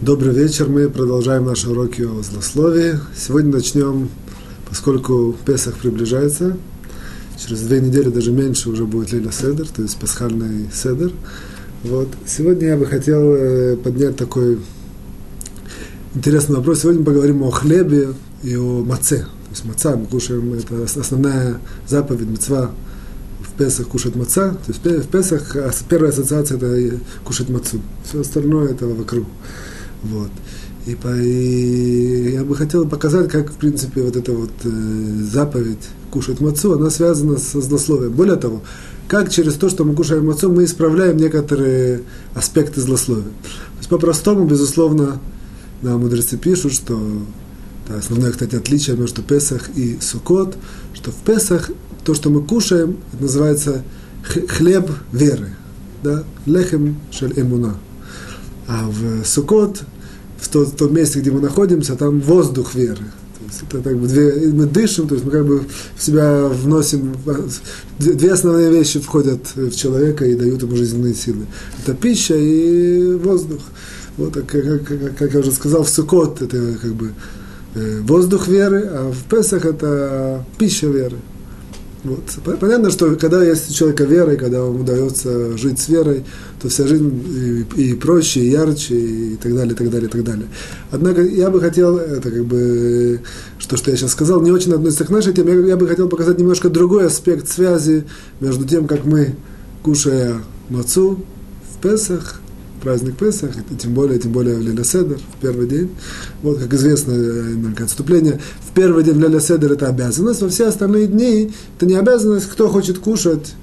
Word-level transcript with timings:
Добрый 0.00 0.32
вечер, 0.32 0.68
мы 0.68 0.88
продолжаем 0.88 1.46
наши 1.46 1.68
уроки 1.68 2.02
о 2.02 2.22
злословии. 2.22 3.00
Сегодня 3.16 3.50
начнем, 3.50 4.08
поскольку 4.68 5.34
Песах 5.44 5.74
приближается, 5.74 6.56
через 7.36 7.62
две 7.62 7.80
недели, 7.80 8.08
даже 8.08 8.30
меньше, 8.30 8.70
уже 8.70 8.84
будет 8.84 9.10
Лиля 9.10 9.32
Седер, 9.32 9.66
то 9.66 9.82
есть 9.82 9.98
пасхальный 9.98 10.70
Седер. 10.72 11.10
Вот. 11.82 12.06
Сегодня 12.28 12.68
я 12.68 12.76
бы 12.76 12.86
хотел 12.86 13.34
э, 13.34 13.76
поднять 13.76 14.14
такой 14.14 14.60
интересный 16.14 16.54
вопрос. 16.54 16.82
Сегодня 16.82 17.04
поговорим 17.04 17.42
о 17.42 17.50
хлебе 17.50 18.10
и 18.44 18.54
о 18.54 18.84
маце. 18.84 19.22
То 19.22 19.50
есть 19.50 19.64
маца 19.64 19.96
мы 19.96 20.06
кушаем, 20.06 20.54
это 20.54 21.00
основная 21.00 21.58
заповедь, 21.88 22.28
мецва 22.28 22.70
в 23.40 23.58
Песах 23.58 23.88
кушать 23.88 24.14
маца. 24.14 24.50
То 24.64 24.90
есть 24.92 25.06
в 25.06 25.08
Песах 25.08 25.56
первая 25.88 26.12
ассоциация 26.12 26.56
это 26.56 27.00
кушать 27.24 27.48
мацу. 27.48 27.80
Все 28.04 28.20
остальное 28.20 28.68
это 28.68 28.86
вокруг. 28.86 29.26
Вот. 30.02 30.30
И, 30.86 30.94
по, 30.94 31.08
и 31.08 32.32
я 32.32 32.44
бы 32.44 32.56
хотел 32.56 32.88
показать, 32.88 33.30
как, 33.30 33.50
в 33.50 33.56
принципе, 33.56 34.02
вот 34.02 34.16
эта 34.16 34.32
вот 34.32 34.50
э, 34.64 34.70
заповедь 35.30 35.86
кушать 36.10 36.40
мацу, 36.40 36.72
она 36.72 36.88
связана 36.90 37.36
со 37.36 37.60
злословием. 37.60 38.12
Более 38.12 38.36
того, 38.36 38.62
как 39.06 39.30
через 39.30 39.54
то, 39.54 39.68
что 39.68 39.84
мы 39.84 39.94
кушаем 39.94 40.26
мацу, 40.26 40.50
мы 40.50 40.64
исправляем 40.64 41.16
некоторые 41.16 42.02
аспекты 42.34 42.80
злословия. 42.80 43.24
То 43.24 43.78
есть 43.78 43.88
по-простому, 43.88 44.46
безусловно, 44.46 45.20
да, 45.82 45.96
мудрецы 45.96 46.36
пишут, 46.36 46.72
что 46.72 46.98
да, 47.88 47.96
основное, 47.96 48.32
кстати, 48.32 48.54
отличие 48.54 48.96
между 48.96 49.22
Песах 49.22 49.70
и 49.76 49.98
Сукот, 50.00 50.56
что 50.94 51.10
в 51.10 51.16
Песах 51.16 51.70
то, 52.04 52.14
что 52.14 52.30
мы 52.30 52.42
кушаем, 52.42 52.98
называется 53.18 53.82
хлеб 54.22 54.90
веры, 55.12 55.50
да, 56.02 56.24
лехем 56.46 56.96
шель 57.10 57.38
эмуна. 57.38 57.76
А 58.68 58.86
в 58.86 59.24
Сукот, 59.24 59.82
в 60.38 60.48
тот, 60.48 60.68
в 60.68 60.76
том 60.76 60.94
месте, 60.94 61.20
где 61.20 61.30
мы 61.30 61.40
находимся, 61.40 61.96
там 61.96 62.20
воздух 62.20 62.74
веры. 62.74 62.96
То 63.38 63.44
есть 63.46 63.62
это 63.66 63.80
как 63.80 63.98
бы 63.98 64.06
две, 64.06 64.50
мы 64.52 64.66
дышим, 64.66 65.08
то 65.08 65.14
есть 65.14 65.24
мы 65.24 65.32
как 65.32 65.46
бы 65.46 65.62
в 65.96 66.02
себя 66.02 66.48
вносим, 66.48 67.16
две 67.98 68.32
основные 68.32 68.70
вещи 68.70 69.00
входят 69.00 69.40
в 69.56 69.74
человека 69.74 70.26
и 70.26 70.34
дают 70.34 70.62
ему 70.62 70.76
жизненные 70.76 71.14
силы. 71.14 71.46
Это 71.82 71.94
пища 71.94 72.36
и 72.36 73.14
воздух. 73.14 73.62
Вот, 74.18 74.34
как, 74.34 74.46
как, 74.46 75.16
как 75.16 75.32
я 75.32 75.40
уже 75.40 75.52
сказал, 75.52 75.84
в 75.84 75.88
Сукот 75.88 76.42
это 76.42 76.74
как 76.82 76.92
бы 76.92 77.12
э, 77.74 78.00
воздух 78.00 78.48
веры, 78.48 78.82
а 78.84 79.12
в 79.12 79.30
Песах 79.30 79.64
это 79.64 80.44
пища 80.58 80.88
веры. 80.88 81.16
Вот. 82.04 82.58
Понятно, 82.60 82.90
что 82.90 83.14
когда 83.16 83.44
есть 83.44 83.70
у 83.70 83.74
человека 83.74 84.04
вера, 84.04 84.34
и 84.34 84.36
когда 84.36 84.58
ему 84.58 84.80
удается 84.80 85.56
жить 85.56 85.80
с 85.80 85.88
верой, 85.88 86.24
то 86.60 86.68
вся 86.68 86.86
жизнь 86.86 87.66
и, 87.76 87.94
проще, 87.94 88.40
и 88.40 88.50
ярче, 88.50 88.94
и 88.94 89.36
так 89.36 89.54
далее, 89.54 89.74
и 89.74 89.76
так 89.76 89.90
далее, 89.90 90.08
и 90.08 90.10
так 90.10 90.24
далее. 90.24 90.48
Однако 90.90 91.22
я 91.22 91.50
бы 91.50 91.60
хотел, 91.60 91.98
это 91.98 92.30
как 92.30 92.44
бы, 92.44 93.20
что, 93.58 93.76
что 93.76 93.90
я 93.90 93.96
сейчас 93.96 94.12
сказал, 94.12 94.40
не 94.42 94.50
очень 94.50 94.72
относится 94.72 95.04
к 95.04 95.10
нашей 95.10 95.32
теме, 95.32 95.68
я 95.68 95.76
бы 95.76 95.86
хотел 95.86 96.08
показать 96.08 96.38
немножко 96.38 96.68
другой 96.68 97.06
аспект 97.06 97.48
связи 97.48 98.04
между 98.40 98.64
тем, 98.64 98.86
как 98.86 99.04
мы, 99.04 99.34
кушая 99.82 100.40
мацу 100.68 101.24
в 101.74 101.82
Песах, 101.82 102.40
праздник 102.82 103.16
Песах, 103.16 103.50
и 103.70 103.74
тем 103.76 103.94
более, 103.94 104.18
тем 104.18 104.32
более 104.32 104.56
в 104.56 104.60
Лиля 104.60 104.84
Седер, 104.84 105.18
в 105.18 105.40
первый 105.40 105.68
день. 105.68 105.90
Вот, 106.42 106.58
как 106.58 106.72
известно, 106.74 107.14
только 107.62 107.84
отступление, 107.84 108.40
в 108.68 108.74
первый 108.74 109.04
день 109.04 109.14
в 109.14 109.20
Лиля 109.20 109.40
Седер 109.40 109.72
это 109.72 109.88
обязанность, 109.88 110.42
во 110.42 110.48
все 110.48 110.66
остальные 110.66 111.06
дни 111.06 111.52
это 111.76 111.86
не 111.86 111.94
обязанность, 111.94 112.48
кто 112.48 112.68
хочет 112.68 112.98
кушать, 112.98 113.54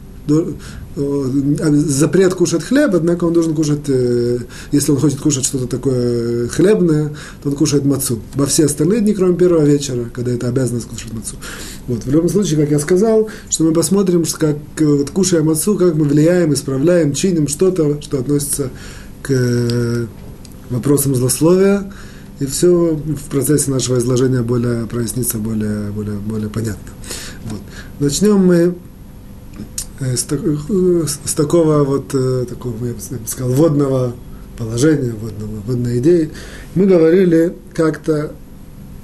запрет 0.95 2.33
кушать 2.35 2.63
хлеб, 2.63 2.91
однако 2.93 3.25
он 3.25 3.33
должен 3.33 3.53
кушать, 3.53 3.89
э, 3.89 4.39
если 4.71 4.91
он 4.91 4.97
хочет 4.97 5.19
кушать 5.19 5.45
что-то 5.45 5.67
такое 5.67 6.47
хлебное, 6.47 7.09
то 7.43 7.49
он 7.49 7.55
кушает 7.55 7.85
мацу. 7.85 8.19
Во 8.35 8.45
все 8.45 8.65
остальные 8.65 9.01
дни, 9.01 9.13
кроме 9.13 9.35
первого 9.35 9.63
вечера, 9.63 10.05
когда 10.13 10.31
это 10.31 10.47
обязанность 10.47 10.87
кушать 10.87 11.13
мацу. 11.13 11.35
Вот. 11.87 12.05
В 12.05 12.09
любом 12.09 12.29
случае, 12.29 12.61
как 12.61 12.71
я 12.71 12.79
сказал, 12.79 13.29
что 13.49 13.65
мы 13.65 13.73
посмотрим, 13.73 14.23
как 14.39 14.57
вот, 14.79 15.09
кушая 15.09 15.43
мацу, 15.43 15.75
как 15.75 15.95
мы 15.95 16.05
влияем, 16.05 16.53
исправляем, 16.53 17.13
чиним 17.13 17.47
что-то, 17.47 18.01
что 18.01 18.19
относится 18.19 18.69
к 19.21 19.31
э, 19.31 20.05
вопросам 20.69 21.13
злословия, 21.15 21.91
и 22.39 22.45
все 22.45 22.95
в 22.95 23.29
процессе 23.29 23.71
нашего 23.71 23.97
изложения 23.97 24.41
более 24.41 24.87
прояснится, 24.87 25.37
более, 25.37 25.91
более, 25.91 26.17
более 26.17 26.49
понятно. 26.49 26.91
Вот. 27.49 27.61
Начнем 27.99 28.37
мы 28.37 28.55
э, 28.55 28.73
с, 29.99 30.27
э, 30.31 31.05
с 31.25 31.33
такого 31.33 31.83
вот, 31.83 32.07
такого, 32.47 32.85
я 32.85 32.93
бы 32.93 33.27
сказал, 33.27 33.51
водного 33.51 34.13
положения, 34.57 35.13
водного, 35.13 35.61
водной 35.65 35.99
идеи. 35.99 36.31
Мы 36.75 36.85
говорили 36.85 37.53
как-то 37.73 38.33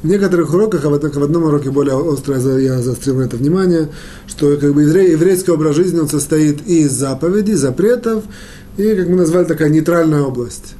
в 0.04 0.08
некоторых 0.08 0.54
уроках, 0.54 0.84
а 0.86 0.90
в, 0.90 1.00
в 1.00 1.24
одном 1.24 1.44
уроке 1.44 1.70
более 1.70 1.96
остро 1.96 2.36
я 2.58 2.82
заострил 2.82 3.18
на 3.18 3.24
это 3.24 3.38
внимание, 3.38 3.90
что 4.28 4.58
как 4.58 4.74
бы 4.74 4.84
еврей, 4.84 5.12
еврейский 5.12 5.52
образ 5.52 5.76
жизни 5.76 6.00
он 6.00 6.10
состоит 6.10 6.66
из 6.68 6.92
заповедей, 6.92 7.54
запретов 7.54 8.24
и, 8.78 8.96
как 8.96 9.08
мы 9.08 9.18
назвали, 9.18 9.46
такая 9.46 9.70
нейтральная 9.70 10.22
область. 10.22 10.76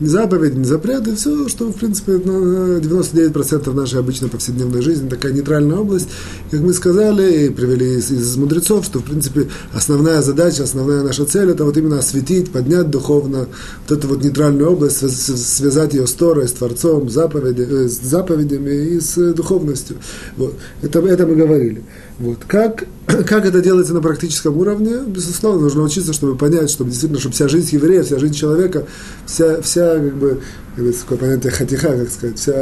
Не 0.00 0.06
заповедь, 0.06 0.54
не 0.54 0.64
запрет, 0.64 1.06
и 1.08 1.14
все, 1.14 1.46
что, 1.48 1.68
в 1.68 1.74
принципе, 1.74 2.12
99% 2.12 3.72
нашей 3.74 3.98
обычной 4.00 4.30
повседневной 4.30 4.80
жизни, 4.80 5.10
такая 5.10 5.32
нейтральная 5.32 5.76
область. 5.76 6.08
Как 6.50 6.60
мы 6.60 6.72
сказали 6.72 7.46
и 7.46 7.50
привели 7.50 7.98
из, 7.98 8.10
из 8.10 8.36
мудрецов, 8.36 8.86
что, 8.86 9.00
в 9.00 9.04
принципе, 9.04 9.48
основная 9.74 10.22
задача, 10.22 10.62
основная 10.62 11.02
наша 11.02 11.26
цель, 11.26 11.50
это 11.50 11.66
вот 11.66 11.76
именно 11.76 11.98
осветить, 11.98 12.50
поднять 12.50 12.88
духовно 12.88 13.48
вот 13.86 13.98
эту 13.98 14.08
вот 14.08 14.24
нейтральную 14.24 14.72
область, 14.72 14.98
связать 14.98 15.92
ее 15.92 16.06
с 16.06 16.12
Торой, 16.14 16.48
с 16.48 16.52
Творцом, 16.52 17.10
заповеди, 17.10 17.66
э, 17.68 17.88
с 17.88 18.00
заповедями 18.00 18.70
и 18.70 19.00
с 19.00 19.34
духовностью. 19.34 19.98
Вот. 20.38 20.54
Это, 20.80 21.00
это 21.00 21.26
мы 21.26 21.34
говорили. 21.34 21.82
Вот. 22.20 22.40
Как, 22.46 22.84
как 23.06 23.46
это 23.46 23.62
делается 23.62 23.94
на 23.94 24.02
практическом 24.02 24.56
уровне? 24.58 24.98
Безусловно, 25.06 25.62
нужно 25.62 25.82
учиться, 25.82 26.12
чтобы 26.12 26.36
понять, 26.36 26.70
чтобы 26.70 26.90
действительно, 26.90 27.18
чтобы 27.18 27.34
вся 27.34 27.48
жизнь 27.48 27.74
еврея, 27.74 28.02
вся 28.02 28.18
жизнь 28.18 28.34
человека, 28.34 28.86
вся, 29.24 29.62
вся 29.62 29.94
как 29.94 30.14
бы, 30.16 30.40
такое 30.76 31.18
понятие 31.18 31.50
хатиха, 31.50 31.88
как 31.96 32.10
сказать, 32.10 32.38
вся, 32.38 32.52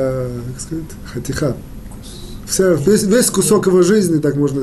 как 0.53 0.61
сказать, 0.61 0.85
хатиха, 1.13 1.57
вся, 2.49 2.75
весь, 2.75 3.03
весь 3.03 3.31
кусок 3.31 3.67
его 3.67 3.83
жизни, 3.83 4.19
так 4.19 4.37
можно 4.37 4.63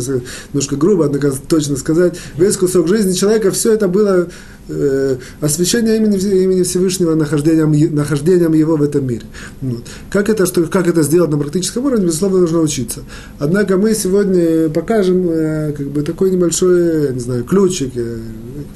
немножко 0.49 0.75
грубо, 0.75 1.05
однако 1.05 1.31
точно 1.47 1.77
сказать, 1.77 2.17
весь 2.37 2.57
кусок 2.57 2.87
жизни 2.87 3.13
человека, 3.13 3.51
все 3.51 3.73
это 3.73 3.87
было 3.87 4.27
э, 4.67 5.17
освящение 5.41 5.97
имени, 5.97 6.17
имени 6.17 6.63
Всевышнего 6.63 7.15
нахождением, 7.15 7.95
нахождением 7.95 8.53
его 8.53 8.75
в 8.75 8.81
этом 8.81 9.05
мире. 9.07 9.23
Вот. 9.61 9.83
Как, 10.09 10.29
это, 10.29 10.45
что, 10.45 10.63
как 10.63 10.87
это 10.87 11.03
сделать 11.03 11.31
на 11.31 11.37
практическом 11.37 11.85
уровне, 11.85 12.05
безусловно, 12.05 12.39
нужно 12.39 12.59
учиться. 12.59 13.03
Однако 13.39 13.77
мы 13.77 13.93
сегодня 13.93 14.69
покажем 14.69 15.27
э, 15.29 15.73
как 15.77 15.87
бы 15.87 16.01
такой 16.01 16.31
небольшой, 16.31 17.13
не 17.13 17.19
знаю, 17.19 17.43
ключик, 17.43 17.91
э, 17.95 18.19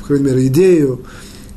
по 0.02 0.08
крайней 0.08 0.26
мере, 0.26 0.48
идею, 0.48 1.02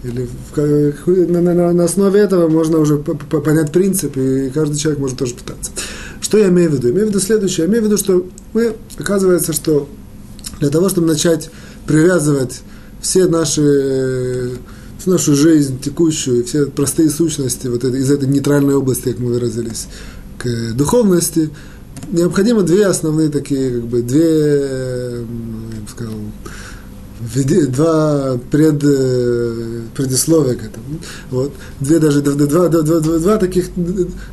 или 0.05 0.29
в, 0.55 1.31
на, 1.31 1.41
на, 1.41 1.73
на 1.73 1.85
основе 1.85 2.21
этого 2.21 2.49
можно 2.49 2.79
уже 2.79 2.99
понять 2.99 3.71
принцип, 3.71 4.17
и 4.17 4.51
каждый 4.51 4.77
человек 4.77 5.01
может 5.01 5.19
тоже 5.19 5.35
пытаться. 5.35 5.71
Что 6.23 6.39
я 6.39 6.49
имею 6.49 6.71
в 6.71 6.75
виду? 6.75 6.89
Имею 6.91 7.07
в 7.07 7.09
виду 7.11 7.21
следующее. 7.21 7.65
Я 7.67 7.71
имею 7.71 7.83
в 7.83 7.87
виду, 7.87 7.99
что 7.99 8.27
мы, 8.55 8.75
оказывается, 8.97 9.53
что 9.53 9.89
для 10.61 10.71
того, 10.71 10.89
чтобы 10.89 11.09
начать 11.09 11.51
привязывать 11.87 12.63
все 13.03 13.27
наши 13.27 14.53
всю 14.99 15.11
нашу 15.11 15.35
жизнь 15.35 15.81
текущую, 15.81 16.45
все 16.45 16.67
простые 16.67 17.11
сущности 17.11 17.67
вот 17.67 17.83
это, 17.83 17.97
из 17.97 18.09
этой 18.09 18.29
нейтральной 18.29 18.75
области, 18.75 19.09
как 19.09 19.19
мы 19.19 19.33
выразились, 19.33 19.89
к 20.39 20.73
духовности, 20.75 21.51
необходимо 22.13 22.63
две 22.63 22.87
основные 22.87 23.29
такие, 23.29 23.81
как 23.81 23.89
бы, 23.89 24.03
две, 24.03 25.17
я 25.17 25.81
бы 25.81 25.89
сказал, 25.91 26.15
два 27.67 28.39
пред, 28.51 28.83
э, 28.85 29.81
предисловия 29.95 30.55
к 30.55 30.65
этому. 30.65 31.01
Вот. 31.31 31.53
Две 31.81 31.99
даже 31.99 32.21
два, 32.21 32.69
два, 32.69 32.83
два, 32.83 33.01
два, 33.01 33.37
таких, 33.39 33.71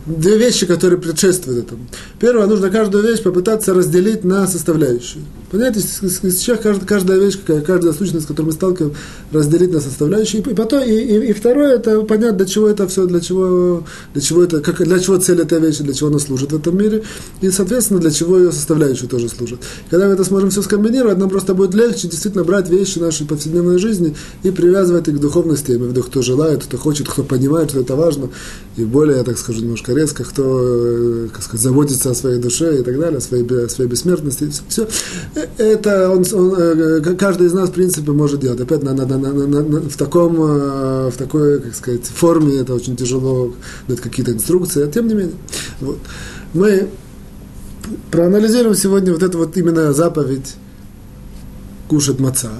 две 0.05 0.37
вещи, 0.37 0.65
которые 0.65 0.99
предшествуют 0.99 1.67
этому. 1.67 1.87
Первое, 2.19 2.47
нужно 2.47 2.69
каждую 2.69 3.03
вещь 3.03 3.21
попытаться 3.21 3.73
разделить 3.73 4.23
на 4.23 4.47
составляющие. 4.47 5.23
Понятно, 5.51 5.81
сейчас 5.81 6.59
каждая, 6.59 6.85
каждая 6.85 7.19
вещь, 7.19 7.39
каждая 7.65 7.91
сущность, 7.93 8.25
с 8.25 8.27
которой 8.27 8.47
мы 8.47 8.51
сталкиваемся, 8.51 8.99
разделить 9.31 9.71
на 9.71 9.79
составляющие. 9.79 10.41
И, 10.41 10.53
потом, 10.53 10.83
и, 10.83 10.91
и, 10.91 11.29
и 11.29 11.33
второе, 11.33 11.75
это 11.75 12.01
понять, 12.01 12.37
для 12.37 12.45
чего 12.45 12.67
это 12.67 12.87
все, 12.87 13.07
для 13.07 13.19
чего, 13.19 13.83
для 14.13 14.21
чего 14.21 14.43
это, 14.43 14.61
как, 14.61 14.83
для 14.83 14.99
чего 14.99 15.17
цель 15.17 15.41
этой 15.41 15.59
вещи, 15.59 15.83
для 15.83 15.93
чего 15.93 16.09
она 16.09 16.19
служит 16.19 16.51
в 16.51 16.55
этом 16.55 16.77
мире. 16.77 17.03
И, 17.41 17.49
соответственно, 17.49 17.99
для 17.99 18.11
чего 18.11 18.37
ее 18.37 18.51
составляющие 18.51 19.09
тоже 19.09 19.27
служат. 19.27 19.59
Когда 19.89 20.07
мы 20.07 20.13
это 20.13 20.23
сможем 20.23 20.51
все 20.51 20.61
скомбинировать, 20.61 21.17
нам 21.17 21.29
просто 21.29 21.55
будет 21.55 21.73
легче 21.73 22.07
действительно 22.07 22.43
брать 22.43 22.69
вещи 22.69 22.99
нашей 22.99 23.25
повседневной 23.25 23.79
жизни 23.79 24.15
и 24.43 24.51
привязывать 24.51 25.07
их 25.07 25.17
к 25.17 25.19
духовности. 25.19 25.71
Я 25.71 25.77
имею 25.77 25.89
в 25.89 25.93
виду, 25.93 26.03
кто 26.03 26.21
желает, 26.21 26.63
кто 26.63 26.77
хочет, 26.77 27.09
кто 27.09 27.23
понимает, 27.23 27.71
что 27.71 27.79
это 27.79 27.95
важно. 27.95 28.29
И 28.77 28.83
более, 28.85 29.17
я 29.17 29.23
так 29.23 29.37
скажу 29.37 29.61
немножко 29.61 29.93
резко, 29.93 30.23
кто, 30.23 30.59
э, 30.61 31.27
как 31.33 31.41
сказать, 31.41 31.61
заботится 31.61 32.11
о 32.11 32.13
своей 32.13 32.39
душе 32.39 32.79
и 32.79 32.83
так 32.83 32.99
далее, 32.99 33.17
о 33.17 33.21
своей, 33.21 33.45
о 33.65 33.67
своей 33.67 33.89
бессмертности. 33.89 34.51
Все. 34.69 34.87
Это 35.57 36.09
он, 36.09 36.25
он, 36.33 36.55
э, 36.57 37.15
каждый 37.15 37.47
из 37.47 37.53
нас, 37.53 37.69
в 37.69 37.73
принципе, 37.73 38.11
может 38.11 38.39
делать. 38.39 38.59
Опять 38.59 38.83
на, 38.83 38.93
на, 38.93 39.05
на, 39.05 39.17
на, 39.17 39.47
на, 39.47 39.81
в, 39.81 39.97
таком, 39.97 40.35
в 40.35 41.13
такой, 41.17 41.61
как 41.61 41.75
сказать, 41.75 42.05
форме 42.05 42.59
это 42.59 42.73
очень 42.73 42.95
тяжело 42.95 43.53
дать 43.87 43.99
какие-то 43.99 44.31
инструкции, 44.31 44.83
а 44.83 44.87
тем 44.87 45.07
не 45.07 45.15
менее. 45.15 45.35
Вот. 45.81 45.97
Мы 46.53 46.89
проанализируем 48.11 48.75
сегодня 48.75 49.13
вот 49.13 49.23
эту 49.23 49.37
вот 49.37 49.55
именно 49.57 49.93
заповедь 49.93 50.55
кушать 51.87 52.19
маца, 52.19 52.51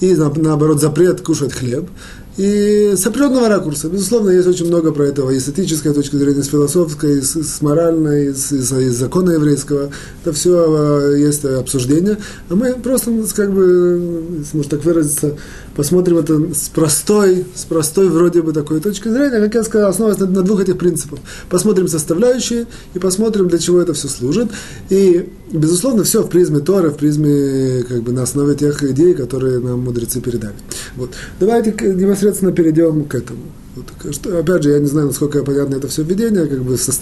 и 0.00 0.14
наоборот 0.14 0.80
запрет 0.80 1.20
кушать 1.20 1.52
хлеб. 1.52 1.88
И 2.36 2.94
с 2.96 3.06
определенного 3.06 3.48
ракурса, 3.48 3.88
безусловно, 3.88 4.30
есть 4.30 4.48
очень 4.48 4.66
много 4.66 4.90
про 4.90 5.04
этого, 5.04 5.30
и 5.30 5.38
с 5.38 5.48
этической 5.48 5.94
точки 5.94 6.16
зрения, 6.16 6.40
и 6.40 6.42
с 6.42 6.48
философской, 6.48 7.18
и 7.18 7.20
с, 7.20 7.36
с 7.36 7.62
моральной, 7.62 8.30
и 8.30 8.34
с, 8.34 8.50
и 8.50 8.58
с 8.60 8.94
закона 8.96 9.32
еврейского. 9.32 9.90
Это 10.24 10.32
все 10.32 11.12
э, 11.12 11.20
есть 11.20 11.44
обсуждение. 11.44 12.18
А 12.48 12.56
мы 12.56 12.74
просто, 12.74 13.12
как 13.36 13.52
бы, 13.52 14.36
если 14.40 14.56
можно 14.56 14.70
так 14.70 14.84
выразиться, 14.84 15.36
посмотрим 15.76 16.18
это 16.18 16.54
с 16.54 16.68
простой, 16.68 17.44
с 17.54 17.64
простой 17.64 18.08
вроде 18.08 18.42
бы 18.42 18.52
такой 18.52 18.80
точки 18.80 19.08
зрения, 19.08 19.40
как 19.40 19.54
я 19.54 19.62
сказал, 19.62 19.90
основываясь 19.90 20.20
на, 20.20 20.26
на 20.26 20.42
двух 20.42 20.60
этих 20.60 20.78
принципах. 20.78 21.20
Посмотрим 21.48 21.88
составляющие 21.88 22.66
и 22.94 22.98
посмотрим, 22.98 23.48
для 23.48 23.58
чего 23.58 23.80
это 23.80 23.94
все 23.94 24.08
служит. 24.08 24.50
И, 24.90 25.28
безусловно, 25.52 26.04
все 26.04 26.22
в 26.22 26.28
призме 26.28 26.60
Тора, 26.60 26.90
в 26.90 26.96
призме, 26.96 27.84
как 27.88 28.02
бы, 28.02 28.12
на 28.12 28.22
основе 28.22 28.54
тех 28.54 28.82
идей, 28.82 29.14
которые 29.14 29.58
нам 29.58 29.80
мудрецы 29.80 30.20
передали. 30.20 30.54
Вот. 30.96 31.10
Давайте 31.40 31.72
непосредственно 31.92 32.52
перейдем 32.52 33.04
к 33.04 33.14
этому. 33.14 33.40
Вот, 33.76 34.14
что, 34.14 34.38
опять 34.38 34.62
же, 34.62 34.70
я 34.70 34.78
не 34.78 34.86
знаю, 34.86 35.08
насколько 35.08 35.42
понятно 35.42 35.74
это 35.74 35.88
все 35.88 36.04
введение, 36.04 36.46
как 36.46 36.62
бы 36.62 36.76
со, 36.76 36.92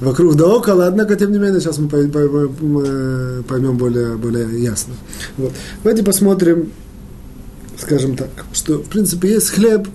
вокруг 0.00 0.36
да 0.36 0.46
около, 0.46 0.86
однако, 0.86 1.16
тем 1.16 1.32
не 1.32 1.38
менее, 1.38 1.60
сейчас 1.60 1.76
мы 1.76 1.86
поймем 1.88 3.76
более, 3.76 4.16
более 4.16 4.62
ясно. 4.62 4.94
Вот. 5.36 5.52
Давайте 5.82 6.02
посмотрим, 6.02 6.70
скажем 7.78 8.16
так, 8.16 8.30
что, 8.52 8.78
в 8.78 8.88
принципе, 8.88 9.32
есть 9.32 9.50
хлеб, 9.50 9.88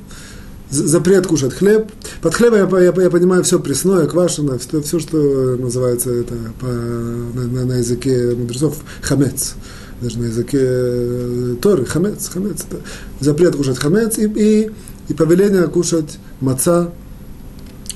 запрет 0.70 1.28
кушать 1.28 1.54
хлеб. 1.54 1.92
Под 2.22 2.36
хлебом 2.36 2.60
я, 2.74 2.80
я, 2.84 2.94
я 3.02 3.10
понимаю 3.10 3.44
все 3.44 3.60
пресное, 3.60 4.08
квашеное, 4.08 4.60
все, 4.60 4.82
все 4.82 5.00
что 5.00 5.18
называется 5.58 6.12
это 6.12 6.36
по, 6.60 6.68
на, 6.68 7.48
на, 7.48 7.66
на 7.66 7.74
языке 7.74 8.36
мудрецов 8.36 8.78
хамец 9.02 9.56
даже 10.02 10.20
на 10.20 10.26
языке 10.26 10.60
э, 10.62 11.56
Торы, 11.62 11.86
хамец, 11.86 12.30
хамец, 12.30 12.66
это 12.70 12.82
запрет 13.20 13.56
кушать 13.56 13.78
хамец 13.78 14.18
и, 14.18 14.26
и, 14.28 14.72
и 15.10 15.14
повеление 15.14 15.68
кушать 15.68 16.20
маца, 16.40 16.92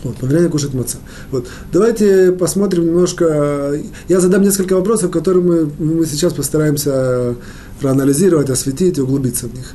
вот, 0.04 0.18
повеление 0.18 0.50
кушать 0.50 0.74
маца. 0.74 0.98
Вот. 1.32 1.48
Давайте 1.72 2.34
посмотрим 2.34 2.88
немножко, 2.88 3.80
я 4.10 4.20
задам 4.20 4.42
несколько 4.42 4.76
вопросов, 4.76 5.12
которые 5.12 5.44
мы, 5.44 5.72
мы 5.80 6.06
сейчас 6.06 6.34
постараемся 6.34 7.36
проанализировать, 7.80 8.50
осветить, 8.50 9.00
углубиться 9.00 9.48
в 9.48 9.54
них. 9.54 9.74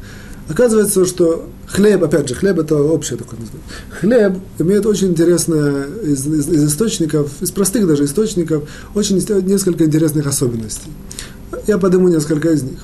Оказывается, 0.49 1.05
что 1.05 1.49
хлеб, 1.67 2.03
опять 2.03 2.29
же, 2.29 2.35
хлеб 2.35 2.59
это 2.59 2.77
общее 2.77 3.19
такое 3.19 3.39
название. 3.39 3.69
Хлеб 4.01 4.43
имеет 4.59 4.87
очень 4.87 5.09
интересное 5.09 5.85
из, 6.03 6.27
из, 6.27 6.49
из 6.49 6.65
источников, 6.65 7.31
из 7.41 7.51
простых 7.51 7.87
даже 7.87 8.05
источников, 8.05 8.69
очень 8.95 9.17
несколько 9.17 9.85
интересных 9.85 10.27
особенностей. 10.27 10.91
Я 11.67 11.79
подниму 11.79 12.09
несколько 12.09 12.51
из 12.51 12.63
них. 12.63 12.79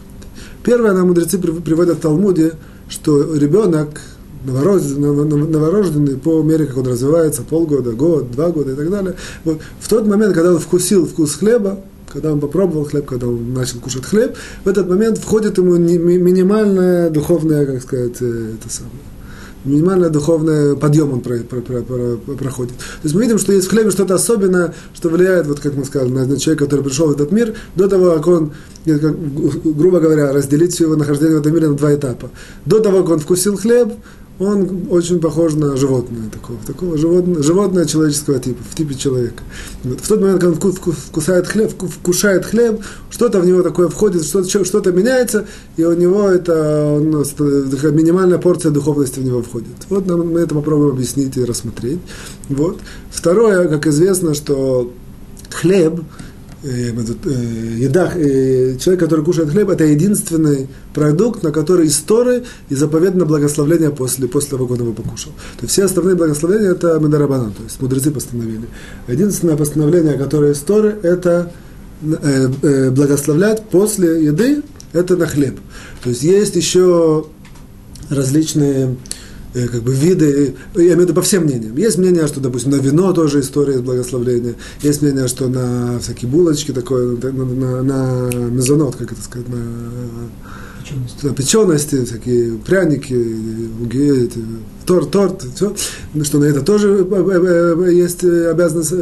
Первое, 0.62 0.92
нам 0.92 1.08
мудрецы 1.08 1.38
приводят 1.38 1.98
в 1.98 2.00
Талмуде, 2.00 2.52
что 2.88 3.34
ребенок, 3.34 4.00
новорожденный, 4.46 6.16
по 6.16 6.42
мере, 6.42 6.66
как 6.66 6.78
он 6.78 6.86
развивается, 6.86 7.42
полгода, 7.42 7.92
год, 7.92 8.30
два 8.30 8.50
года 8.50 8.72
и 8.72 8.74
так 8.74 8.90
далее, 8.90 9.14
вот, 9.44 9.60
в 9.80 9.88
тот 9.88 10.06
момент, 10.06 10.34
когда 10.34 10.52
он 10.52 10.58
вкусил 10.58 11.06
вкус 11.06 11.36
хлеба, 11.36 11.80
когда 12.14 12.32
он 12.32 12.40
попробовал 12.40 12.84
хлеб, 12.84 13.06
когда 13.06 13.26
он 13.26 13.52
начал 13.52 13.80
кушать 13.80 14.04
хлеб, 14.04 14.36
в 14.64 14.68
этот 14.68 14.88
момент 14.88 15.18
входит 15.18 15.58
ему 15.58 15.76
минимальная 15.76 17.10
духовная, 17.10 17.66
как 17.66 17.82
сказать, 17.82 18.16
э, 18.20 18.54
это 18.54 18.72
самое, 18.72 18.94
минимальный 19.64 20.10
духовный 20.10 20.76
подъем 20.76 21.12
он 21.12 21.20
про, 21.22 21.38
про, 21.38 21.60
про, 21.60 21.82
про, 21.82 22.16
проходит. 22.36 22.76
То 22.76 22.84
есть 23.02 23.16
мы 23.16 23.22
видим, 23.22 23.38
что 23.38 23.52
есть 23.52 23.66
в 23.66 23.70
хлебе 23.70 23.90
что-то 23.90 24.14
особенное, 24.14 24.74
что 24.94 25.08
влияет, 25.08 25.48
вот 25.48 25.58
как 25.58 25.74
мы 25.74 25.84
сказали, 25.84 26.10
на 26.10 26.38
человека, 26.38 26.66
который 26.66 26.84
пришел 26.84 27.08
в 27.08 27.12
этот 27.12 27.32
мир, 27.32 27.54
до 27.74 27.88
того, 27.88 28.12
как 28.12 28.26
он, 28.28 28.52
как, 28.86 29.74
грубо 29.76 29.98
говоря, 29.98 30.32
разделить 30.32 30.72
все 30.72 30.84
его 30.84 30.94
нахождение 30.94 31.38
в 31.38 31.40
этом 31.40 31.52
мире 31.52 31.68
на 31.68 31.74
два 31.74 31.92
этапа. 31.92 32.30
До 32.64 32.78
того, 32.78 33.02
как 33.02 33.10
он 33.10 33.18
вкусил 33.18 33.56
хлеб, 33.56 33.92
он 34.38 34.88
очень 34.90 35.20
похож 35.20 35.54
на 35.54 35.76
животное 35.76 36.28
такого, 36.28 36.58
такого 36.66 36.98
животное, 36.98 37.42
животное 37.42 37.84
человеческого 37.84 38.40
типа, 38.40 38.62
в 38.68 38.74
типе 38.74 38.94
человека. 38.94 39.44
Вот. 39.84 40.00
В 40.00 40.08
тот 40.08 40.20
момент, 40.20 40.40
когда 40.40 40.56
он 40.56 40.72
вкусает 40.72 41.46
хлеб, 41.46 41.70
вкушает 41.70 42.44
хлеб, 42.44 42.80
что-то 43.10 43.40
в 43.40 43.46
него 43.46 43.62
такое 43.62 43.88
входит, 43.88 44.24
что-то, 44.24 44.64
что-то 44.64 44.90
меняется, 44.90 45.46
и 45.76 45.84
у 45.84 45.94
него 45.94 46.28
это 46.28 46.84
он, 46.96 47.10
минимальная 47.94 48.38
порция 48.38 48.72
духовности 48.72 49.20
в 49.20 49.24
него 49.24 49.42
входит. 49.42 49.68
Вот 49.88 50.06
нам, 50.06 50.32
мы 50.32 50.40
это 50.40 50.54
попробуем 50.54 50.94
объяснить 50.94 51.36
и 51.36 51.44
рассмотреть. 51.44 52.00
Вот. 52.48 52.78
Второе, 53.12 53.68
как 53.68 53.86
известно, 53.86 54.34
что 54.34 54.92
хлеб– 55.50 56.00
еда, 56.64 58.12
э, 58.14 58.76
человек, 58.78 59.00
который 59.00 59.24
кушает 59.24 59.50
хлеб, 59.50 59.68
это 59.68 59.84
единственный 59.84 60.68
продукт, 60.92 61.42
на 61.42 61.52
который 61.52 61.86
из 61.86 61.98
Торы 61.98 62.44
и 62.68 62.74
заповедано 62.74 63.24
благословление 63.24 63.90
после, 63.90 64.28
после 64.28 64.50
того, 64.50 64.66
как 64.66 64.78
он 64.78 64.84
его 64.84 64.92
покушал. 64.94 65.32
То 65.58 65.62
есть 65.62 65.72
все 65.72 65.84
остальные 65.84 66.16
благословения 66.16 66.70
это 66.70 66.98
Медарабана, 66.98 67.50
то 67.50 67.62
есть 67.62 67.80
мудрецы 67.80 68.10
постановили. 68.10 68.68
Единственное 69.08 69.56
постановление, 69.56 70.14
которое 70.14 70.52
из 70.52 70.58
Торы, 70.60 70.96
это 71.02 71.52
благословлять 72.00 73.64
после 73.70 74.24
еды, 74.24 74.62
это 74.92 75.16
на 75.16 75.26
хлеб. 75.26 75.58
То 76.02 76.10
есть 76.10 76.22
есть 76.22 76.56
еще 76.56 77.26
различные 78.10 78.84
Э, 78.86 79.13
как 79.54 79.82
бы 79.82 79.94
виды, 79.94 80.54
я 80.74 80.80
имею 80.80 80.98
в 80.98 81.00
виду 81.02 81.14
по 81.14 81.22
всем 81.22 81.44
мнениям. 81.44 81.76
Есть 81.76 81.96
мнение, 81.96 82.26
что, 82.26 82.40
допустим, 82.40 82.72
на 82.72 82.76
вино 82.76 83.12
тоже 83.12 83.40
история 83.40 83.78
благословления. 83.78 84.54
Есть 84.82 85.00
мнение, 85.00 85.28
что 85.28 85.48
на 85.48 85.98
всякие 86.00 86.28
булочки, 86.28 86.72
такое, 86.72 87.16
на, 87.16 87.44
на, 87.44 87.82
на 87.82 88.30
мезонот, 88.50 88.96
как 88.96 89.12
это 89.12 89.22
сказать, 89.22 89.48
на 89.48 89.62
печености, 90.82 91.26
на 91.26 91.34
печености 91.34 92.04
всякие 92.04 92.58
пряники, 92.58 93.14
уги, 93.80 94.28
торт, 94.86 95.12
торт, 95.12 95.44
все, 95.54 95.74
что 96.24 96.38
на 96.38 96.44
это 96.44 96.60
тоже 96.62 97.06
э, 97.08 97.76
э, 97.78 97.92
есть 97.92 98.24
обязанность 98.24 98.92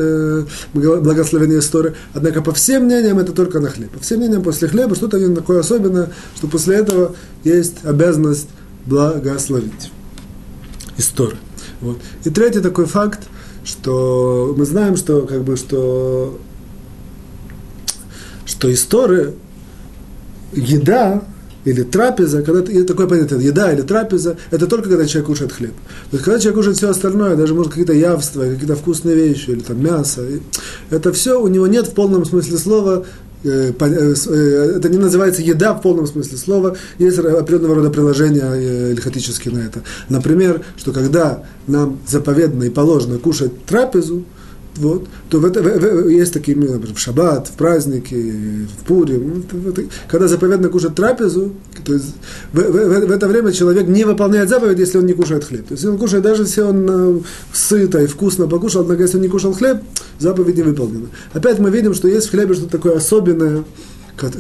благословения 0.75 1.61
истории. 1.61 1.95
Однако 2.13 2.43
по 2.43 2.53
всем 2.53 2.85
мнениям 2.85 3.19
это 3.19 3.33
только 3.33 3.59
на 3.59 3.71
хлеб. 3.71 3.91
По 3.91 4.01
всем 4.01 4.19
мнениям 4.19 4.43
после 4.43 4.69
хлеба 4.69 4.95
что-то 4.95 5.35
такое 5.35 5.61
особенное, 5.61 6.11
что 6.37 6.47
после 6.47 6.77
этого 6.77 7.15
есть 7.43 7.77
обязанность 7.85 8.49
благословить 8.85 9.91
истории. 10.99 11.39
Вот. 11.81 11.99
И 12.25 12.31
третий 12.31 12.61
такой 12.61 12.87
факт, 12.87 13.21
что 13.65 14.55
мы 14.57 14.65
знаем, 14.65 14.97
что 14.97 15.23
как 15.23 15.43
бы 15.45 15.57
что 15.57 16.39
что 18.45 18.73
история, 18.73 19.35
еда 20.53 21.23
или 21.65 21.83
трапеза, 21.83 22.43
когда 22.43 22.61
это 22.61 22.85
такое 22.85 23.07
понятие, 23.07 23.45
еда 23.45 23.73
или 23.73 23.83
трапеза, 23.83 24.37
это 24.51 24.67
только 24.67 24.89
когда 24.89 25.07
человек 25.07 25.29
кушает 25.29 25.53
хлеб. 25.53 25.73
То 26.11 26.17
есть, 26.17 26.25
когда 26.25 26.41
человек 26.41 26.57
кушает 26.57 26.77
все 26.77 26.91
остальное, 26.91 27.37
даже 27.37 27.55
может 27.55 27.71
какие-то 27.71 27.93
явства, 27.93 28.43
какие-то 28.43 28.75
вкусные 28.75 29.15
вещи, 29.15 29.51
или 29.51 29.61
там 29.61 29.83
мясо, 29.83 30.27
это 30.91 31.13
все 31.13 31.41
у 31.41 31.47
него 31.47 31.67
нет 31.67 31.87
в 31.87 31.93
полном 31.93 32.25
смысле 32.25 32.59
слова 32.59 33.07
это 33.45 34.89
не 34.89 34.99
называется 34.99 35.43
еда 35.43 35.75
в 35.75 35.83
полном 35.83 36.07
смысле 36.07 36.39
слова, 36.39 36.77
есть 36.99 37.19
определенного 37.19 37.77
рода 37.77 37.91
приложения 37.91 38.93
лихотические 38.93 39.55
на 39.55 39.61
это. 39.61 39.83
Например, 40.09 40.63
что 40.77 40.93
когда 40.93 41.45
нам 41.67 41.99
заповедно 42.07 42.65
и 42.65 42.71
положено 42.71 43.19
кушать 43.19 43.65
трапезу, 43.67 44.25
вот, 44.77 45.07
то 45.29 45.39
в 45.39 45.45
это, 45.45 45.63
в, 45.63 45.67
в, 45.67 46.09
есть 46.09 46.33
такие, 46.33 46.57
например, 46.57 46.95
в 46.95 46.99
шаббат, 46.99 47.49
в 47.49 47.53
праздники, 47.53 48.67
в 48.67 48.85
пуре, 48.87 49.19
ну, 49.19 49.43
когда 50.09 50.29
заповедно 50.29 50.69
кушать 50.69 50.95
трапезу, 50.95 51.53
то 51.85 51.95
есть 51.95 52.15
в, 52.53 52.59
в, 52.59 52.71
в, 52.71 53.07
в 53.07 53.11
это 53.11 53.29
время 53.29 53.53
человек 53.53 53.87
не 53.87 54.05
выполняет 54.05 54.49
заповедь, 54.49 54.79
если 54.79 54.99
он 54.99 55.07
не 55.07 55.15
кушает 55.15 55.45
хлеб. 55.45 55.67
То 55.67 55.75
есть 55.75 55.85
он 55.85 55.99
кушает, 55.99 56.23
даже 56.23 56.43
если 56.43 56.63
он 56.63 56.87
э, 56.89 57.21
сыто 57.53 58.01
и 58.01 58.07
вкусно 58.07 58.49
покушал, 58.49 58.83
однако 58.83 59.03
если 59.03 59.17
он 59.17 59.23
не 59.23 59.29
кушал 59.29 59.53
хлеб, 59.53 59.79
заповедь 60.19 60.57
не 60.57 60.63
выполнена. 60.63 61.09
Опять 61.33 61.59
мы 61.59 61.71
видим, 61.71 61.95
что 61.95 62.09
есть 62.09 62.29
в 62.29 62.31
хлебе 62.31 62.55
что-то 62.55 62.71
такое 62.71 62.97
особенное, 62.97 63.65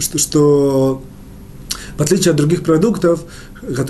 что, 0.00 0.18
что 0.18 1.02
в 1.96 2.02
отличие 2.02 2.30
от 2.30 2.36
других 2.36 2.62
продуктов, 2.62 3.20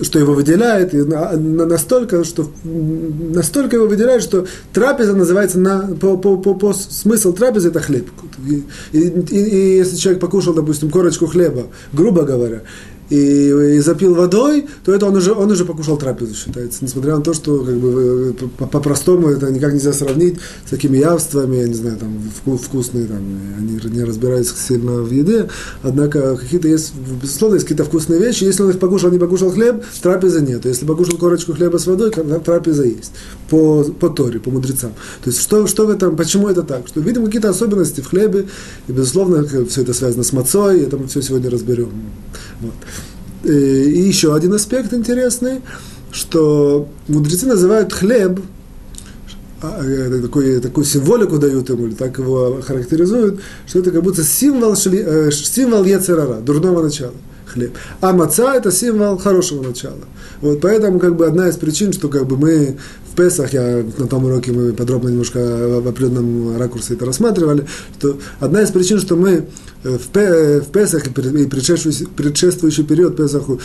что 0.02 0.18
его 0.18 0.34
выделяет, 0.34 0.92
и 0.94 1.02
настолько, 1.02 2.24
что, 2.24 2.50
настолько 2.64 3.76
его 3.76 3.86
выделяет, 3.86 4.22
что 4.22 4.46
трапеза 4.72 5.14
называется 5.14 5.58
на, 5.58 5.80
по, 5.96 6.16
по, 6.16 6.36
по, 6.36 6.54
по 6.54 6.74
смысл 6.74 7.32
трапезы 7.32 7.68
это 7.68 7.80
хлеб. 7.80 8.08
И, 8.46 8.64
и, 8.92 8.98
и, 8.98 9.38
и 9.38 9.76
если 9.78 9.96
человек 9.96 10.20
покушал, 10.20 10.52
допустим, 10.52 10.90
корочку 10.90 11.26
хлеба, 11.26 11.68
грубо 11.92 12.22
говоря, 12.22 12.62
и, 13.10 13.76
и 13.76 13.78
запил 13.80 14.14
водой, 14.14 14.66
то 14.84 14.94
это 14.94 15.06
он 15.06 15.16
уже, 15.16 15.32
он 15.32 15.50
уже 15.50 15.64
покушал 15.64 15.96
трапезу, 15.96 16.34
считается. 16.34 16.84
Несмотря 16.84 17.16
на 17.16 17.22
то, 17.22 17.34
что 17.34 17.58
как 17.58 17.76
бы, 17.76 18.34
по-простому 18.70 19.28
это 19.28 19.50
никак 19.50 19.72
нельзя 19.72 19.92
сравнить 19.92 20.38
с 20.66 20.70
такими 20.70 20.98
явствами, 20.98 21.56
я 21.56 21.68
не 21.68 21.74
знаю, 21.74 21.98
там 21.98 22.18
вкусные, 22.62 23.06
там, 23.06 23.22
они 23.58 23.78
не 23.84 24.04
разбираются 24.04 24.54
сильно 24.56 25.02
в 25.02 25.10
еде, 25.10 25.48
однако 25.82 26.36
какие-то 26.36 26.68
есть, 26.68 26.94
безусловно, 27.22 27.54
есть 27.56 27.66
какие-то 27.66 27.84
вкусные 27.84 28.20
вещи. 28.20 28.44
Если 28.44 28.62
он 28.62 28.70
их 28.70 28.78
покушал, 28.78 29.10
не 29.10 29.18
покушал 29.18 29.50
хлеб, 29.50 29.82
трапезы 30.02 30.40
нет. 30.40 30.64
Если 30.64 30.86
покушал 30.86 31.18
корочку 31.18 31.52
хлеба 31.52 31.78
с 31.78 31.86
водой, 31.86 32.10
трапеза 32.10 32.84
есть. 32.84 33.12
По, 33.50 33.84
по 33.84 34.08
Торе, 34.08 34.40
по 34.40 34.50
мудрецам. 34.50 34.92
То 35.22 35.30
есть 35.30 35.40
что, 35.40 35.66
что 35.66 35.86
в 35.86 35.90
этом, 35.90 36.16
почему 36.16 36.48
это 36.48 36.62
так? 36.62 36.88
Что 36.88 37.00
видим 37.00 37.24
какие-то 37.24 37.50
особенности 37.50 38.00
в 38.00 38.08
хлебе, 38.08 38.46
и, 38.88 38.92
безусловно, 38.92 39.44
все 39.68 39.82
это 39.82 39.92
связано 39.92 40.24
с 40.24 40.32
мацой, 40.32 40.80
это 40.80 40.96
мы 40.96 41.06
все 41.08 41.22
сегодня 41.22 41.50
разберем. 41.50 41.90
Вот. 42.62 42.74
Э, 43.44 43.52
и 43.52 44.00
еще 44.00 44.34
один 44.34 44.54
аспект 44.54 44.92
интересный, 44.94 45.60
что 46.12 46.88
мудрецы 47.08 47.46
называют 47.46 47.92
хлеб, 47.92 48.40
а, 49.62 49.80
э, 49.82 50.20
такой, 50.20 50.60
такую 50.60 50.84
символику 50.84 51.38
дают 51.38 51.68
ему, 51.68 51.86
или 51.86 51.94
так 51.94 52.18
его 52.18 52.60
характеризуют, 52.62 53.40
что 53.66 53.80
это 53.80 53.90
как 53.90 54.02
будто 54.02 54.22
символ, 54.24 54.74
э, 54.74 55.30
символ 55.30 55.84
Ецерара, 55.84 56.40
дурного 56.40 56.82
начала 56.82 57.14
хлеб. 57.46 57.76
А 58.00 58.12
маца– 58.12 58.54
это 58.56 58.72
символ 58.72 59.18
хорошего 59.18 59.62
начала. 59.62 59.98
Вот 60.40 60.60
поэтому 60.60 60.98
как 60.98 61.16
бы 61.16 61.26
одна 61.26 61.48
из 61.48 61.56
причин, 61.56 61.92
что 61.92 62.08
как 62.08 62.26
бы 62.26 62.36
мы 62.36 62.78
в 63.12 63.14
Песах, 63.14 63.52
я 63.52 63.84
на 63.98 64.06
том 64.06 64.24
уроке 64.24 64.52
мы 64.52 64.72
подробно 64.72 65.10
немножко 65.10 65.38
в 65.38 65.86
определенном 65.86 66.56
ракурсе 66.56 66.94
это 66.94 67.04
рассматривали, 67.04 67.66
что 67.98 68.18
одна 68.40 68.62
из 68.62 68.70
причин, 68.70 68.98
что 68.98 69.16
мы 69.16 69.48
в, 69.84 69.98
в 70.14 70.70
Песах 70.72 71.06
и 71.06 71.10
предшествующий, 71.10 72.06
предшествующий 72.06 72.84
период 72.84 73.16
Песаху 73.16 73.60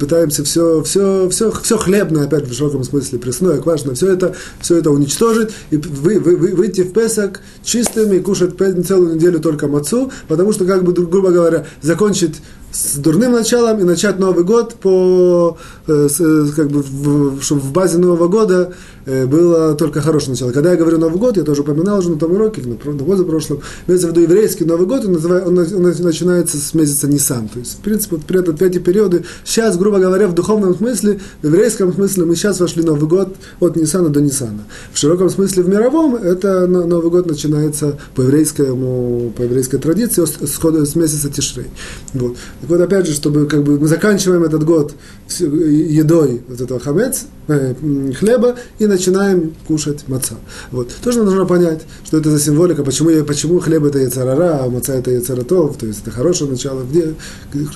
пытаемся 0.00 0.44
все, 0.44 0.82
все, 0.82 1.28
все, 1.28 1.50
все 1.50 1.76
хлебное, 1.76 2.24
опять 2.24 2.48
в 2.48 2.54
широком 2.54 2.84
смысле, 2.84 3.18
пресное, 3.18 3.58
квашеное, 3.58 3.94
все 3.94 4.12
это, 4.12 4.34
все 4.60 4.78
это 4.78 4.90
уничтожить 4.90 5.50
и 5.70 5.76
вы, 5.76 6.18
вы, 6.18 6.36
вы, 6.36 6.54
выйти 6.54 6.80
в 6.80 6.92
Песах 6.92 7.40
чистыми 7.62 8.16
и 8.16 8.20
кушать 8.20 8.54
целую 8.86 9.16
неделю 9.16 9.40
только 9.40 9.68
мацу, 9.68 10.10
потому 10.28 10.52
что, 10.52 10.64
как 10.64 10.84
бы, 10.84 10.92
грубо 10.92 11.30
говоря, 11.30 11.66
закончить 11.82 12.36
с 12.76 12.96
дурным 12.96 13.32
началом 13.32 13.78
и 13.80 13.84
начать 13.84 14.18
Новый 14.18 14.44
год 14.44 14.74
по, 14.74 15.56
э, 15.86 16.08
с, 16.08 16.52
как 16.54 16.68
бы, 16.68 16.82
в, 16.82 17.42
чтобы 17.42 17.60
в 17.62 17.72
базе 17.72 17.98
Нового 17.98 18.28
года 18.28 18.72
э, 18.72 18.72
было 19.06 19.74
только 19.74 20.00
хорошее 20.00 20.30
начало. 20.30 20.50
Когда 20.50 20.72
я 20.72 20.76
говорю 20.76 20.98
Новый 20.98 21.18
год, 21.18 21.36
я 21.36 21.44
тоже 21.44 21.62
упоминал 21.62 22.00
уже 22.00 22.10
на 22.10 22.18
том 22.18 22.32
уроке, 22.32 22.62
на, 22.62 22.70
на 22.70 23.24
прошлом, 23.24 23.60
имеется 23.86 24.08
в 24.08 24.10
виду 24.10 24.20
еврейский 24.22 24.64
Новый 24.64 24.86
год, 24.86 25.04
он, 25.04 25.16
он, 25.16 25.58
он 25.58 25.82
начинается 25.82 26.56
с 26.56 26.74
месяца 26.74 27.06
Нисан. 27.06 27.48
То 27.48 27.60
есть, 27.60 27.74
в 27.74 27.80
принципе, 27.80 28.16
вот, 28.16 28.30
этот, 28.30 28.62
эти 28.62 28.78
периоды, 28.78 29.24
сейчас, 29.44 29.76
грубо 29.76 29.98
говоря, 29.98 30.26
в 30.28 30.34
духовном 30.34 30.76
смысле, 30.76 31.20
в 31.42 31.46
еврейском 31.46 31.92
смысле, 31.92 32.24
мы 32.24 32.36
сейчас 32.36 32.60
вошли 32.60 32.82
Новый 32.82 33.08
год 33.08 33.36
от 33.60 33.76
Нисана 33.76 34.08
до 34.08 34.20
Нисана. 34.20 34.64
В 34.92 34.98
широком 34.98 35.30
смысле, 35.30 35.62
в 35.62 35.68
мировом, 35.68 36.16
это 36.16 36.66
Новый 36.66 37.10
год 37.10 37.26
начинается 37.26 37.98
по 38.14 38.22
еврейскому, 38.22 39.32
по 39.36 39.42
еврейской 39.42 39.78
традиции 39.78 40.24
с, 40.24 40.36
с, 40.40 40.96
месяца 40.96 41.30
Тишрей. 41.30 41.66
Вот. 42.12 42.36
Так 42.60 42.70
вот, 42.70 42.80
опять 42.80 43.06
же, 43.06 43.12
чтобы 43.12 43.46
как 43.46 43.62
бы 43.62 43.78
мы 43.78 43.88
заканчиваем 43.88 44.42
этот 44.44 44.64
год 44.64 44.94
едой 45.38 46.42
вот 46.48 46.60
этого 46.60 46.80
хамец, 46.80 47.26
э, 47.48 47.74
хлеба, 48.18 48.56
и 48.78 48.86
начинаем 48.96 49.54
кушать 49.66 50.08
маца. 50.08 50.34
Вот. 50.70 50.90
Тоже 51.02 51.22
нужно 51.22 51.44
понять, 51.44 51.82
что 52.04 52.18
это 52.18 52.30
за 52.30 52.40
символика, 52.40 52.82
почему, 52.82 53.10
почему 53.24 53.60
хлеб 53.60 53.84
это 53.84 53.98
яцерара, 53.98 54.64
а 54.64 54.70
маца 54.70 54.94
это 54.94 55.10
яцератов, 55.10 55.76
то 55.76 55.86
есть 55.86 56.00
это 56.02 56.10
хорошее 56.10 56.50
начало, 56.50 56.82
где, 56.82 57.14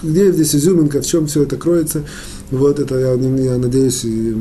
где 0.03 0.33
здесь 0.33 0.55
изюминка, 0.55 1.01
в 1.03 1.07
чем 1.07 1.27
все 1.27 1.43
это 1.43 1.57
кроется. 1.57 2.03
Вот 2.51 2.81
это 2.81 2.99
я, 2.99 3.13
я 3.13 3.59
надеюсь, 3.59 4.05
и 4.05 4.35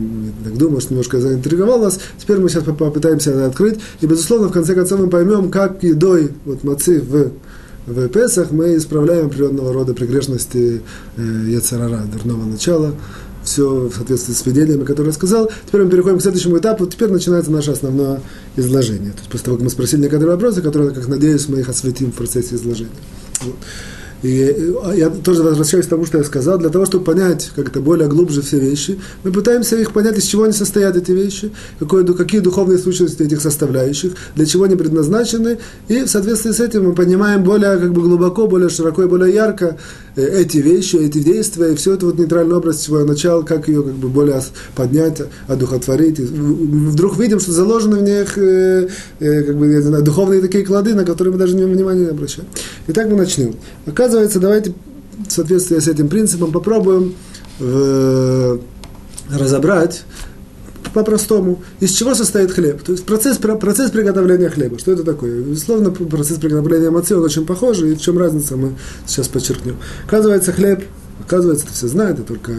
так 0.44 0.58
думаю, 0.58 0.82
что 0.82 0.94
немножко 0.94 1.20
заинтриговал 1.20 1.80
вас. 1.80 2.00
Теперь 2.20 2.40
мы 2.40 2.50
сейчас 2.50 2.64
попытаемся 2.64 3.32
это 3.32 3.46
открыть. 3.46 3.80
И, 4.02 4.08
безусловно, 4.08 4.48
в 4.48 4.52
конце 4.52 4.74
концов 4.74 5.00
мы 5.00 5.10
поймем, 5.10 5.52
как 5.52 5.84
едой 5.84 6.32
вот, 6.46 6.64
мацы 6.64 7.02
в 7.02 7.32
в 7.90 8.08
Песах 8.10 8.52
мы 8.52 8.76
исправляем 8.78 9.28
определенного 9.28 9.74
рода 9.74 9.96
прегрешности 9.96 10.82
э, 11.18 11.22
Яцерара, 11.48 12.02
дурного 12.12 12.46
начала, 12.46 12.94
все 13.50 13.68
в 13.88 13.94
соответствии 13.94 14.34
с 14.34 14.38
свидетелями, 14.38 14.84
которые 14.84 15.10
я 15.10 15.14
сказал. 15.14 15.50
Теперь 15.68 15.84
мы 15.84 15.90
переходим 15.90 16.20
к 16.20 16.22
следующему 16.22 16.58
этапу. 16.58 16.86
Теперь 16.86 17.10
начинается 17.10 17.52
наше 17.52 17.72
основное 17.72 18.22
изложение. 18.56 19.12
То 19.12 19.20
есть 19.20 19.30
после 19.30 19.46
того, 19.46 19.58
как 19.58 19.64
мы 19.64 19.70
спросили 19.70 20.02
некоторые 20.02 20.36
вопросы, 20.36 20.62
которые, 20.62 20.92
как 20.92 21.08
надеюсь, 21.08 21.50
мы 21.50 21.60
их 21.60 21.70
осветим 21.70 22.12
в 22.12 22.16
процессе 22.16 22.56
изложения. 22.56 22.92
Вот. 23.42 23.56
И 24.22 24.74
а, 24.84 24.94
я 24.94 25.10
тоже 25.10 25.44
возвращаюсь 25.44 25.86
к 25.86 25.90
тому, 25.90 26.06
что 26.06 26.18
я 26.18 26.24
сказал, 26.24 26.58
для 26.58 26.70
того, 26.70 26.86
чтобы 26.86 27.06
понять 27.06 27.52
как-то 27.56 27.80
более 27.80 28.08
глубже 28.08 28.42
все 28.42 28.60
вещи, 28.60 29.00
мы 29.24 29.32
пытаемся 29.32 29.78
их 29.78 29.94
понять, 29.94 30.18
из 30.18 30.26
чего 30.26 30.44
они 30.44 30.54
состоят, 30.54 30.98
эти 30.98 31.12
вещи, 31.12 31.52
какое, 31.80 32.06
какие 32.06 32.42
духовные 32.42 32.78
сущности 32.78 33.24
этих 33.24 33.42
составляющих, 33.42 34.14
для 34.36 34.46
чего 34.46 34.66
они 34.66 34.76
предназначены, 34.76 35.60
и 35.88 36.04
в 36.04 36.08
соответствии 36.10 36.52
с 36.52 36.60
этим 36.60 36.86
мы 36.86 36.94
понимаем 36.94 37.44
более 37.44 37.78
как 37.78 37.94
бы, 37.94 38.02
глубоко, 38.02 38.48
более 38.48 38.70
широко 38.70 39.04
и 39.04 39.08
более 39.08 39.34
ярко 39.34 39.78
э, 40.16 40.42
эти 40.42 40.58
вещи, 40.58 40.98
эти 40.98 41.20
действия, 41.20 41.72
и 41.72 41.76
все 41.76 41.94
это 41.94 42.06
вот 42.06 42.20
нейтральный 42.20 42.56
образ 42.56 42.82
своего 42.82 43.08
начала, 43.08 43.44
как 43.44 43.70
ее 43.70 43.84
как 43.84 43.94
бы 43.94 44.10
более 44.10 44.42
поднять, 44.76 45.22
одухотворить. 45.48 46.20
И 46.20 46.24
вдруг 46.24 47.18
видим, 47.18 47.40
что 47.40 47.52
заложены 47.54 47.98
в 47.98 48.04
них 48.04 48.38
э, 48.38 48.90
э, 49.20 49.44
как 49.44 49.58
бы, 49.58 49.68
я 49.68 49.78
не 49.78 49.84
знаю, 49.84 50.04
духовные 50.04 50.42
такие 50.42 50.66
клады, 50.66 50.94
на 50.94 51.06
которые 51.06 51.34
мы 51.34 51.40
даже 51.40 51.56
внимания 51.56 52.06
не 52.06 52.10
обращаем. 52.10 52.48
Итак, 52.88 53.08
мы 53.08 53.16
начнем 53.16 53.56
оказывается, 53.86 54.09
давайте 54.10 54.74
в 55.28 55.32
соответствии 55.32 55.80
с 55.80 55.88
этим 55.88 56.08
принципом 56.08 56.52
попробуем 56.52 57.16
э, 57.60 58.58
разобрать 59.32 60.04
по-простому, 60.94 61.62
из 61.80 61.92
чего 61.92 62.16
состоит 62.16 62.52
хлеб. 62.52 62.82
То 62.82 62.94
есть 62.94 63.06
процесс, 63.06 63.38
процесс 63.38 63.92
приготовления 63.92 64.50
хлеба. 64.50 64.80
Что 64.80 64.94
это 64.94 65.04
такое? 65.04 65.42
Безусловно, 65.42 65.92
процесс 65.92 66.38
приготовления 66.38 66.90
мацы, 66.90 67.16
он 67.16 67.24
очень 67.24 67.46
похожий, 67.46 67.92
и 67.92 67.96
в 67.96 68.02
чем 68.02 68.18
разница, 68.18 68.58
мы 68.58 68.76
сейчас 69.06 69.28
подчеркнем. 69.28 69.78
Оказывается, 70.06 70.52
хлеб, 70.52 70.84
оказывается, 71.24 71.66
это 71.66 71.74
все 71.76 71.88
знают, 71.88 72.20
я 72.20 72.26
только 72.26 72.54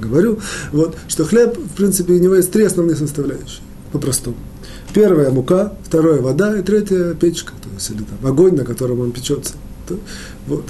говорю, 0.00 0.38
вот, 0.72 0.96
что 1.08 1.24
хлеб, 1.24 1.56
в 1.56 1.76
принципе, 1.76 2.14
у 2.14 2.18
него 2.18 2.36
есть 2.36 2.50
три 2.50 2.64
основные 2.64 2.96
составляющие, 2.96 3.62
по-простому. 3.92 4.36
Первая 4.92 5.30
мука, 5.30 5.72
вторая 5.84 6.20
вода 6.20 6.58
и 6.58 6.62
третья 6.62 7.14
печка, 7.14 7.52
то 7.62 7.68
есть 7.74 7.90
или 7.90 7.98
там 8.02 8.30
огонь, 8.30 8.54
на 8.54 8.64
котором 8.64 9.00
он 9.00 9.12
печется. 9.12 9.54
Вот. 10.50 10.64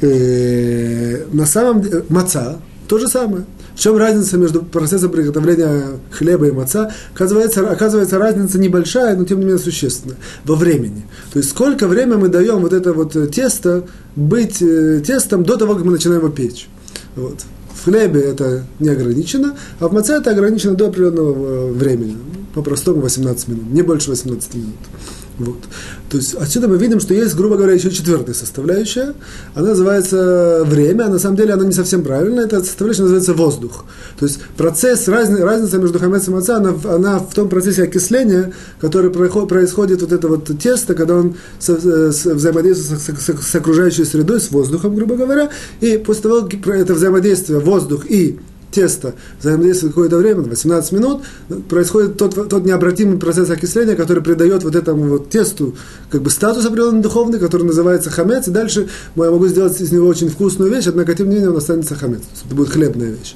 Э, 0.00 1.24
на 1.32 1.46
самом 1.46 1.82
деле, 1.82 2.04
маца 2.08 2.58
то 2.88 2.98
же 2.98 3.08
самое. 3.08 3.44
В 3.74 3.78
чем 3.80 3.98
разница 3.98 4.38
между 4.38 4.62
процессом 4.62 5.10
приготовления 5.10 6.00
хлеба 6.10 6.46
и 6.46 6.50
маца? 6.50 6.94
Оказывается, 7.14 7.68
оказывается, 7.68 8.18
разница 8.18 8.58
небольшая, 8.58 9.16
но 9.16 9.24
тем 9.24 9.38
не 9.38 9.44
менее 9.44 9.62
существенная. 9.62 10.16
Во 10.44 10.54
времени. 10.54 11.04
То 11.32 11.38
есть, 11.38 11.50
сколько 11.50 11.86
времени 11.86 12.16
мы 12.16 12.28
даем 12.28 12.60
вот 12.60 12.72
это 12.72 12.94
вот 12.94 13.14
тесто 13.32 13.84
быть 14.14 14.62
э, 14.62 15.02
тестом 15.06 15.44
до 15.44 15.56
того, 15.56 15.74
как 15.74 15.84
мы 15.84 15.92
начинаем 15.92 16.22
его 16.22 16.32
печь. 16.32 16.68
Вот. 17.16 17.40
В 17.74 17.84
хлебе 17.84 18.20
это 18.20 18.64
не 18.78 18.88
ограничено, 18.88 19.56
а 19.78 19.88
в 19.88 19.92
маце 19.92 20.14
это 20.14 20.30
ограничено 20.30 20.74
до 20.74 20.86
определенного 20.86 21.68
э, 21.68 21.72
времени. 21.72 22.16
По-простому 22.54 23.02
18 23.02 23.48
минут, 23.48 23.70
не 23.70 23.82
больше 23.82 24.08
18 24.08 24.54
минут. 24.54 24.74
Вот. 25.38 25.58
То 26.08 26.16
есть 26.16 26.34
отсюда 26.34 26.66
мы 26.66 26.78
видим, 26.78 26.98
что 26.98 27.12
есть, 27.12 27.34
грубо 27.36 27.56
говоря, 27.56 27.74
еще 27.74 27.90
четвертая 27.90 28.34
составляющая. 28.34 29.14
Она 29.54 29.68
называется 29.68 30.62
время, 30.64 31.04
а 31.04 31.08
на 31.08 31.18
самом 31.18 31.36
деле 31.36 31.52
она 31.52 31.64
не 31.64 31.72
совсем 31.72 32.02
правильная. 32.02 32.46
Эта 32.46 32.62
составляющая 32.64 33.02
называется 33.02 33.34
воздух. 33.34 33.84
То 34.18 34.24
есть 34.24 34.40
процесс, 34.56 35.08
разни, 35.08 35.40
разница 35.40 35.78
между 35.78 35.98
хамец 35.98 36.26
и 36.28 36.30
маца, 36.30 36.56
она, 36.56 36.74
она 36.84 37.18
в 37.18 37.34
том 37.34 37.50
процессе 37.50 37.82
окисления, 37.82 38.52
который 38.80 39.10
происходит 39.10 40.00
вот 40.00 40.12
это 40.12 40.26
вот 40.28 40.50
тесто, 40.58 40.94
когда 40.94 41.16
он 41.16 41.34
со, 41.58 41.76
с, 42.12 42.24
взаимодействует 42.24 43.00
с, 43.00 43.04
с, 43.04 43.50
с 43.50 43.54
окружающей 43.54 44.04
средой, 44.04 44.40
с 44.40 44.50
воздухом, 44.50 44.94
грубо 44.94 45.16
говоря. 45.16 45.50
И 45.80 45.98
после 45.98 46.22
того, 46.22 46.48
как 46.48 46.66
это 46.74 46.94
взаимодействие 46.94 47.58
воздух 47.58 48.06
и 48.10 48.38
тесто 48.70 49.14
взаимодействует 49.40 49.94
какое-то 49.94 50.18
время, 50.18 50.42
18 50.42 50.92
минут, 50.92 51.22
происходит 51.68 52.16
тот, 52.16 52.48
тот 52.48 52.64
необратимый 52.64 53.18
процесс 53.18 53.48
окисления, 53.50 53.96
который 53.96 54.22
придает 54.22 54.64
вот 54.64 54.74
этому 54.74 55.08
вот 55.08 55.30
тесту 55.30 55.74
как 56.10 56.22
бы 56.22 56.30
статус 56.30 56.64
определенный 56.66 57.02
духовный, 57.02 57.38
который 57.38 57.62
называется 57.62 58.10
хамец, 58.10 58.48
и 58.48 58.50
дальше 58.50 58.88
я 59.16 59.30
могу 59.30 59.46
сделать 59.48 59.80
из 59.80 59.92
него 59.92 60.06
очень 60.06 60.28
вкусную 60.28 60.70
вещь, 60.70 60.86
однако 60.86 61.14
тем 61.14 61.28
не 61.28 61.36
менее 61.36 61.50
он 61.50 61.56
останется 61.56 61.94
хамец. 61.94 62.22
Это 62.44 62.54
будет 62.54 62.70
хлебная 62.70 63.10
вещь. 63.10 63.34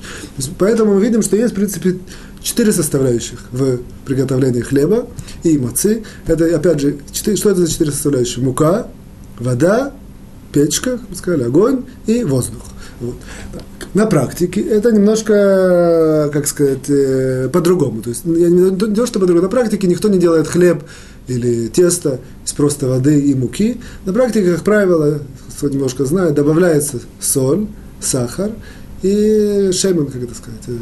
Поэтому 0.58 0.94
мы 0.94 1.00
видим, 1.00 1.22
что 1.22 1.36
есть, 1.36 1.52
в 1.52 1.56
принципе, 1.56 1.98
четыре 2.42 2.72
составляющих 2.72 3.40
в 3.52 3.78
приготовлении 4.06 4.60
хлеба 4.60 5.06
и 5.42 5.58
мацы. 5.58 6.04
Это, 6.26 6.44
опять 6.54 6.80
же, 6.80 6.98
четыре, 7.12 7.36
что 7.36 7.50
это 7.50 7.60
за 7.60 7.70
четыре 7.70 7.92
составляющие? 7.92 8.44
Мука, 8.44 8.88
вода, 9.38 9.92
печка, 10.52 10.98
мы 11.08 11.16
сказали, 11.16 11.44
огонь 11.44 11.84
и 12.06 12.24
воздух. 12.24 12.62
Вот. 13.00 13.16
На 13.92 14.06
практике 14.06 14.60
это 14.60 14.92
немножко, 14.92 16.30
как 16.32 16.46
сказать, 16.46 16.88
э, 16.88 17.48
по-другому. 17.52 18.02
То 18.02 18.10
есть, 18.10 18.22
я 18.24 18.48
не 18.48 18.70
то, 18.70 19.06
что 19.06 19.18
по-другому. 19.18 19.42
На 19.42 19.50
практике 19.50 19.88
никто 19.88 20.08
не 20.08 20.18
делает 20.18 20.46
хлеб 20.46 20.84
или 21.26 21.68
тесто 21.68 22.20
из 22.44 22.52
просто 22.52 22.86
воды 22.86 23.20
и 23.20 23.34
муки. 23.34 23.80
На 24.04 24.12
практике, 24.12 24.54
как 24.54 24.62
правило, 24.62 25.20
кто 25.56 25.68
немножко 25.68 26.04
знает, 26.04 26.34
добавляется 26.34 27.00
соль, 27.20 27.66
сахар 28.00 28.52
и 29.02 29.70
шемен, 29.72 30.06
как 30.06 30.22
это 30.22 30.34
сказать, 30.34 30.62
э, 30.68 30.76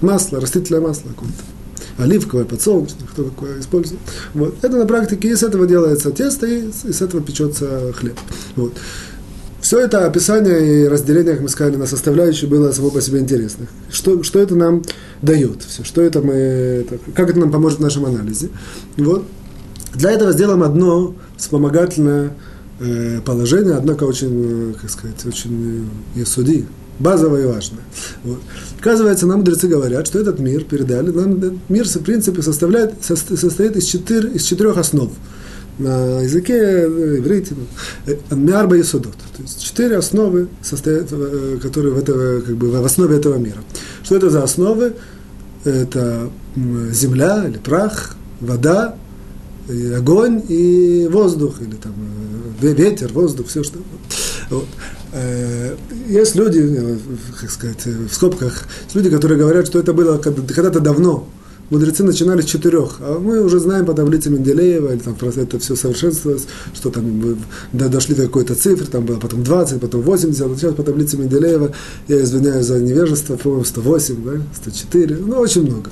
масло, 0.00 0.40
растительное 0.40 0.80
масло 0.80 1.08
какое-то 1.08 1.42
оливковое, 1.98 2.44
подсолнечное, 2.44 3.06
кто 3.06 3.24
такое 3.24 3.60
использует. 3.60 4.00
Вот. 4.34 4.56
Это 4.62 4.76
на 4.76 4.86
практике, 4.86 5.28
из 5.28 5.42
этого 5.42 5.66
делается 5.66 6.10
тесто, 6.10 6.46
и 6.46 6.68
из 6.68 7.02
этого 7.02 7.22
печется 7.22 7.92
хлеб. 7.94 8.18
Вот. 8.56 8.72
Все 9.60 9.78
это 9.78 10.06
описание 10.06 10.84
и 10.84 10.88
разделение, 10.88 11.34
как 11.34 11.42
мы 11.42 11.48
сказали, 11.48 11.76
на 11.76 11.86
составляющие 11.86 12.48
было 12.48 12.72
само 12.72 12.90
по 12.90 13.00
себе 13.00 13.20
интересно. 13.20 13.66
Что, 13.90 14.22
что 14.22 14.38
это 14.38 14.54
нам 14.54 14.82
дает, 15.20 15.62
все, 15.62 15.84
что 15.84 16.00
это 16.00 16.22
мы, 16.22 16.86
как 17.14 17.30
это 17.30 17.38
нам 17.38 17.50
поможет 17.50 17.78
в 17.78 17.82
нашем 17.82 18.06
анализе. 18.06 18.48
Вот. 18.96 19.24
Для 19.94 20.12
этого 20.12 20.32
сделаем 20.32 20.62
одно 20.62 21.14
вспомогательное 21.36 22.32
э, 22.78 23.20
положение, 23.24 23.74
однако 23.74 24.04
очень, 24.04 24.72
э, 24.72 24.74
как 24.80 24.90
сказать, 24.90 25.26
очень 25.26 25.90
э, 26.16 26.24
суди, 26.24 26.64
базовое 26.98 27.42
и 27.42 27.46
важное. 27.46 27.82
Вот. 28.24 28.40
Оказывается, 28.78 29.26
нам 29.26 29.40
мудрецы 29.40 29.68
говорят, 29.68 30.06
что 30.06 30.20
этот 30.20 30.38
мир 30.38 30.64
передали, 30.64 31.10
нам 31.10 31.60
мир, 31.68 31.86
в 31.86 31.98
принципе, 32.00 32.40
составляет, 32.42 32.94
состоит 33.02 33.76
из, 33.76 33.84
четыр, 33.84 34.26
из 34.26 34.44
четырех 34.44 34.78
основ. 34.78 35.10
На 35.80 36.20
языке 36.20 36.54
э, 36.54 37.18
иврите, 37.18 37.54
ну, 38.30 38.36
мярба 38.36 38.76
и 38.76 38.82
судот. 38.82 39.16
То 39.36 39.42
есть 39.42 39.62
четыре 39.62 39.96
основы, 39.96 40.48
состоят, 40.62 41.08
э, 41.10 41.58
которые 41.62 41.94
в, 41.94 41.98
этого, 41.98 42.40
как 42.40 42.56
бы, 42.56 42.70
в 42.70 42.84
основе 42.84 43.16
этого 43.16 43.36
мира. 43.36 43.58
Что 44.02 44.16
это 44.16 44.30
за 44.30 44.42
основы? 44.42 44.94
Это 45.64 46.30
земля 46.92 47.46
или 47.46 47.58
прах, 47.58 48.16
вода, 48.40 48.94
и 49.68 49.92
огонь 49.92 50.42
и 50.48 51.08
воздух, 51.10 51.60
или 51.60 51.76
там 51.76 51.94
э, 52.60 52.72
ветер, 52.74 53.12
воздух, 53.12 53.46
все 53.48 53.62
что. 53.62 53.78
Вот. 54.50 54.66
Э, 55.12 55.76
есть 56.08 56.34
люди, 56.34 56.60
э, 56.60 56.96
как 57.40 57.50
сказать, 57.50 57.84
в 57.86 58.12
скобках, 58.12 58.64
люди, 58.94 59.10
которые 59.10 59.38
говорят, 59.38 59.66
что 59.66 59.78
это 59.78 59.92
было 59.92 60.18
когда-то 60.18 60.80
давно, 60.80 61.28
мудрецы 61.70 62.04
начинали 62.04 62.42
с 62.42 62.44
четырех, 62.44 62.96
а 63.00 63.18
мы 63.18 63.40
уже 63.40 63.60
знаем 63.60 63.86
по 63.86 63.94
таблице 63.94 64.30
Менделеева, 64.30 64.92
или 64.92 64.98
там 64.98 65.16
это 65.20 65.58
все 65.58 65.76
совершенствовалось, 65.76 66.46
что 66.74 66.90
там 66.90 67.38
да, 67.72 67.88
дошли 67.88 68.14
до 68.14 68.22
какой-то 68.22 68.54
цифры, 68.54 68.86
там 68.86 69.06
было 69.06 69.18
потом 69.18 69.42
20, 69.44 69.80
потом 69.80 70.02
80, 70.02 70.46
вот 70.46 70.58
сейчас 70.58 70.74
по 70.74 70.82
таблице 70.82 71.16
Менделеева, 71.16 71.72
я 72.08 72.22
извиняюсь 72.22 72.66
за 72.66 72.80
невежество, 72.80 73.36
по-моему, 73.36 73.64
108, 73.64 74.24
да, 74.24 74.42
104, 74.56 75.16
ну, 75.16 75.36
очень 75.38 75.62
много. 75.62 75.90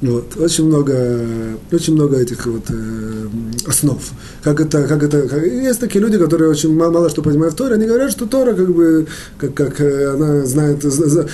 Вот, 0.00 0.36
очень 0.38 0.64
много, 0.64 1.26
очень 1.72 1.94
много 1.94 2.16
этих 2.16 2.46
вот 2.46 2.64
э, 2.70 3.28
основ. 3.66 4.00
Как 4.42 4.60
это, 4.60 4.84
как 4.84 5.02
это, 5.02 5.28
как, 5.28 5.44
есть 5.44 5.80
такие 5.80 6.00
люди, 6.00 6.16
которые 6.16 6.50
очень 6.50 6.74
мало, 6.74 6.92
мало 6.92 7.10
что 7.10 7.22
понимают 7.22 7.54
в 7.54 7.56
Торе, 7.56 7.74
они 7.74 7.86
говорят, 7.86 8.10
что 8.10 8.26
Тора, 8.26 8.54
как 8.54 8.72
бы, 8.72 9.06
как, 9.38 9.54
как 9.54 9.80
э, 9.80 10.14
она 10.14 10.46
знает, 10.46 10.82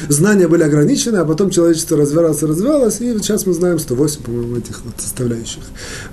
знания 0.08 0.48
были 0.48 0.62
ограничены, 0.64 1.18
а 1.18 1.24
потом 1.24 1.50
человечество 1.50 1.96
развивалось, 1.96 2.42
развивалось, 2.42 3.00
и 3.00 3.16
сейчас 3.18 3.46
мы 3.46 3.52
знаем, 3.52 3.65
знаем 3.66 3.78
108, 3.78 4.22
по-моему, 4.22 4.56
этих 4.56 4.84
вот 4.84 4.94
составляющих. 4.98 5.62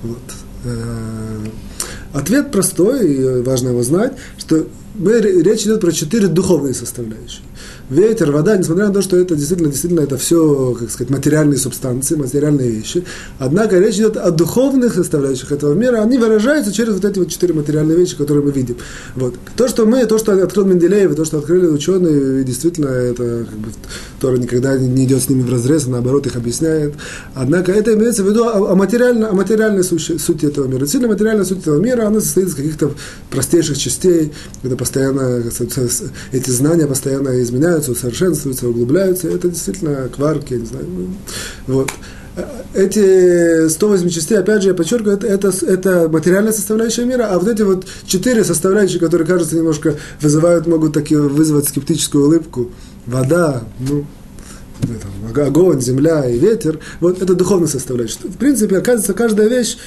Вот. 0.01 0.17
Э, 0.65 1.45
ответ 2.13 2.51
простой, 2.51 3.13
и 3.13 3.41
важно 3.41 3.69
его 3.69 3.83
знать, 3.83 4.13
что 4.37 4.67
мы, 4.95 5.19
речь 5.19 5.63
идет 5.63 5.81
про 5.81 5.91
четыре 5.91 6.27
духовные 6.27 6.73
составляющие 6.73 7.43
ветер, 7.89 8.31
вода, 8.31 8.57
несмотря 8.57 8.87
на 8.87 8.93
то, 8.93 9.01
что 9.01 9.17
это 9.17 9.35
действительно, 9.35 9.69
действительно 9.69 10.01
это 10.01 10.17
все, 10.17 10.75
как 10.79 10.89
сказать, 10.89 11.09
материальные 11.09 11.57
субстанции, 11.57 12.15
материальные 12.15 12.69
вещи. 12.69 13.03
Однако 13.39 13.79
речь 13.79 13.95
идет 13.95 14.17
о 14.17 14.31
духовных 14.31 14.93
составляющих 14.93 15.51
этого 15.51 15.73
мира, 15.73 15.97
они 15.97 16.17
выражаются 16.17 16.71
через 16.71 16.93
вот 16.95 17.05
эти 17.05 17.19
вот 17.19 17.29
четыре 17.29 17.53
материальные 17.53 17.97
вещи, 17.97 18.15
которые 18.15 18.43
мы 18.43 18.51
видим. 18.51 18.77
Вот. 19.15 19.35
То, 19.55 19.67
что 19.67 19.85
мы, 19.85 20.05
то, 20.05 20.17
что 20.17 20.31
открыл 20.43 20.65
Менделеев, 20.65 21.15
то, 21.15 21.25
что 21.25 21.39
открыли 21.39 21.67
ученые, 21.67 22.43
действительно, 22.43 22.87
это 22.87 23.45
как 23.49 23.59
бы, 23.59 23.69
Тора 24.19 24.37
никогда 24.37 24.77
не 24.77 25.05
идет 25.05 25.21
с 25.21 25.29
ними 25.29 25.41
в 25.41 25.51
разрез, 25.51 25.85
а 25.85 25.89
наоборот 25.89 26.25
их 26.25 26.35
объясняет. 26.35 26.93
Однако 27.33 27.71
это 27.71 27.93
имеется 27.93 28.23
в 28.23 28.29
виду 28.29 28.45
о, 28.45 28.71
о, 28.71 28.75
материально, 28.75 29.29
о 29.29 29.33
материальной 29.33 29.83
сути, 29.83 30.17
сути 30.17 30.45
этого 30.45 30.67
мира. 30.67 30.79
Действительно, 30.79 31.11
материальная 31.11 31.45
суть 31.45 31.59
этого 31.59 31.79
мира, 31.79 32.07
она 32.07 32.21
состоит 32.21 32.47
из 32.47 32.55
каких-то 32.55 32.91
простейших 33.29 33.77
частей, 33.77 34.31
когда 34.61 34.77
постоянно, 34.77 35.43
эти 36.31 36.49
знания 36.49 36.87
постоянно 36.87 37.41
изменяются, 37.41 37.72
развиваются, 37.73 37.91
усовершенствуются, 37.91 38.67
углубляются. 38.67 39.29
Это 39.29 39.49
действительно 39.49 40.09
кварки, 40.09 40.53
я 40.53 40.59
не 40.59 40.65
знаю. 40.65 40.85
Ну, 41.67 41.73
вот. 41.73 41.91
Эти 42.73 43.69
108 43.69 44.09
частей, 44.09 44.39
опять 44.39 44.63
же, 44.63 44.69
я 44.69 44.73
подчеркиваю, 44.73 45.17
это, 45.17 45.27
это, 45.27 45.53
это 45.67 46.09
материальная 46.09 46.51
составляющая 46.51 47.05
мира, 47.05 47.27
а 47.29 47.37
вот 47.37 47.47
эти 47.47 47.61
вот 47.61 47.85
четыре 48.07 48.43
составляющие, 48.43 48.99
которые, 48.99 49.27
кажется, 49.27 49.55
немножко 49.55 49.97
вызывают, 50.19 50.65
могут 50.65 50.93
таки 50.93 51.15
вызвать 51.15 51.67
скептическую 51.67 52.25
улыбку. 52.25 52.71
Вода, 53.05 53.63
ну, 53.79 54.05
там, 54.81 55.45
огонь, 55.45 55.79
земля 55.79 56.27
и 56.27 56.39
ветер, 56.39 56.79
вот 56.99 57.21
это 57.21 57.35
духовная 57.35 57.67
составляющая. 57.67 58.17
В 58.23 58.37
принципе, 58.37 58.77
оказывается, 58.77 59.13
каждая 59.13 59.47
вещь, 59.47 59.77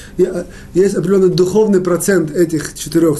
есть 0.73 0.95
определенный 0.95 1.29
духовный 1.29 1.81
процент 1.81 2.31
этих 2.31 2.75
четырех 2.75 3.17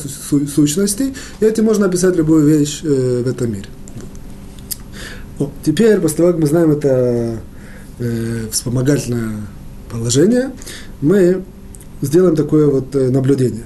сущностей, 0.56 1.13
и 1.42 1.46
этим 1.46 1.65
можно 1.65 1.88
описать 1.88 2.15
любую 2.15 2.46
вещь 2.46 2.80
э, 2.84 3.24
в 3.26 3.28
этом 3.28 3.52
мире. 3.52 3.68
О, 5.39 5.52
теперь, 5.63 6.00
после 6.00 6.17
того, 6.17 6.32
как 6.32 6.41
мы 6.41 6.47
знаем 6.47 6.71
это 6.71 7.39
э, 8.00 8.47
вспомогательное 8.52 9.41
положение, 9.91 10.52
мы 11.02 11.43
сделаем 12.02 12.36
такое 12.36 12.67
вот 12.67 12.95
э, 12.95 13.10
наблюдение. 13.10 13.65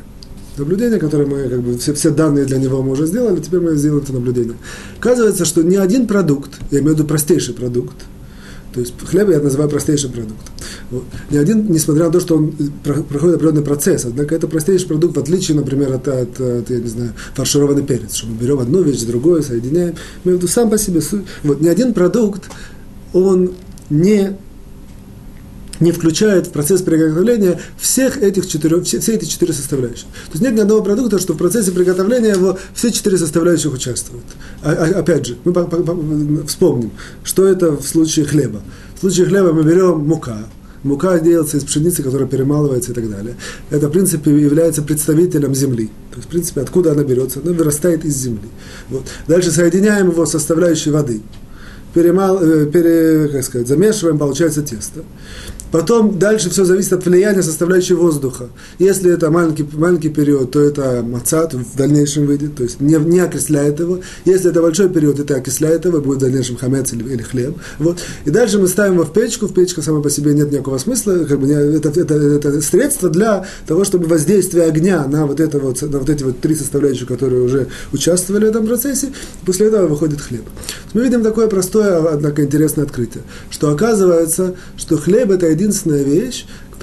Наблюдение, 0.57 0.99
которое 0.99 1.25
мы, 1.25 1.47
как 1.47 1.61
бы, 1.61 1.77
все, 1.77 1.93
все 1.93 2.09
данные 2.09 2.43
для 2.43 2.57
него 2.57 2.83
мы 2.83 2.91
уже 2.91 3.05
сделали, 3.05 3.39
теперь 3.39 3.61
мы 3.61 3.75
сделаем 3.75 4.03
это 4.03 4.11
наблюдение. 4.11 4.57
Оказывается, 4.99 5.45
что 5.45 5.63
ни 5.63 5.77
один 5.77 6.07
продукт, 6.07 6.51
я 6.71 6.79
имею 6.79 6.93
в 6.93 6.97
виду 6.97 7.07
простейший 7.07 7.53
продукт, 7.53 7.95
то 8.73 8.81
есть 8.81 8.93
хлеб 9.05 9.29
я 9.29 9.39
называю 9.39 9.69
простейшим 9.69 10.11
продуктом. 10.11 10.53
Вот. 10.91 11.03
Ни 11.29 11.37
один, 11.37 11.71
несмотря 11.71 12.05
на 12.05 12.11
то, 12.11 12.19
что 12.19 12.35
он 12.35 12.51
проходит 12.83 13.37
определенный 13.37 13.63
процесс, 13.63 14.05
однако 14.05 14.35
это 14.35 14.47
простейший 14.47 14.87
продукт, 14.87 15.15
в 15.15 15.19
отличие, 15.19 15.55
например, 15.57 15.93
от, 15.93 16.07
от, 16.07 16.39
от 16.39 16.69
я 16.69 16.79
не 16.79 16.87
знаю, 16.87 17.13
фаршированный 17.33 17.83
перец, 17.83 18.13
что 18.13 18.27
мы 18.27 18.35
берем 18.35 18.59
одну 18.59 18.83
вещь, 18.83 19.01
другую, 19.01 19.41
соединяем. 19.41 19.95
Мы 20.25 20.33
в 20.33 20.35
виду 20.35 20.47
сам 20.47 20.69
по 20.69 20.77
себе. 20.77 21.01
Вот, 21.43 21.61
ни 21.61 21.69
один 21.69 21.93
продукт, 21.93 22.49
он 23.13 23.53
не 23.89 24.35
не 25.81 25.91
включает 25.91 26.47
в 26.47 26.51
процесс 26.51 26.81
приготовления 26.83 27.59
всех 27.77 28.21
этих 28.21 28.47
четырех, 28.47 28.83
все, 28.85 28.99
все 28.99 29.15
эти 29.15 29.25
четыре 29.25 29.51
составляющих. 29.51 30.05
То 30.27 30.33
есть 30.33 30.41
нет 30.43 30.53
ни 30.53 30.59
одного 30.59 30.83
продукта, 30.83 31.19
что 31.19 31.33
в 31.33 31.37
процессе 31.37 31.71
приготовления 31.71 32.29
его 32.29 32.57
все 32.73 32.91
четыре 32.91 33.17
составляющих 33.17 33.73
участвуют. 33.73 34.23
А, 34.61 34.71
а, 34.71 34.99
опять 34.99 35.25
же, 35.25 35.37
мы 35.43 35.53
по, 35.53 35.63
по, 35.63 35.77
по, 35.77 36.47
вспомним, 36.47 36.91
что 37.23 37.45
это 37.47 37.71
в 37.71 37.83
случае 37.83 38.25
хлеба. 38.25 38.61
В 38.95 38.99
случае 38.99 39.25
хлеба 39.25 39.51
мы 39.51 39.63
берем 39.63 40.07
мука, 40.07 40.45
Мука 40.83 41.19
делается 41.19 41.57
из 41.57 41.63
пшеницы, 41.63 42.01
которая 42.01 42.27
перемалывается 42.27 42.91
и 42.91 42.95
так 42.95 43.09
далее. 43.09 43.35
Это, 43.69 43.87
в 43.87 43.91
принципе, 43.91 44.31
является 44.31 44.81
представителем 44.81 45.53
земли. 45.53 45.89
То 46.09 46.17
есть, 46.17 46.27
в 46.27 46.31
принципе, 46.31 46.61
откуда 46.61 46.91
она 46.91 47.03
берется? 47.03 47.39
Она 47.43 47.53
вырастает 47.53 48.03
из 48.03 48.15
земли. 48.15 48.49
Вот. 48.89 49.03
Дальше 49.27 49.51
соединяем 49.51 50.09
его 50.09 50.25
с 50.25 50.31
составляющей 50.31 50.89
воды. 50.89 51.21
Перемал, 51.93 52.41
э, 52.41 52.65
пере, 52.67 53.27
как 53.27 53.43
сказать, 53.43 53.67
замешиваем, 53.67 54.17
получается 54.17 54.61
тесто. 54.61 55.01
Потом 55.71 56.19
дальше 56.19 56.49
все 56.49 56.65
зависит 56.65 56.93
от 56.93 57.05
влияния 57.05 57.41
составляющей 57.41 57.93
воздуха. 57.93 58.49
Если 58.77 59.11
это 59.11 59.31
маленький, 59.31 59.65
маленький 59.73 60.09
период, 60.09 60.51
то 60.51 60.59
это 60.59 61.01
мацат 61.01 61.53
в 61.53 61.77
дальнейшем 61.77 62.25
выйдет, 62.25 62.55
то 62.55 62.63
есть 62.63 62.81
не, 62.81 62.95
не 62.95 63.19
окисляет 63.19 63.79
его. 63.79 64.01
Если 64.25 64.51
это 64.51 64.61
большой 64.61 64.89
период, 64.89 65.19
это 65.19 65.35
окисляет 65.35 65.85
его, 65.85 66.01
будет 66.01 66.17
в 66.17 66.21
дальнейшем 66.21 66.57
хамец 66.57 66.91
или, 66.91 67.03
или 67.13 67.21
хлеб. 67.21 67.55
Вот. 67.79 67.99
И 68.25 68.29
дальше 68.29 68.59
мы 68.59 68.67
ставим 68.67 68.95
его 68.95 69.05
в 69.05 69.13
печку. 69.13 69.47
В 69.47 69.53
печку 69.53 69.81
сама 69.81 70.01
по 70.01 70.09
себе 70.09 70.33
нет 70.33 70.51
никакого 70.51 70.77
смысла. 70.77 71.23
Как 71.27 71.39
бы, 71.39 71.49
это, 71.49 71.89
это, 71.89 72.15
это 72.15 72.61
средство 72.61 73.09
для 73.09 73.45
того, 73.65 73.85
чтобы 73.85 74.07
воздействие 74.07 74.65
огня 74.65 75.05
на 75.07 75.25
вот, 75.25 75.39
это 75.39 75.57
вот, 75.59 75.81
на 75.81 75.99
вот 75.99 76.09
эти 76.09 76.23
вот 76.23 76.41
три 76.41 76.55
составляющие, 76.55 77.07
которые 77.07 77.43
уже 77.43 77.67
участвовали 77.93 78.45
в 78.45 78.49
этом 78.49 78.67
процессе. 78.67 79.13
После 79.45 79.67
этого 79.67 79.87
выходит 79.87 80.19
хлеб. 80.19 80.43
Мы 80.93 81.03
видим 81.03 81.23
такое 81.23 81.47
простое, 81.47 81.80
однако 81.81 82.43
интересное 82.43 82.85
открытие, 82.85 83.23
что 83.49 83.71
оказывается, 83.71 84.55
что 84.77 84.97
хлеб 84.97 85.31
это 85.31 85.47
единственная 85.47 86.03
вещь, 86.03 86.45
в 86.71 86.79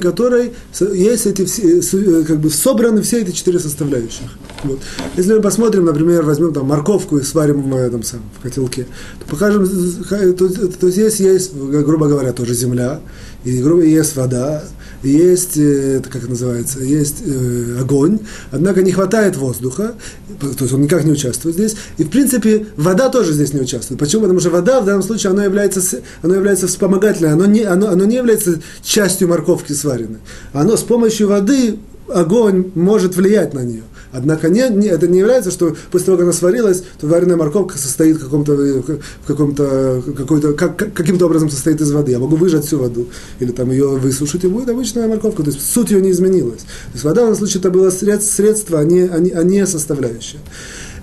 которой 0.00 0.52
есть 0.94 1.26
эти 1.26 1.44
все, 1.44 2.20
э, 2.20 2.24
как 2.24 2.38
бы 2.38 2.50
собраны 2.50 3.02
все 3.02 3.20
эти 3.20 3.30
четыре 3.30 3.58
составляющих. 3.58 4.26
Вот. 4.62 4.78
Если 5.16 5.34
мы 5.34 5.42
посмотрим, 5.42 5.84
например, 5.84 6.22
возьмем 6.22 6.54
там 6.54 6.66
морковку 6.66 7.18
и 7.18 7.22
сварим 7.22 7.70
в, 7.70 7.76
этом 7.76 8.02
самом, 8.02 8.24
в 8.38 8.42
котелке, 8.42 8.86
то 9.20 9.26
покажем, 9.28 9.68
то, 10.08 10.48
то 10.48 10.90
здесь 10.90 11.20
есть, 11.20 11.54
грубо 11.54 12.08
говоря, 12.08 12.32
тоже 12.32 12.54
земля, 12.54 13.00
и 13.44 13.62
грубо 13.62 13.82
есть 13.82 14.16
вода, 14.16 14.64
есть, 15.04 15.56
э, 15.56 16.00
как 16.02 16.16
это 16.16 16.28
называется, 16.28 16.80
есть 16.80 17.22
э, 17.24 17.78
огонь, 17.80 18.18
однако 18.50 18.82
не 18.82 18.92
хватает 18.92 19.36
воздуха, 19.36 19.94
то 20.40 20.48
есть 20.60 20.72
он 20.72 20.82
никак 20.82 21.04
не 21.04 21.12
участвует 21.12 21.56
здесь. 21.56 21.76
И, 21.98 22.04
в 22.04 22.10
принципе, 22.10 22.66
вода 22.76 23.08
тоже 23.08 23.32
здесь 23.32 23.52
не 23.52 23.60
участвует. 23.60 24.00
Почему? 24.00 24.22
Потому 24.22 24.40
что 24.40 24.50
вода 24.50 24.80
в 24.80 24.84
данном 24.84 25.02
случае, 25.02 25.32
она 25.32 25.44
является, 25.44 26.00
она 26.22 26.36
является 26.36 26.66
вспомогательной, 26.66 27.32
она 27.32 27.46
не, 27.46 27.62
оно, 27.62 27.88
оно 27.88 28.04
не 28.04 28.16
является 28.16 28.60
частью 28.82 29.28
морковки 29.28 29.72
сваренной. 29.72 30.20
Оно 30.52 30.76
с 30.76 30.82
помощью 30.82 31.28
воды 31.28 31.78
огонь 32.08 32.70
может 32.74 33.16
влиять 33.16 33.54
на 33.54 33.60
нее. 33.60 33.82
Однако 34.14 34.48
не, 34.48 34.68
не, 34.70 34.86
это 34.86 35.08
не 35.08 35.18
является, 35.18 35.50
что 35.50 35.76
после 35.90 36.06
того, 36.06 36.18
как 36.18 36.24
она 36.24 36.32
сварилась, 36.32 36.84
то 37.00 37.08
вареная 37.08 37.36
морковка 37.36 37.76
состоит 37.76 38.16
в 38.16 38.20
каком-то, 38.20 38.52
в 38.52 39.26
каком-то, 39.26 40.02
какой-то, 40.16 40.52
как, 40.52 40.76
каким-то 40.76 41.26
образом 41.26 41.50
состоит 41.50 41.80
из 41.80 41.90
воды. 41.90 42.12
Я 42.12 42.20
могу 42.20 42.36
выжать 42.36 42.64
всю 42.64 42.78
воду, 42.78 43.08
или 43.40 43.50
там 43.50 43.72
ее 43.72 43.88
высушить, 43.88 44.44
и 44.44 44.46
будет 44.46 44.68
обычная 44.68 45.08
морковка. 45.08 45.42
То 45.42 45.50
есть 45.50 45.68
суть 45.68 45.90
ее 45.90 46.00
не 46.00 46.12
изменилась. 46.12 46.60
То 46.60 46.92
есть 46.92 47.04
вода 47.04 47.22
в 47.22 47.24
данном 47.24 47.36
случае 47.36 47.58
это 47.58 47.70
было 47.70 47.90
средство, 47.90 48.78
а 48.78 48.84
не, 48.84 49.00
а 49.00 49.18
не, 49.18 49.30
а 49.30 49.42
не 49.42 49.66
составляющая. 49.66 50.38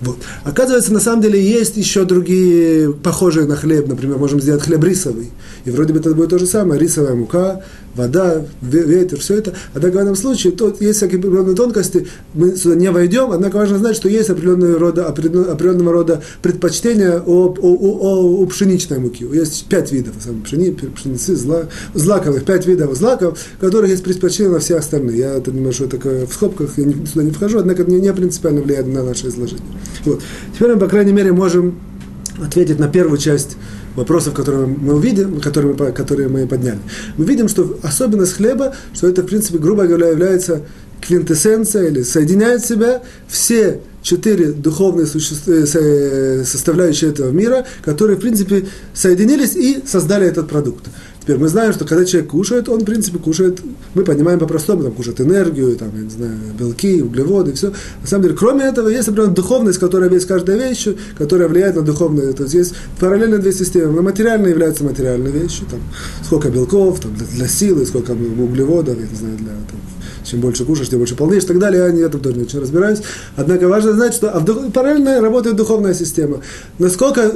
Вот. 0.00 0.16
Оказывается, 0.42 0.92
на 0.92 1.00
самом 1.00 1.20
деле 1.20 1.40
есть 1.40 1.76
еще 1.76 2.04
другие, 2.04 2.92
похожие 2.92 3.46
на 3.46 3.56
хлеб, 3.56 3.88
например, 3.88 4.18
можем 4.18 4.40
сделать 4.40 4.62
хлеб 4.62 4.82
рисовый. 4.82 5.30
И 5.64 5.70
вроде 5.70 5.92
бы 5.92 6.00
это 6.00 6.14
будет 6.14 6.30
то 6.30 6.38
же 6.38 6.46
самое, 6.46 6.80
рисовая 6.80 7.14
мука, 7.14 7.62
вода, 7.94 8.42
ветер, 8.60 9.18
все 9.18 9.36
это. 9.36 9.54
Однако 9.74 9.94
в 9.94 9.98
этом 9.98 10.16
случае 10.16 10.52
тут 10.52 10.80
есть 10.80 11.02
определенные 11.02 11.54
тонкости, 11.54 12.06
мы 12.34 12.56
сюда 12.56 12.74
не 12.74 12.90
войдем, 12.90 13.30
однако 13.32 13.56
важно 13.56 13.78
знать, 13.78 13.96
что 13.96 14.08
есть 14.08 14.30
определенного 14.30 14.78
рода, 14.78 15.06
определенного 15.06 15.92
рода 15.92 16.22
предпочтения 16.40 17.18
о, 17.18 17.48
о, 17.48 17.54
о, 17.60 18.42
о 18.42 18.46
пшеничной 18.46 18.98
муке. 18.98 19.26
Есть 19.32 19.66
пять 19.66 19.92
видов 19.92 20.14
пшени, 20.44 20.70
пшеницы, 20.70 21.36
зла, 21.36 21.64
злаковых, 21.94 22.44
пять 22.44 22.66
видов 22.66 22.94
злаков, 22.96 23.38
которых 23.60 23.90
есть 23.90 24.02
предпочтение 24.02 24.52
на 24.52 24.58
все 24.58 24.76
остальные. 24.76 25.18
Я 25.18 25.34
это 25.34 25.52
немножко 25.52 25.86
такое 25.86 26.26
в 26.26 26.32
скобках, 26.32 26.78
я 26.78 26.84
сюда 27.06 27.24
не 27.24 27.30
вхожу, 27.30 27.58
однако 27.58 27.82
это 27.82 27.90
не, 27.90 28.00
не 28.00 28.12
принципиально 28.12 28.62
влияет 28.62 28.86
на 28.86 29.02
наше 29.02 29.28
изложение. 29.28 29.64
Вот. 30.04 30.20
Теперь 30.54 30.74
мы, 30.74 30.80
по 30.80 30.88
крайней 30.88 31.12
мере, 31.12 31.32
можем 31.32 31.78
ответить 32.40 32.78
на 32.78 32.88
первую 32.88 33.18
часть 33.18 33.56
вопросов, 33.96 34.34
которые 34.34 34.66
мы 34.66 34.94
увидим, 34.94 35.40
которые 35.40 35.74
мы, 35.74 35.92
которые 35.92 36.28
мы 36.28 36.46
подняли. 36.46 36.78
Мы 37.16 37.24
видим, 37.24 37.48
что 37.48 37.78
особенность 37.82 38.34
хлеба, 38.34 38.74
что 38.94 39.08
это, 39.08 39.22
в 39.22 39.26
принципе, 39.26 39.58
грубо 39.58 39.86
говоря, 39.86 40.08
является 40.08 40.62
квинтэссенция 41.00 41.88
или 41.88 42.02
соединяет 42.02 42.62
в 42.62 42.68
себя 42.68 43.02
все 43.28 43.80
четыре 44.02 44.52
духовные 44.52 45.06
существа, 45.06 45.54
э, 45.54 46.44
составляющие 46.44 47.10
этого 47.10 47.30
мира, 47.30 47.66
которые, 47.84 48.16
в 48.16 48.20
принципе, 48.20 48.66
соединились 48.94 49.54
и 49.54 49.82
создали 49.86 50.26
этот 50.26 50.48
продукт. 50.48 50.86
Теперь 51.22 51.38
мы 51.38 51.46
знаем, 51.46 51.72
что 51.72 51.84
когда 51.84 52.04
человек 52.04 52.30
кушает, 52.30 52.68
он, 52.68 52.80
в 52.80 52.84
принципе, 52.84 53.18
кушает, 53.18 53.60
мы 53.94 54.02
понимаем 54.02 54.40
по-простому, 54.40 54.82
там, 54.82 54.90
кушает 54.90 55.20
энергию, 55.20 55.76
там, 55.76 55.90
я 55.94 56.02
не 56.02 56.10
знаю, 56.10 56.32
белки, 56.58 57.00
углеводы, 57.00 57.52
все. 57.52 57.72
На 58.00 58.08
самом 58.08 58.24
деле, 58.24 58.34
кроме 58.34 58.64
этого, 58.64 58.88
есть, 58.88 59.06
например, 59.06 59.30
духовность, 59.30 59.78
которая 59.78 60.10
есть 60.10 60.26
каждая 60.26 60.58
вещь, 60.58 60.88
которая 61.16 61.46
влияет 61.46 61.76
на 61.76 61.82
духовное. 61.82 62.32
То 62.32 62.42
есть 62.42 62.54
есть 62.54 62.74
параллельно 62.98 63.38
две 63.38 63.52
системы. 63.52 63.92
На 63.92 64.02
материальные 64.02 64.50
являются 64.50 64.82
материальные 64.82 65.32
вещи, 65.32 65.62
там, 65.70 65.78
сколько 66.24 66.50
белков, 66.50 66.98
там, 66.98 67.14
для, 67.14 67.26
для 67.26 67.46
силы, 67.46 67.86
сколько 67.86 68.10
углеводов, 68.10 68.98
я 68.98 69.06
не 69.06 69.16
знаю, 69.16 69.36
для, 69.36 69.46
там, 69.46 69.80
чем 70.24 70.40
больше 70.40 70.64
кушаешь, 70.64 70.88
тем 70.88 70.98
больше 70.98 71.14
полнеешь 71.14 71.44
и 71.44 71.46
так 71.46 71.60
далее. 71.60 71.84
Я 71.84 71.92
не 71.92 72.00
этом 72.00 72.20
тоже 72.20 72.36
не 72.36 72.42
очень 72.42 72.58
разбираюсь. 72.58 72.98
Однако 73.36 73.68
важно 73.68 73.92
знать, 73.92 74.14
что 74.14 74.30
а 74.30 74.40
в, 74.40 74.72
параллельно 74.72 75.20
работает 75.20 75.54
духовная 75.54 75.94
система. 75.94 76.40
Насколько 76.80 77.32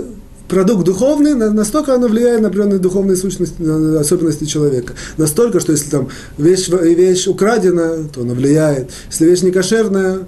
продукт 0.48 0.85
духовный, 0.85 1.35
настолько 1.35 1.94
оно 1.94 2.09
влияет 2.09 2.40
на 2.40 2.48
определенные 2.48 2.78
духовные 2.78 3.16
сущности, 3.16 3.56
особенности 3.98 4.44
человека. 4.44 4.94
Настолько, 5.16 5.61
что 5.61 5.72
если 5.72 5.90
там 5.90 6.09
вещь, 6.38 6.68
вещь 6.68 7.26
украдена, 7.26 8.09
то 8.12 8.22
она 8.22 8.35
влияет. 8.35 8.90
Если 9.11 9.26
вещь 9.26 9.42
не 9.42 9.50
кошерная, 9.50 10.20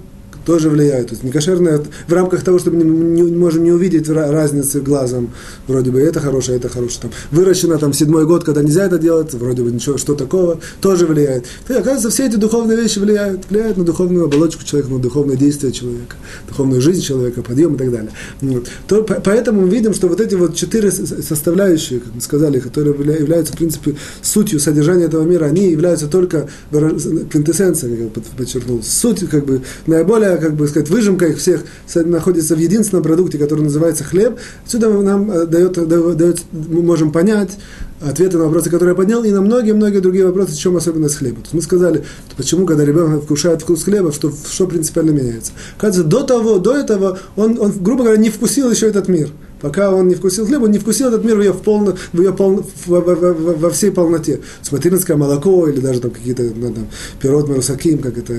тоже 0.45 0.69
влияют. 0.69 1.07
То 1.07 1.13
есть 1.13 1.23
некошерное 1.23 1.81
в 2.07 2.13
рамках 2.13 2.43
того, 2.43 2.59
чтобы 2.59 2.77
мы 2.77 2.83
не, 2.83 3.23
можем 3.23 3.63
не 3.63 3.71
увидеть 3.71 4.09
разницы 4.09 4.81
глазом, 4.81 5.31
вроде 5.67 5.91
бы 5.91 5.99
это 5.99 6.19
хорошее, 6.19 6.57
это 6.57 6.69
хорошее. 6.69 7.01
Там, 7.03 7.11
выращено 7.31 7.77
там 7.77 7.93
седьмой 7.93 8.25
год, 8.25 8.43
когда 8.43 8.61
нельзя 8.61 8.85
это 8.85 8.97
делать, 8.97 9.33
вроде 9.33 9.63
бы 9.63 9.71
ничего, 9.71 9.97
что 9.97 10.15
такого, 10.15 10.59
тоже 10.81 11.05
влияет. 11.05 11.45
И, 11.67 11.73
оказывается, 11.73 12.09
все 12.09 12.27
эти 12.27 12.35
духовные 12.35 12.77
вещи 12.77 12.99
влияют, 12.99 13.49
влияют 13.49 13.77
на 13.77 13.83
духовную 13.83 14.25
оболочку 14.25 14.63
человека, 14.63 14.91
на 14.91 14.99
духовное 14.99 15.35
действие 15.35 15.71
человека, 15.71 16.15
духовную 16.47 16.81
жизнь 16.81 17.01
человека, 17.01 17.41
подъем 17.41 17.75
и 17.75 17.77
так 17.77 17.91
далее. 17.91 18.11
Вот. 18.41 18.67
То, 18.87 19.03
поэтому 19.03 19.61
мы 19.61 19.69
видим, 19.69 19.93
что 19.93 20.07
вот 20.07 20.19
эти 20.21 20.35
вот 20.35 20.55
четыре 20.55 20.91
составляющие, 20.91 21.99
как 21.99 22.15
мы 22.15 22.21
сказали, 22.21 22.59
которые 22.59 22.95
являются, 23.19 23.53
в 23.53 23.57
принципе, 23.57 23.95
сутью 24.21 24.59
содержания 24.59 25.05
этого 25.05 25.23
мира, 25.23 25.45
они 25.45 25.69
являются 25.69 26.07
только 26.07 26.47
квинтэссенцией, 26.71 28.09
как 28.09 28.23
подчеркнул, 28.37 28.81
суть, 28.83 29.27
как 29.29 29.45
бы, 29.45 29.61
наиболее 29.87 30.28
как 30.37 30.55
бы 30.55 30.67
сказать, 30.67 30.89
выжимка 30.89 31.27
их 31.27 31.37
всех 31.37 31.63
находится 31.95 32.55
в 32.55 32.59
единственном 32.59 33.03
продукте, 33.03 33.37
который 33.37 33.61
называется 33.61 34.03
хлеб. 34.03 34.37
Отсюда 34.65 34.89
нам 34.89 35.31
э, 35.31 35.45
дает, 35.45 35.73
дает, 35.87 36.39
мы 36.51 36.81
можем 36.81 37.11
понять 37.11 37.57
ответы 38.01 38.37
на 38.37 38.45
вопросы, 38.45 38.69
которые 38.69 38.91
я 38.91 38.95
поднял, 38.95 39.23
и 39.23 39.31
на 39.31 39.41
многие-многие 39.41 39.99
другие 39.99 40.25
вопросы, 40.25 40.53
в 40.53 40.57
чем 40.57 40.77
особенность 40.77 41.15
хлеба. 41.15 41.37
То 41.37 41.41
есть 41.43 41.53
мы 41.53 41.61
сказали, 41.61 42.05
почему, 42.37 42.65
когда 42.65 42.85
ребенок 42.85 43.23
вкушает 43.23 43.61
вкус 43.61 43.83
хлеба, 43.83 44.11
что, 44.11 44.31
что 44.49 44.67
принципиально 44.67 45.11
меняется. 45.11 45.51
Кажется, 45.77 46.03
до 46.03 46.23
того, 46.23 46.59
до 46.59 46.77
этого, 46.77 47.19
он, 47.35 47.59
он, 47.59 47.73
грубо 47.81 48.03
говоря, 48.03 48.19
не 48.19 48.29
вкусил 48.29 48.71
еще 48.71 48.87
этот 48.87 49.07
мир– 49.07 49.29
Пока 49.61 49.91
он 49.91 50.07
не 50.07 50.15
вкусил 50.15 50.45
хлеб, 50.45 50.63
он 50.63 50.71
не 50.71 50.79
вкусил 50.79 51.09
этот 51.09 51.23
мир 51.23 51.37
в 51.37 51.41
ее, 51.41 51.51
в 51.51 51.61
полно, 51.61 51.95
в 52.13 52.19
ее 52.19 52.33
полно, 52.33 52.63
в, 52.85 52.87
в, 52.87 53.15
в, 53.15 53.59
во 53.59 53.69
всей 53.69 53.91
полноте. 53.91 54.39
Материнское 54.71 55.17
молоко 55.17 55.67
или 55.67 55.79
даже 55.79 55.99
там 55.99 56.11
какие-то 56.11 56.43
ну, 56.55 56.73
там, 56.73 56.87
пирот 57.19 57.49
марусаким, 57.49 57.99
как 57.99 58.17
это 58.17 58.33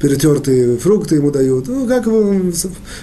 перетертые 0.00 0.76
фрукты 0.76 1.16
ему 1.16 1.30
дают. 1.30 1.68
Ну, 1.68 1.86
как, 1.86 2.04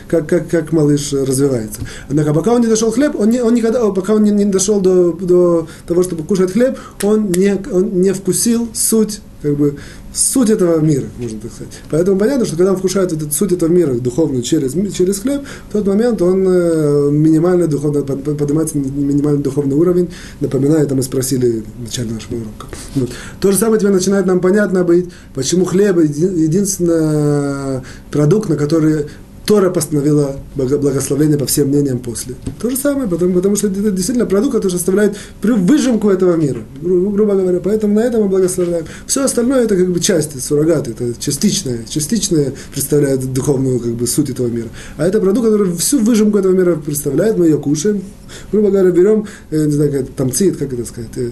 как, 0.08 0.28
как, 0.28 0.50
как 0.50 0.72
малыш 0.72 1.14
развивается. 1.14 1.82
Однако 2.10 2.34
пока 2.34 2.54
он 2.54 2.62
не 2.62 2.68
дошел 2.68 2.92
хлеб, 2.92 3.16
он, 3.18 3.30
не, 3.30 3.42
он 3.42 3.54
никогда, 3.54 3.90
пока 3.90 4.14
он 4.14 4.24
не, 4.24 4.32
не 4.32 4.46
дошел 4.46 4.80
до, 4.80 5.12
до 5.14 5.68
того, 5.88 6.04
чтобы 6.04 6.24
кушать 6.24 6.52
хлеб, 6.52 6.78
он 7.02 7.32
не, 7.32 7.60
он 7.72 8.02
не 8.02 8.14
вкусил 8.14 8.68
суть 8.74 9.22
как 9.42 9.56
бы 9.56 9.78
суть 10.18 10.50
этого 10.50 10.80
мира, 10.80 11.06
можно 11.18 11.40
так 11.40 11.52
сказать. 11.52 11.74
Поэтому 11.90 12.18
понятно, 12.18 12.46
что 12.46 12.58
когда 12.58 12.72
он 12.72 12.78
вкушает 12.78 13.14
эту 13.14 13.32
суть 13.32 13.52
этого 13.52 13.70
мира 13.70 13.94
духовную 13.94 14.44
через, 14.44 14.74
через 14.94 15.20
хлеб, 15.20 15.42
в 15.70 15.74
тот 15.74 15.86
момент 15.86 16.22
он 16.22 16.44
э, 16.48 17.10
минимально 17.12 17.68
духовно, 17.68 18.02
поднимается 18.02 18.78
на 18.78 18.82
минимальный 18.82 19.44
духовный 19.44 19.76
уровень. 19.76 20.10
Напоминаю, 20.40 20.82
это 20.82 20.96
мы 20.96 21.04
спросили 21.04 21.64
в 21.78 21.84
начале 21.84 22.12
нашего 22.12 22.36
урока. 22.36 22.68
Вот. 22.96 23.10
То 23.40 23.52
же 23.52 23.58
самое 23.58 23.80
тебе 23.80 23.92
начинает 23.92 24.26
нам 24.26 24.40
понятно 24.40 24.84
быть, 24.84 25.10
почему 25.34 25.66
хлеб 25.66 25.98
единственный 25.98 27.82
продукт, 28.12 28.50
на 28.50 28.56
который 28.56 29.06
Тора 29.48 29.70
постановила 29.70 30.36
благословение 30.56 31.38
по 31.38 31.46
всем 31.46 31.70
мнениям 31.70 32.00
после. 32.00 32.36
То 32.62 32.70
же 32.70 32.76
самое, 32.76 33.08
потому, 33.08 33.34
потому 33.34 33.56
что 33.56 33.68
это 33.68 33.92
действительно 33.92 34.26
продукт, 34.26 34.56
который 34.56 34.74
составляет 34.74 35.16
выжимку 35.42 36.10
этого 36.10 36.36
мира, 36.36 36.64
гру, 36.82 37.10
грубо 37.12 37.34
говоря. 37.34 37.62
Поэтому 37.64 37.94
на 37.94 38.02
этом 38.02 38.24
мы 38.24 38.28
благословляем. 38.28 38.86
Все 39.06 39.24
остальное 39.24 39.64
это 39.64 39.78
как 39.78 39.90
бы 39.90 40.02
часть, 40.02 40.44
суррогат, 40.44 40.90
это 40.90 41.14
частичное, 41.18 41.86
частичное 41.88 42.52
представляет 42.74 43.32
духовную 43.32 43.80
как 43.80 43.94
бы 43.94 44.06
суть 44.06 44.30
этого 44.30 44.48
мира. 44.48 44.68
А 44.98 45.08
это 45.08 45.22
продукт, 45.22 45.48
который 45.48 45.74
всю 45.78 46.00
выжимку 46.00 46.40
этого 46.40 46.52
мира 46.52 46.76
представляет, 46.76 47.38
мы 47.38 47.46
ее 47.46 47.58
кушаем. 47.58 48.04
Грубо 48.52 48.70
говоря, 48.70 48.92
берем, 48.92 49.28
э, 49.52 49.66
не 49.66 49.72
знаю, 49.72 49.94
как 49.94 50.10
там 50.10 50.34
цит, 50.34 50.58
как 50.58 50.74
это 50.74 50.84
сказать, 50.84 51.12
э, 51.16 51.30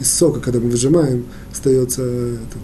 из 0.00 0.08
сока, 0.08 0.38
когда 0.38 0.60
мы 0.60 0.70
выжимаем, 0.70 1.24
остается 1.50 2.02
этот, 2.02 2.62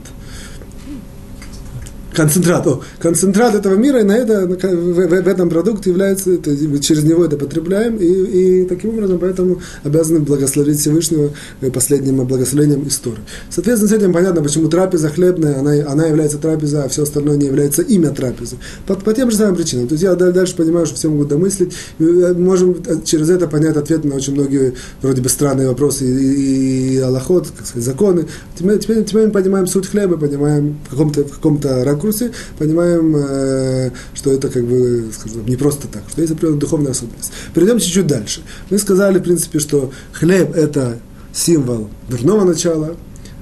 концентрат, 2.20 2.66
о, 2.66 2.80
концентрат 2.98 3.54
этого 3.54 3.76
мира, 3.76 4.00
и 4.00 4.02
на 4.02 4.14
это, 4.14 4.46
в, 4.46 4.54
в, 4.54 4.94
в 4.94 5.28
этом 5.28 5.48
продукте 5.48 5.90
является, 5.90 6.36
то 6.36 6.50
есть 6.50 6.84
через 6.84 7.02
него 7.04 7.24
это 7.24 7.36
потребляем, 7.36 7.96
и, 7.96 8.04
и 8.04 8.64
таким 8.66 8.90
образом 8.90 9.18
поэтому 9.18 9.60
обязаны 9.84 10.20
благословить 10.20 10.78
Всевышнего 10.78 11.30
последним 11.72 12.26
благословением 12.26 12.86
истории. 12.86 13.20
Соответственно, 13.48 13.90
с 13.90 13.94
этим 13.94 14.12
понятно, 14.12 14.42
почему 14.42 14.68
трапеза 14.68 15.08
хлебная, 15.08 15.60
она, 15.60 15.72
она 15.90 16.06
является 16.06 16.36
трапеза, 16.36 16.84
а 16.84 16.88
все 16.88 17.04
остальное 17.04 17.38
не 17.38 17.46
является 17.46 17.80
имя 17.80 18.10
трапезы. 18.10 18.56
По, 18.86 18.94
по 18.94 19.14
тем 19.14 19.30
же 19.30 19.38
самым 19.38 19.56
причинам. 19.56 19.88
То 19.88 19.94
есть 19.94 20.04
я 20.04 20.14
дальше 20.14 20.54
понимаю, 20.56 20.84
что 20.84 20.96
все 20.96 21.08
могут 21.08 21.28
домыслить, 21.28 21.72
мы 21.98 22.34
можем 22.34 22.76
через 23.04 23.30
это 23.30 23.48
понять 23.48 23.76
ответ 23.76 24.04
на 24.04 24.16
очень 24.16 24.34
многие 24.34 24.74
вроде 25.00 25.22
бы 25.22 25.30
странные 25.30 25.68
вопросы 25.68 26.04
и, 26.04 26.10
и, 26.10 26.94
и 26.94 26.98
аллахот, 26.98 27.48
как 27.56 27.66
сказать, 27.66 27.86
законы. 27.86 28.26
Теперь, 28.58 28.78
теперь, 28.78 29.04
теперь 29.04 29.26
мы 29.26 29.32
понимаем 29.32 29.66
суть 29.66 29.86
хлеба, 29.86 30.18
понимаем 30.18 30.78
в 30.86 30.90
каком-то, 30.90 31.24
в 31.24 31.30
каком-то 31.30 31.82
ракурсе, 31.84 32.09
понимаем, 32.58 33.14
э, 33.16 33.90
что 34.14 34.32
это 34.32 34.48
как 34.48 34.64
бы, 34.64 35.10
скажем, 35.12 35.46
не 35.46 35.56
просто 35.56 35.88
так, 35.88 36.02
что 36.08 36.20
есть 36.20 36.32
определенная 36.32 36.60
духовная 36.60 36.92
особенность. 36.92 37.32
Перейдем 37.54 37.78
чуть-чуть 37.78 38.06
дальше. 38.06 38.42
Мы 38.70 38.78
сказали, 38.78 39.18
в 39.18 39.22
принципе, 39.22 39.58
что 39.58 39.92
хлеб– 40.12 40.52
это 40.54 40.98
символ 41.32 41.88
дурного 42.08 42.44
начала, 42.44 42.96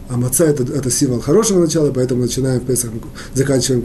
а 0.08 0.16
маца 0.16 0.44
это, 0.44 0.62
это 0.62 0.90
символ 0.90 1.20
хорошего 1.20 1.60
начала, 1.60 1.90
поэтому 1.92 2.22
начинаем 2.22 2.60
в 2.60 2.64
Песах, 2.64 2.90
заканчиваем 3.34 3.84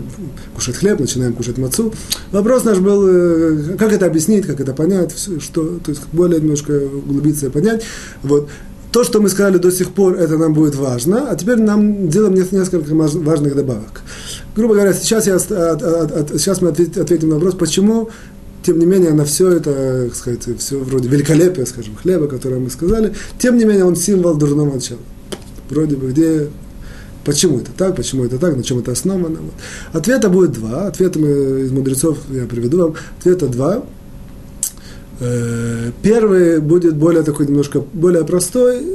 кушать 0.56 0.78
хлеб, 0.78 1.00
начинаем 1.00 1.34
кушать 1.34 1.58
мацу. 1.58 1.94
Вопрос 2.32 2.64
наш 2.64 2.80
был, 2.80 3.06
э, 3.08 3.76
как 3.78 3.92
это 3.92 4.06
объяснить, 4.06 4.46
как 4.46 4.62
это 4.62 4.74
понять, 4.74 5.14
что, 5.42 5.80
то 5.80 5.92
есть 5.92 6.04
более 6.14 6.40
немножко 6.40 6.72
углубиться 6.72 7.48
и 7.48 7.50
понять. 7.50 7.84
Вот. 8.22 8.50
То, 8.94 9.04
что 9.04 9.20
мы 9.20 9.28
сказали 9.28 9.58
до 9.58 9.72
сих 9.72 9.92
пор, 9.92 10.14
это 10.14 10.38
нам 10.38 10.54
будет 10.54 10.76
важно, 10.76 11.30
а 11.30 11.36
теперь 11.36 11.58
нам 11.58 12.08
делаем 12.08 12.36
несколько 12.36 12.94
важных 12.94 13.56
добавок. 13.56 14.02
Грубо 14.56 14.76
говоря, 14.76 14.94
сейчас, 14.94 15.28
я, 15.28 15.36
от, 15.36 15.52
от, 15.52 16.12
от, 16.12 16.30
сейчас 16.40 16.62
мы 16.62 16.70
ответим 16.70 17.30
на 17.30 17.36
вопрос, 17.36 17.56
почему 17.56 18.10
тем 18.64 18.80
не 18.80 18.86
менее, 18.86 19.12
на 19.12 19.26
все 19.26 19.52
это, 19.52 20.06
так 20.06 20.16
сказать, 20.16 20.60
все 20.60 20.78
вроде 20.78 21.10
великолепие, 21.10 21.66
скажем, 21.66 21.96
хлеба, 21.96 22.28
которое 22.28 22.60
мы 22.60 22.70
сказали, 22.70 23.14
тем 23.38 23.58
не 23.58 23.66
менее, 23.66 23.84
он 23.84 23.96
символ 23.96 24.36
дурного 24.36 24.76
начала. 24.76 25.02
Вроде 25.70 25.96
бы, 25.96 26.12
где 26.12 26.48
Почему 27.26 27.60
это 27.60 27.72
так, 27.72 27.96
почему 27.96 28.26
это 28.26 28.38
так, 28.38 28.56
на 28.58 28.64
чем 28.64 28.80
это 28.80 28.92
основано? 28.92 29.40
Вот. 29.40 29.54
Ответа 29.94 30.28
будет 30.28 30.52
два. 30.52 30.88
Ответа 30.88 31.20
мы 31.20 31.62
из 31.62 31.72
мудрецов 31.72 32.18
я 32.30 32.46
приведу 32.46 32.80
вам. 32.80 32.96
Ответа 33.20 33.48
два. 33.48 33.84
Э, 35.22 35.92
первый 36.02 36.60
будет 36.60 36.98
более 36.98 37.24
такой 37.24 37.48
немножко 37.48 37.82
более 37.94 38.26
простой, 38.26 38.86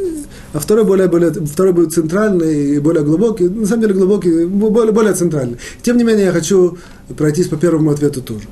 а 0.52 0.60
второй, 0.60 0.84
более, 0.84 1.08
более, 1.08 1.30
второй 1.30 1.72
будет 1.72 1.92
центральный 1.92 2.76
и 2.76 2.78
более 2.78 3.04
глубокий, 3.04 3.48
на 3.48 3.66
самом 3.66 3.82
деле 3.82 3.94
глубокий, 3.94 4.46
более, 4.46 4.92
более 4.92 5.14
центральный. 5.14 5.58
Тем 5.82 5.98
не 5.98 6.04
менее, 6.04 6.26
я 6.26 6.32
хочу 6.32 6.78
пройтись 7.16 7.48
по 7.48 7.56
первому 7.56 7.90
ответу 7.90 8.22
тоже. 8.22 8.44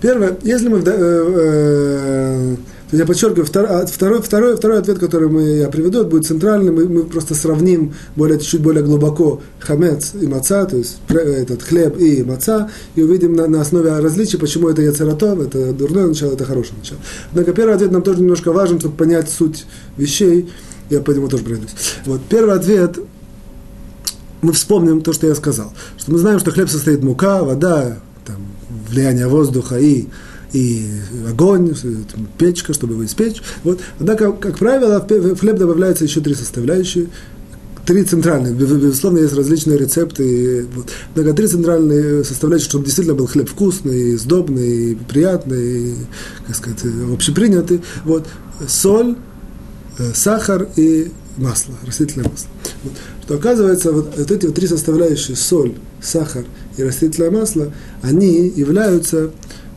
Первое, 0.00 0.36
если 0.42 0.68
мы... 0.68 0.78
Э, 0.78 0.82
э, 0.86 2.56
я 2.92 3.04
подчеркиваю, 3.04 3.46
а, 3.68 3.84
второй, 3.84 4.22
второй, 4.22 4.56
второй 4.56 4.78
ответ, 4.78 5.00
который 5.00 5.28
мы, 5.28 5.42
я 5.42 5.68
приведу, 5.68 6.04
будет 6.04 6.24
центральный, 6.24 6.70
мы, 6.70 6.86
мы 6.86 7.02
просто 7.02 7.34
сравним 7.34 7.94
более, 8.14 8.38
чуть 8.38 8.60
более 8.60 8.84
глубоко 8.84 9.40
хамец 9.58 10.12
и 10.14 10.28
маца, 10.28 10.64
то 10.66 10.76
есть 10.76 10.98
этот 11.08 11.62
хлеб 11.64 11.98
и 11.98 12.22
маца, 12.22 12.70
и 12.94 13.02
увидим 13.02 13.34
на, 13.34 13.48
на 13.48 13.60
основе 13.60 13.90
различий, 13.98 14.38
почему 14.38 14.68
это 14.68 14.82
яцератов, 14.82 15.40
это 15.40 15.72
дурное 15.72 16.06
начало, 16.06 16.34
это 16.34 16.44
хорошее 16.44 16.78
начало. 16.78 17.00
Однако 17.32 17.52
первый 17.52 17.74
ответ 17.74 17.90
нам 17.90 18.02
тоже 18.02 18.20
немножко 18.20 18.52
важен, 18.52 18.78
чтобы 18.78 18.94
понять 18.94 19.28
суть 19.30 19.66
вещей, 19.96 20.48
я 20.90 21.00
по 21.00 21.10
нему 21.10 21.28
тоже 21.28 21.44
пройдусь. 21.44 21.74
Вот, 22.04 22.20
первый 22.28 22.54
ответ, 22.54 22.98
мы 24.42 24.52
вспомним 24.52 25.00
то, 25.00 25.12
что 25.12 25.26
я 25.26 25.34
сказал, 25.34 25.72
что 25.98 26.12
мы 26.12 26.18
знаем, 26.18 26.38
что 26.38 26.50
хлеб 26.50 26.68
состоит 26.68 27.02
мука, 27.02 27.42
вода, 27.42 27.98
там, 28.24 28.36
влияние 28.88 29.26
воздуха 29.26 29.78
и 29.78 30.06
и 30.52 30.88
огонь, 31.28 31.74
печка, 32.38 32.72
чтобы 32.72 32.94
его 32.94 33.04
испечь. 33.04 33.42
Вот. 33.64 33.80
Однако, 33.98 34.32
как 34.32 34.58
правило, 34.58 35.00
в 35.00 35.36
хлеб 35.36 35.58
добавляются 35.58 36.04
еще 36.04 36.20
три 36.20 36.34
составляющие. 36.34 37.08
Три 37.84 38.02
центральные. 38.02 38.52
Безусловно, 38.52 39.18
есть 39.18 39.34
различные 39.34 39.78
рецепты. 39.78 40.66
Вот. 40.74 40.88
Однако 41.14 41.36
три 41.36 41.46
центральные 41.46 42.24
составляющие, 42.24 42.68
чтобы 42.68 42.84
действительно 42.84 43.16
был 43.16 43.26
хлеб 43.26 43.48
вкусный, 43.48 44.16
сдобный, 44.16 44.98
приятный, 45.08 45.94
как 46.46 46.56
сказать, 46.56 46.80
общепринятый. 47.12 47.82
Вот. 48.04 48.26
Соль, 48.66 49.16
сахар 50.14 50.68
и 50.76 51.10
масло, 51.36 51.74
растительное 51.86 52.28
масло. 52.28 52.48
Вот. 52.84 52.92
Что 53.24 53.34
оказывается, 53.34 53.92
вот, 53.92 54.16
вот 54.16 54.30
эти 54.30 54.46
вот 54.46 54.54
три 54.54 54.66
составляющие, 54.66 55.36
соль, 55.36 55.74
сахар 56.00 56.44
и 56.76 56.82
растительное 56.82 57.30
масло, 57.30 57.72
они 58.02 58.52
являются 58.54 59.30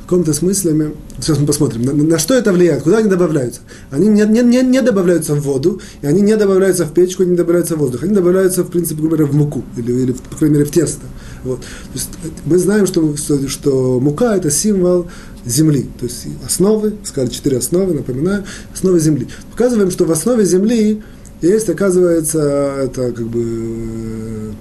каком-то 0.09 0.33
смысле, 0.33 0.95
сейчас 1.19 1.37
мы 1.37 1.45
посмотрим, 1.45 1.83
на, 1.83 1.93
на 1.93 2.17
что 2.17 2.33
это 2.33 2.51
влияет, 2.51 2.81
куда 2.81 2.97
они 2.97 3.07
добавляются. 3.07 3.61
Они 3.91 4.07
не, 4.07 4.25
не, 4.25 4.41
не, 4.41 4.63
не 4.63 4.81
добавляются 4.81 5.35
в 5.35 5.41
воду, 5.41 5.79
и 6.01 6.07
они 6.07 6.21
не 6.21 6.35
добавляются 6.35 6.85
в 6.85 6.93
печку, 6.95 7.21
не 7.21 7.35
добавляются 7.35 7.75
в 7.75 7.77
воздух. 7.77 8.01
Они 8.01 8.15
добавляются, 8.15 8.63
в 8.63 8.71
принципе, 8.71 9.01
грубо 9.01 9.17
говоря, 9.17 9.31
в 9.31 9.35
муку, 9.35 9.63
или, 9.77 9.91
или 9.91 10.11
по 10.13 10.35
крайней 10.35 10.55
мере, 10.55 10.65
в 10.65 10.71
тесто. 10.71 11.05
Вот. 11.43 11.59
То 11.61 11.93
есть, 11.93 12.09
мы 12.45 12.57
знаем, 12.57 12.85
что, 12.87 13.15
что, 13.17 13.47
что 13.47 13.99
мука– 13.99 14.35
это 14.37 14.51
символ 14.51 15.07
земли, 15.45 15.89
то 15.99 16.05
есть 16.05 16.25
основы, 16.45 16.95
сказали 17.03 17.29
четыре 17.31 17.57
основы, 17.57 17.93
напоминаю, 17.93 18.43
основы 18.73 18.99
земли. 18.99 19.27
Показываем, 19.51 19.91
что 19.91 20.05
в 20.05 20.11
основе 20.11 20.45
земли 20.45 21.01
есть, 21.41 21.69
оказывается, 21.69 22.39
это 22.83 23.11
как 23.11 23.27
бы 23.27 24.53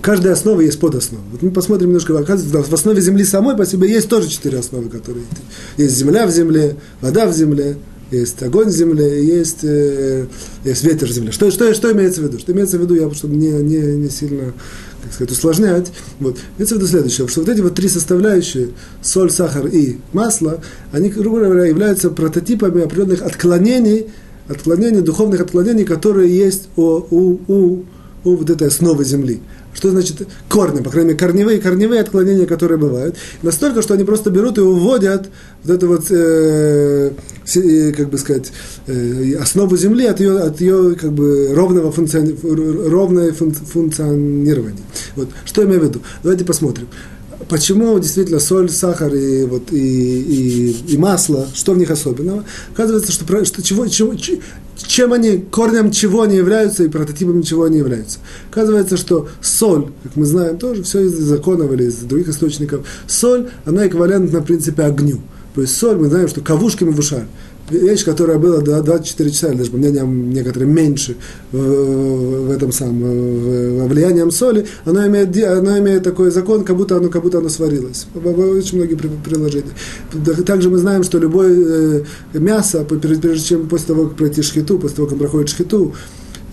каждой 0.00 0.32
основы 0.32 0.64
есть 0.64 0.80
подоснова. 0.80 1.22
Вот 1.30 1.42
мы 1.42 1.50
посмотрим 1.50 1.88
немножко, 1.88 2.18
оказывается, 2.18 2.70
в 2.70 2.74
основе 2.74 3.00
Земли 3.00 3.24
самой 3.24 3.56
по 3.56 3.66
себе 3.66 3.90
есть 3.90 4.08
тоже 4.08 4.28
четыре 4.28 4.58
основы, 4.58 4.88
которые 4.88 5.24
есть 5.76 5.96
земля 5.96 6.26
в 6.26 6.30
земле, 6.30 6.76
вода 7.00 7.26
в 7.26 7.34
земле, 7.34 7.76
есть 8.10 8.42
огонь 8.42 8.68
в 8.68 8.72
земле, 8.72 9.22
есть, 9.22 9.64
э, 9.64 10.26
есть 10.64 10.82
ветер 10.82 11.08
в 11.08 11.10
земле. 11.10 11.30
Что, 11.30 11.50
что, 11.50 11.74
что 11.74 11.92
имеется 11.92 12.22
в 12.22 12.24
виду? 12.24 12.38
Что 12.38 12.52
имеется 12.52 12.78
в 12.78 12.80
виду, 12.80 12.94
я 12.94 13.12
чтобы 13.12 13.36
не, 13.36 13.50
не, 13.50 13.96
не 13.96 14.08
сильно 14.08 14.54
как 15.08 15.14
сказать, 15.14 15.32
усложнять. 15.32 15.92
Вот. 16.20 16.38
Имеется 16.56 16.74
в 16.74 16.78
виду 16.78 16.86
следующее, 16.88 17.28
что 17.28 17.40
вот 17.40 17.48
эти 17.48 17.60
вот 17.60 17.74
три 17.74 17.88
составляющие, 17.88 18.68
соль, 19.02 19.30
сахар 19.30 19.66
и 19.66 19.98
масло, 20.12 20.60
они, 20.92 21.08
грубо 21.08 21.40
говоря, 21.40 21.64
являются 21.64 22.10
прототипами 22.10 22.84
определенных 22.84 23.22
отклонений, 23.22 24.06
отклонений, 24.48 25.00
духовных 25.00 25.40
отклонений, 25.40 25.84
которые 25.84 26.36
есть 26.36 26.68
у, 26.76 26.82
у, 26.82 27.40
у, 27.48 27.84
у 28.24 28.36
вот 28.36 28.50
этой 28.50 28.68
основы 28.68 29.04
земли. 29.04 29.40
Что 29.74 29.90
значит 29.90 30.26
корни, 30.48 30.82
по 30.82 30.90
крайней 30.90 31.10
мере, 31.10 31.18
корневые, 31.18 31.60
корневые 31.60 32.00
отклонения, 32.00 32.46
которые 32.46 32.78
бывают. 32.78 33.16
Настолько, 33.42 33.82
что 33.82 33.94
они 33.94 34.04
просто 34.04 34.30
берут 34.30 34.58
и 34.58 34.60
уводят 34.60 35.28
вот 35.62 35.74
эту 35.74 35.88
вот, 35.88 36.06
э, 36.10 37.12
э, 37.54 37.92
как 37.92 38.10
бы 38.10 38.18
сказать, 38.18 38.50
э, 38.86 39.34
основу 39.40 39.76
Земли 39.76 40.06
от 40.06 40.20
ее, 40.20 40.38
от 40.40 40.60
ее 40.60 40.96
как 40.96 41.12
бы 41.12 41.50
ровного 41.54 41.92
функциони, 41.92 42.36
ровное 42.42 43.32
функционирования. 43.32 44.82
Вот. 45.14 45.28
Что 45.44 45.62
я 45.62 45.68
имею 45.68 45.80
в 45.80 45.84
виду? 45.84 46.02
Давайте 46.22 46.44
посмотрим 46.44 46.88
почему 47.48 47.98
действительно 47.98 48.40
соль, 48.40 48.68
сахар 48.68 49.14
и, 49.14 49.44
вот, 49.44 49.72
и, 49.72 49.76
и, 49.78 50.94
и 50.94 50.96
масло, 50.96 51.46
что 51.54 51.72
в 51.72 51.78
них 51.78 51.90
особенного? 51.90 52.44
Оказывается, 52.72 53.12
что, 53.12 53.44
что 53.44 53.62
чего, 53.62 53.86
чего, 53.86 54.14
чем 54.86 55.12
они, 55.12 55.38
корнем 55.38 55.90
чего 55.90 56.22
они 56.22 56.36
являются 56.36 56.84
и 56.84 56.88
прототипом 56.88 57.42
чего 57.42 57.64
они 57.64 57.78
являются. 57.78 58.18
Оказывается, 58.50 58.96
что 58.96 59.28
соль, 59.40 59.88
как 60.02 60.16
мы 60.16 60.24
знаем 60.24 60.58
тоже, 60.58 60.82
все 60.82 61.00
из 61.00 61.14
законов 61.18 61.72
или 61.72 61.84
из 61.84 61.96
других 61.96 62.28
источников, 62.28 62.86
соль, 63.06 63.48
она 63.64 63.86
эквивалентна, 63.86 64.40
в 64.40 64.44
принципе, 64.44 64.82
огню. 64.84 65.20
То 65.54 65.62
есть 65.62 65.76
соль, 65.76 65.96
мы 65.96 66.08
знаем, 66.08 66.28
что 66.28 66.40
кавушки 66.40 66.84
мы 66.84 66.92
вышали 66.92 67.26
вещь, 67.70 68.04
которая 68.04 68.38
была 68.38 68.60
24 68.60 69.30
часа, 69.30 69.48
даже 69.54 69.70
по 69.70 69.76
мнениям 69.76 70.30
некоторым 70.30 70.74
меньше 70.74 71.16
в, 71.52 71.58
в 71.58 72.50
этом 72.50 72.72
самом, 72.72 73.00
в, 73.00 73.88
влиянием 73.88 74.30
соли, 74.30 74.66
оно 74.84 75.06
имеет, 75.06 75.36
оно 75.44 75.78
имеет 75.78 76.02
такой 76.02 76.30
закон, 76.30 76.64
как 76.64 76.76
будто 76.76 76.96
оно, 76.96 77.08
как 77.08 77.22
будто 77.22 77.38
оно 77.38 77.48
сварилось. 77.48 78.06
Очень 78.14 78.78
многие 78.78 78.96
приложения. 78.96 79.72
Также 80.46 80.70
мы 80.70 80.78
знаем, 80.78 81.02
что 81.02 81.18
любое 81.18 82.04
э, 82.34 82.38
мясо, 82.38 82.84
прежде 82.84 83.38
чем 83.38 83.68
после 83.68 83.88
того, 83.88 84.06
как 84.06 84.16
пройти 84.16 84.42
шхиту, 84.42 84.78
после 84.78 84.96
того, 84.96 85.08
как 85.08 85.18
проходит 85.18 85.48
шхиту, 85.48 85.94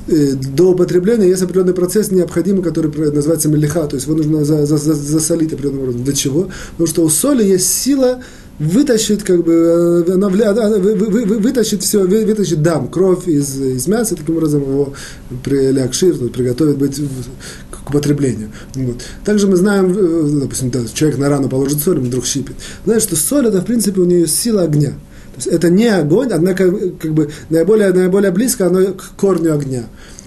э, 0.08 0.34
до 0.34 0.72
употребления 0.72 1.28
есть 1.28 1.42
определенный 1.42 1.74
процесс 1.74 2.12
необходимый, 2.12 2.64
который 2.64 2.92
называется 3.12 3.50
мелиха, 3.50 3.88
то 3.88 3.96
есть 3.96 4.08
его 4.08 4.18
нужно 4.18 4.44
за, 4.44 4.66
за, 4.66 4.78
за, 4.78 4.94
засолить 4.94 5.54
определенным 5.54 5.84
образом. 5.84 6.04
Для 6.04 6.14
чего? 6.14 6.50
Потому 6.72 6.88
что 6.88 7.04
у 7.04 7.10
соли 7.10 7.44
есть 7.44 7.68
сила 7.68 8.22
вытащит, 8.60 9.24
как 9.24 9.44
бы, 9.44 10.06
э, 10.08 10.14
она, 10.14 10.28
она 10.28 10.78
вы, 10.78 10.96
вы, 10.96 11.26
вы, 11.26 11.38
вытащит 11.40 11.84
все, 11.84 12.04
вытащит 12.04 12.62
дам, 12.62 12.88
кровь 12.88 13.28
из, 13.28 13.60
из 13.60 13.88
мяса, 13.88 14.16
таким 14.16 14.38
образом 14.38 14.62
его 14.62 14.94
при 15.44 15.72
лякшир, 15.72 16.16
приготовит 16.30 16.78
быть 16.78 17.02
к 17.70 17.90
употреблению. 17.90 18.52
Вот. 18.76 18.98
Также 19.24 19.48
мы 19.48 19.58
знаем, 19.58 19.94
э, 19.98 20.40
допустим, 20.42 20.72
да, 20.72 20.80
человек 20.94 21.20
на 21.20 21.30
рану 21.30 21.50
положит 21.50 21.80
соль, 21.80 22.00
вдруг 22.00 22.26
щипит. 22.26 22.56
Знаешь, 22.86 23.04
что 23.04 23.16
соль, 23.16 23.48
это, 23.48 23.62
в 23.62 23.66
принципе, 23.66 24.02
у 24.02 24.06
нее 24.06 24.28
сила 24.28 24.64
огня. 24.64 24.92
То 24.92 25.38
есть 25.38 25.48
это 25.48 25.70
не 25.70 25.88
огонь, 25.88 26.32
однако, 26.32 26.72
как 27.00 27.14
бы, 27.14 27.30
наиболее, 27.50 27.92
наиболее 27.92 28.32
близко 28.32 28.68
оно 28.68 28.94
к 28.94 29.16
корню 29.18 29.54
огня 29.54 29.86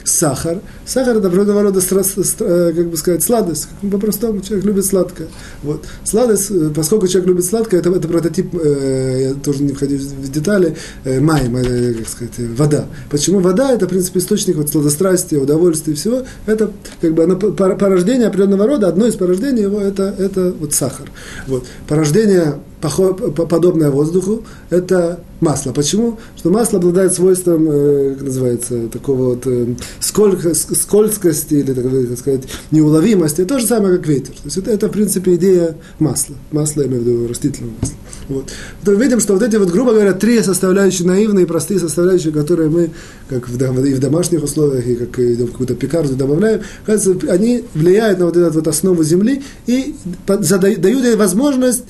сахар. 0.09 0.59
Сахар 0.87 1.17
это 1.17 1.29
определенного 1.29 1.63
рода, 1.63 1.81
э, 1.81 2.73
как 2.75 2.89
бы 2.89 2.97
сказать, 2.97 3.23
сладость. 3.23 3.69
По-простому 3.81 4.41
человек 4.41 4.65
любит 4.67 4.85
сладкое. 4.85 5.29
Вот. 5.63 5.85
Сладость, 6.05 6.51
э, 6.51 6.71
поскольку 6.75 7.07
человек 7.07 7.29
любит 7.29 7.45
сладкое, 7.45 7.81
это, 7.81 7.91
это 7.91 8.09
прототип, 8.09 8.55
э, 8.55 9.29
я 9.29 9.35
тоже 9.35 9.63
не 9.63 9.73
входил 9.73 9.99
в 9.99 10.31
детали, 10.31 10.77
э, 11.05 11.21
майм, 11.21 11.57
э, 11.57 11.95
как 11.95 12.09
сказать, 12.09 12.35
э, 12.39 12.47
вода. 12.57 12.87
Почему 13.11 13.41
вода? 13.41 13.73
Это, 13.73 13.87
в 13.87 13.89
принципе, 13.89 14.21
источник 14.21 14.57
вот, 14.57 14.71
сладострастия, 14.71 15.39
удовольствия 15.39 15.93
и 15.93 15.97
всего. 15.97 16.23
Это 16.47 16.71
как 17.01 17.15
бы 17.15 17.25
оно, 17.25 17.37
порождение 17.37 18.29
определенного 18.29 18.67
рода, 18.67 18.89
одно 18.89 19.07
из 19.07 19.15
порождений 19.15 19.63
его 19.63 19.81
это, 19.81 20.15
это 20.19 20.53
вот 20.59 20.73
сахар. 20.75 21.11
Вот. 21.47 21.65
Порождение 21.87 22.61
подобное 22.81 23.91
воздуху, 23.91 24.45
это 24.71 25.21
масло. 25.41 25.73
Почему? 25.73 26.19
Что 26.37 26.51
масло 26.51 26.79
обладает 26.79 27.13
свойством, 27.13 27.69
э, 27.71 28.15
как 28.15 28.23
называется, 28.25 28.89
такого 28.89 29.35
вот 29.35 29.47
э, 29.47 29.75
скользкости 30.01 31.55
или, 31.55 31.73
так 31.73 32.19
сказать, 32.19 32.43
неуловимости. 32.71 33.45
То 33.45 33.59
же 33.59 33.67
самое, 33.67 33.97
как 33.97 34.07
ветер. 34.07 34.35
То 34.35 34.45
есть 34.45 34.57
это, 34.59 34.71
это 34.71 34.89
в 34.89 34.93
принципе, 34.93 35.35
идея 35.37 35.77
масла. 35.99 36.37
Масло, 36.51 36.83
я 36.83 36.89
имею 36.89 37.03
в 37.03 37.07
виду 37.07 37.29
растительного 37.29 37.75
масла. 37.81 37.97
Вот. 38.29 38.51
То 38.85 38.93
видим, 38.93 39.21
что 39.21 39.35
вот 39.35 39.43
эти 39.43 39.57
вот, 39.57 39.71
грубо 39.71 39.93
говоря, 39.93 40.13
три 40.13 40.43
составляющие, 40.43 41.07
наивные, 41.07 41.47
простые 41.47 41.81
составляющие, 41.81 42.33
которые 42.33 42.69
мы, 42.69 42.91
как 43.29 43.49
в, 43.49 43.85
и 43.85 43.95
в 43.95 44.01
домашних 44.01 44.43
условиях, 44.45 44.87
и 44.87 44.97
как 44.97 45.19
и 45.19 45.35
в 45.35 45.47
какую-то 45.53 45.75
пекарню 45.75 46.15
добавляем, 46.15 46.61
кажется, 46.85 47.17
они 47.29 47.65
влияют 47.75 48.19
на 48.19 48.27
вот 48.27 48.37
эту 48.37 48.53
вот 48.53 48.69
основу 48.69 49.03
земли 49.03 49.43
и 49.67 49.95
дают 50.27 51.05
ей 51.05 51.17
возможность 51.17 51.85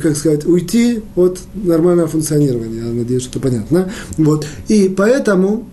как 0.00 0.16
сказать, 0.16 0.44
уйти 0.44 1.02
от 1.16 1.40
нормального 1.54 2.08
функционирования. 2.08 2.78
Я 2.78 2.92
надеюсь, 2.92 3.24
что 3.24 3.40
понятно. 3.40 3.90
Вот. 4.16 4.46
И 4.68 4.88
поэтому 4.88 5.66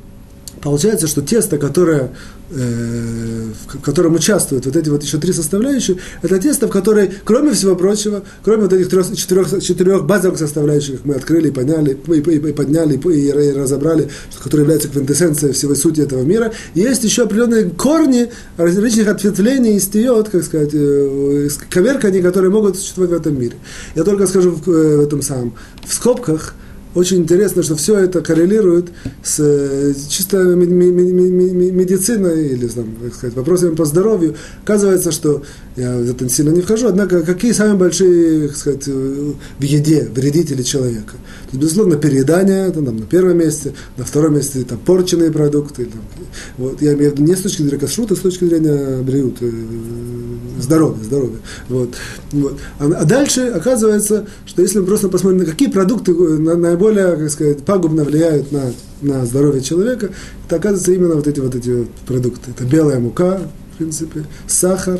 Получается, 0.61 1.07
что 1.07 1.21
тесто, 1.21 1.57
которое, 1.57 2.01
э, 2.03 2.09
в 2.49 3.81
котором 3.81 4.15
участвуют 4.15 4.65
вот 4.65 4.75
эти 4.75 4.89
вот 4.89 5.03
еще 5.03 5.17
три 5.17 5.33
составляющие, 5.33 5.97
это 6.21 6.39
тесто, 6.39 6.67
в 6.67 6.71
которой, 6.71 7.11
кроме 7.23 7.51
всего 7.51 7.75
прочего, 7.75 8.23
кроме 8.43 8.63
вот 8.63 8.73
этих 8.73 8.89
трех, 8.89 9.15
четырех, 9.15 9.61
четырех 9.61 10.05
базовых 10.05 10.39
составляющих, 10.39 10.97
как 10.97 11.05
мы 11.05 11.15
открыли 11.15 11.49
и 11.49 11.51
поняли, 11.51 11.97
и, 12.07 12.11
и, 12.11 12.49
и 12.49 12.53
подняли, 12.53 12.95
и, 12.95 13.27
и 13.27 13.53
разобрали, 13.53 14.09
которые 14.41 14.63
являются 14.63 14.89
квинтэссенцией 14.89 15.53
всего 15.53 15.75
сути 15.75 16.01
этого 16.01 16.23
мира, 16.23 16.51
есть 16.73 17.03
еще 17.03 17.23
определенные 17.23 17.69
корни 17.69 18.31
различных 18.57 19.07
ответвлений 19.07 19.75
и 19.75 19.79
стиот, 19.79 20.29
как 20.29 20.43
сказать, 20.43 20.71
э, 20.73 21.49
коверканий, 21.69 22.21
которые 22.21 22.51
могут 22.51 22.77
существовать 22.77 23.11
в 23.11 23.15
этом 23.15 23.39
мире. 23.39 23.57
Я 23.95 24.03
только 24.03 24.25
скажу 24.25 24.51
в, 24.51 24.69
э, 24.69 24.97
в 24.97 25.01
этом 25.01 25.21
самом, 25.21 25.53
в 25.85 25.93
скобках– 25.93 26.55
очень 26.99 27.17
интересно, 27.17 27.63
что 27.63 27.75
все 27.75 27.97
это 27.97 28.21
коррелирует 28.21 28.89
с 29.23 29.39
э, 29.39 29.93
чисто 30.09 30.37
медициной 31.79 32.49
или 32.49 32.67
там, 32.67 32.85
сказать, 33.13 33.35
вопросами 33.35 33.75
по 33.75 33.85
здоровью. 33.85 34.35
Оказывается, 34.63 35.11
что 35.11 35.43
я 35.75 35.97
в 35.97 36.09
это 36.09 36.29
сильно 36.29 36.51
не 36.51 36.61
вхожу, 36.61 36.87
однако 36.87 37.21
какие 37.21 37.53
самые 37.53 37.75
большие, 37.75 38.49
как 38.49 38.57
сказать, 38.57 38.87
в 38.87 39.35
еде 39.61 40.09
вредители 40.13 40.61
человека? 40.63 41.15
То 41.51 41.57
безусловно, 41.57 41.95
переедание, 41.95 42.67
это 42.67 42.83
там, 42.83 42.97
на 42.97 43.05
первом 43.05 43.37
месте, 43.37 43.73
на 43.97 44.05
втором 44.05 44.35
месте 44.35 44.63
там, 44.63 44.77
порченные 44.77 45.31
продукты. 45.31 45.85
Там, 45.85 46.01
вот, 46.57 46.81
я 46.81 46.93
имею 46.93 47.11
в 47.11 47.13
виду 47.15 47.23
не 47.23 47.35
с 47.35 47.41
точки 47.41 47.63
зрения 47.63 47.79
кашрута, 47.79 48.13
а 48.13 48.17
с 48.17 48.19
точки 48.19 48.45
зрения 48.45 49.01
бриют, 49.01 49.37
э, 49.41 49.51
здоровья, 50.59 51.03
здоровья. 51.03 51.39
Вот, 51.67 51.95
вот. 52.33 52.59
А, 52.77 52.85
а 52.85 53.05
дальше 53.05 53.47
оказывается, 53.47 54.27
что 54.45 54.61
если 54.61 54.79
мы 54.79 54.85
просто 54.85 55.09
посмотрим, 55.09 55.39
на 55.39 55.45
какие 55.45 55.69
продукты 55.69 56.13
на, 56.13 56.55
наиболее, 56.55 57.15
как 57.15 57.29
сказать, 57.31 57.63
пагубно 57.63 58.03
влияют 58.03 58.51
на, 58.51 58.71
на 59.01 59.25
здоровье 59.25 59.61
человека, 59.61 60.11
это 60.45 60.57
оказывается 60.57 60.91
именно 60.91 61.15
вот 61.15 61.27
эти 61.27 61.39
вот 61.39 61.55
эти 61.55 61.69
вот 61.69 61.89
продукты. 62.05 62.51
Это 62.51 62.63
белая 62.63 62.99
мука, 62.99 63.41
в 63.73 63.77
принципе, 63.77 64.25
сахар, 64.45 64.99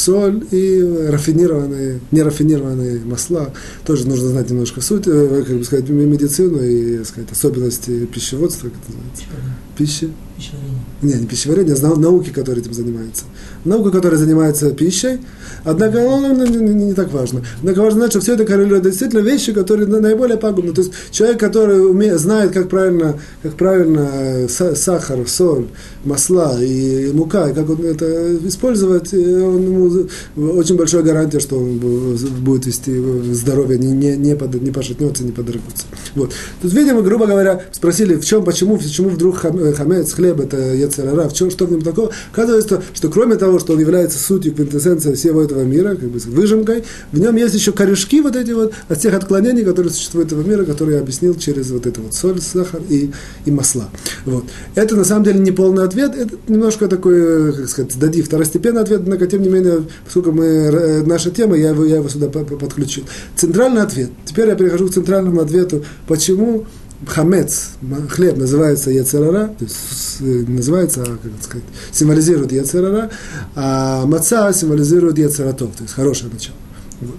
соль 0.00 0.42
и 0.50 0.82
рафинированные, 1.08 2.00
нерафинированные 2.10 3.00
масла. 3.04 3.52
Тоже 3.84 4.08
нужно 4.08 4.28
знать 4.28 4.50
немножко 4.50 4.80
суть, 4.80 5.06
э, 5.06 5.44
как 5.46 5.56
бы 5.58 5.64
сказать, 5.64 5.88
медицину 5.88 6.62
и 6.62 7.04
сказать, 7.04 7.30
особенности 7.30 8.06
пищеводства, 8.06 8.68
как 8.68 8.78
это 8.82 8.96
называется. 8.96 9.69
Пищи. 9.80 10.10
Пищеварение. 10.36 10.80
Не, 11.02 11.14
не 11.14 11.26
пищеварение, 11.26 11.74
а 11.74 11.96
науки, 11.96 12.28
которые 12.30 12.62
этим 12.62 12.74
занимаются. 12.74 13.24
Наука, 13.64 13.90
которая 13.90 14.18
занимается 14.18 14.70
пищей, 14.70 15.20
однако 15.64 15.98
ну, 16.00 16.34
ну, 16.34 16.46
не, 16.46 16.56
не, 16.58 16.84
не 16.86 16.94
так 16.94 17.10
важно. 17.12 17.42
Однако 17.60 17.80
важно 17.80 18.00
знать, 18.00 18.10
что 18.10 18.20
все 18.20 18.34
это 18.34 18.44
коррелирует 18.44 18.82
действительно 18.84 19.20
вещи, 19.20 19.52
которые 19.52 19.86
наиболее 19.88 20.36
пагубны. 20.36 20.72
То 20.72 20.82
есть 20.82 20.92
человек, 21.10 21.40
который 21.40 21.90
умеет, 21.90 22.20
знает, 22.20 22.52
как 22.52 22.68
правильно, 22.68 23.18
как 23.42 23.54
правильно 23.54 24.10
э, 24.12 24.48
сахар, 24.48 25.26
соль, 25.26 25.68
масла 26.04 26.62
и 26.62 27.10
мука, 27.12 27.48
и 27.48 27.54
как 27.54 27.70
он 27.70 27.82
это 27.82 28.36
использовать, 28.46 29.14
он, 29.14 29.62
ему 29.62 30.06
очень 30.36 30.76
большая 30.76 31.02
гарантия, 31.02 31.40
что 31.40 31.58
он 31.58 31.78
будет 31.78 32.66
вести 32.66 32.92
здоровье, 33.32 33.78
не, 33.78 33.92
не, 33.92 34.16
не, 34.16 34.36
под, 34.36 34.54
не 34.60 34.70
пошатнется, 34.70 35.24
не 35.24 35.32
подорвется. 35.32 35.84
Вот. 36.14 36.32
Тут, 36.60 36.72
видимо, 36.74 37.00
грубо 37.00 37.26
говоря, 37.26 37.62
спросили, 37.72 38.16
в 38.16 38.24
чем, 38.24 38.44
почему, 38.44 38.76
почему 38.76 39.08
вдруг 39.08 39.44
хамец, 39.72 40.12
хлеб, 40.12 40.40
это 40.40 40.56
яцерара, 40.74 41.28
в 41.28 41.34
чем, 41.34 41.50
что 41.50 41.66
в 41.66 41.72
нем 41.72 41.82
такого. 41.82 42.10
Оказывается, 42.32 42.82
что 42.94 43.08
кроме 43.08 43.36
того, 43.36 43.58
что 43.58 43.74
он 43.74 43.80
является 43.80 44.18
сутью, 44.18 44.54
квинтэссенцией 44.54 45.16
всего 45.16 45.42
этого 45.42 45.62
мира, 45.62 45.94
как 45.94 46.08
бы 46.08 46.18
выжимкой, 46.18 46.84
в 47.12 47.18
нем 47.18 47.36
есть 47.36 47.54
еще 47.54 47.72
корешки 47.72 48.20
вот 48.20 48.36
эти 48.36 48.52
вот 48.52 48.72
от 48.88 49.00
тех 49.00 49.14
отклонений, 49.14 49.64
которые 49.64 49.92
существуют 49.92 50.32
этого 50.32 50.46
мира, 50.46 50.64
которые 50.64 50.96
я 50.96 51.02
объяснил 51.02 51.34
через 51.34 51.70
вот 51.70 51.86
это 51.86 52.00
вот 52.00 52.14
соль, 52.14 52.40
сахар 52.40 52.80
и, 52.88 53.10
и 53.44 53.50
масла. 53.50 53.88
Вот. 54.24 54.44
Это 54.74 54.96
на 54.96 55.04
самом 55.04 55.24
деле 55.24 55.40
не 55.40 55.52
полный 55.52 55.84
ответ, 55.84 56.14
это 56.16 56.36
немножко 56.48 56.88
такой, 56.88 57.52
как 57.52 57.68
сказать, 57.68 57.98
дадим 57.98 58.24
второстепенный 58.24 58.82
ответ, 58.82 59.00
однако, 59.02 59.26
тем 59.26 59.42
не 59.42 59.48
менее, 59.48 59.84
поскольку 60.04 60.32
мы, 60.32 60.44
э, 60.44 61.02
наша 61.02 61.30
тема, 61.30 61.56
я 61.56 61.70
его, 61.70 61.84
я 61.84 61.96
его 61.96 62.08
сюда 62.08 62.28
подключил. 62.28 63.04
Центральный 63.36 63.82
ответ. 63.82 64.10
Теперь 64.24 64.48
я 64.48 64.54
перехожу 64.54 64.88
к 64.88 64.94
центральному 64.94 65.40
ответу, 65.40 65.84
почему 66.06 66.66
хамец, 67.06 67.70
хлеб 68.10 68.36
называется 68.36 68.90
яцерара, 68.90 69.54
есть 69.58 70.20
называется, 70.20 71.04
как 71.04 71.32
сказать, 71.42 71.64
символизирует 71.92 72.52
яцерара, 72.52 73.10
а 73.54 74.04
маца 74.06 74.52
символизирует 74.52 75.18
яцератов, 75.18 75.74
то 75.76 75.82
есть 75.82 75.94
хорошее 75.94 76.30
начало. 76.32 76.56
Вот. 77.00 77.16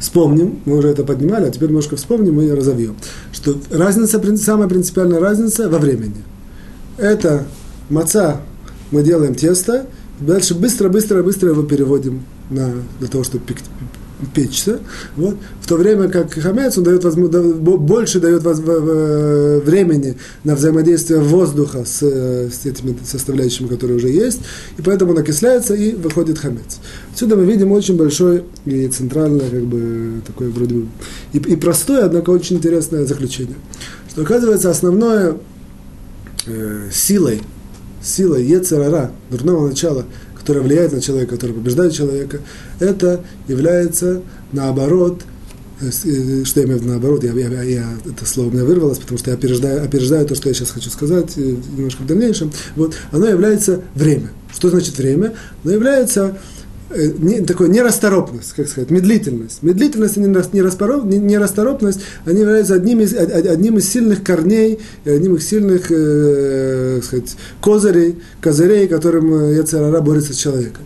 Вспомним, 0.00 0.60
мы 0.66 0.78
уже 0.78 0.88
это 0.88 1.04
поднимали, 1.04 1.46
а 1.46 1.50
теперь 1.50 1.68
немножко 1.68 1.96
вспомним 1.96 2.40
и 2.40 2.50
разовьем, 2.50 2.96
что 3.32 3.58
разница, 3.70 4.20
самая 4.36 4.68
принципиальная 4.68 5.20
разница 5.20 5.68
во 5.68 5.78
времени. 5.78 6.22
Это 6.98 7.44
маца, 7.88 8.40
мы 8.90 9.02
делаем 9.02 9.34
тесто, 9.34 9.86
дальше 10.20 10.54
быстро-быстро-быстро 10.54 11.50
его 11.50 11.62
переводим 11.62 12.24
на, 12.50 12.72
для 12.98 13.08
того, 13.08 13.24
чтобы 13.24 13.44
печься, 14.34 14.80
вот, 15.16 15.36
в 15.60 15.68
то 15.68 15.76
время 15.76 16.08
как 16.08 16.32
хамец, 16.32 16.78
он 16.78 16.84
дает 16.84 17.02
больше 17.02 18.20
дает 18.20 18.42
времени 18.44 20.16
на 20.44 20.54
взаимодействие 20.54 21.20
воздуха 21.20 21.84
с, 21.84 22.02
с 22.02 22.64
этими 22.64 22.96
составляющими, 23.04 23.66
которые 23.68 23.98
уже 23.98 24.08
есть, 24.08 24.40
и 24.78 24.82
поэтому 24.82 25.12
он 25.12 25.18
окисляется 25.18 25.74
и 25.74 25.92
выходит 25.94 26.38
хамец. 26.38 26.78
Отсюда 27.12 27.36
мы 27.36 27.44
видим 27.44 27.72
очень 27.72 27.96
большой 27.96 28.44
и 28.64 28.88
центральное, 28.88 29.50
как 29.50 29.64
бы, 29.64 30.22
такое 30.26 30.50
вроде 30.50 30.74
бы, 30.74 30.86
и, 31.32 31.38
и 31.38 31.56
простое, 31.56 32.06
однако 32.06 32.30
очень 32.30 32.56
интересное 32.56 33.04
заключение, 33.04 33.56
что 34.10 34.22
оказывается 34.22 34.70
основное 34.70 35.36
э, 36.46 36.88
силой, 36.92 37.42
силой 38.02 38.44
Ецерара, 38.44 39.10
дурного 39.30 39.68
начала– 39.68 40.06
которая 40.46 40.62
влияет 40.62 40.92
на 40.92 41.00
человека, 41.00 41.34
которая 41.34 41.56
побеждает 41.56 41.92
человека, 41.92 42.38
это 42.78 43.24
является 43.48 44.22
наоборот, 44.52 45.22
э, 45.80 45.88
э, 45.88 46.44
что 46.44 46.60
я 46.60 46.66
имею 46.66 46.78
в 46.78 46.82
виду 46.82 46.92
наоборот, 46.92 47.24
я, 47.24 47.32
я, 47.32 47.62
я, 47.62 47.84
это 48.04 48.24
слово 48.24 48.50
у 48.50 48.52
меня 48.52 48.64
вырвалось, 48.64 48.98
потому 48.98 49.18
что 49.18 49.30
я 49.30 49.36
опережаю, 49.36 49.84
опережаю 49.84 50.24
то, 50.24 50.36
что 50.36 50.48
я 50.48 50.54
сейчас 50.54 50.70
хочу 50.70 50.88
сказать 50.90 51.32
э, 51.36 51.56
немножко 51.76 52.02
в 52.02 52.06
дальнейшем. 52.06 52.52
Вот, 52.76 52.94
оно 53.10 53.26
является 53.26 53.82
время. 53.96 54.30
Что 54.54 54.70
значит 54.70 54.96
время? 54.98 55.34
Оно 55.64 55.72
является 55.72 56.38
не, 56.94 57.40
такой 57.40 57.68
нерасторопность, 57.68 58.52
как 58.52 58.68
сказать, 58.68 58.90
медлительность. 58.90 59.62
Медлительность 59.62 60.16
и 60.16 60.20
нерасторопность, 60.20 62.00
они 62.24 62.40
являются 62.40 62.74
одним 62.74 63.00
из, 63.00 63.14
одним 63.14 63.78
из 63.78 63.88
сильных 63.88 64.22
корней, 64.22 64.78
одним 65.04 65.36
из 65.36 65.48
сильных 65.48 65.90
э, 65.90 67.00
сказать, 67.02 67.36
козырей, 67.60 68.18
козырей, 68.40 68.86
которым 68.86 69.52
Яцерара 69.52 70.00
борется 70.00 70.32
с 70.32 70.36
человеком. 70.36 70.82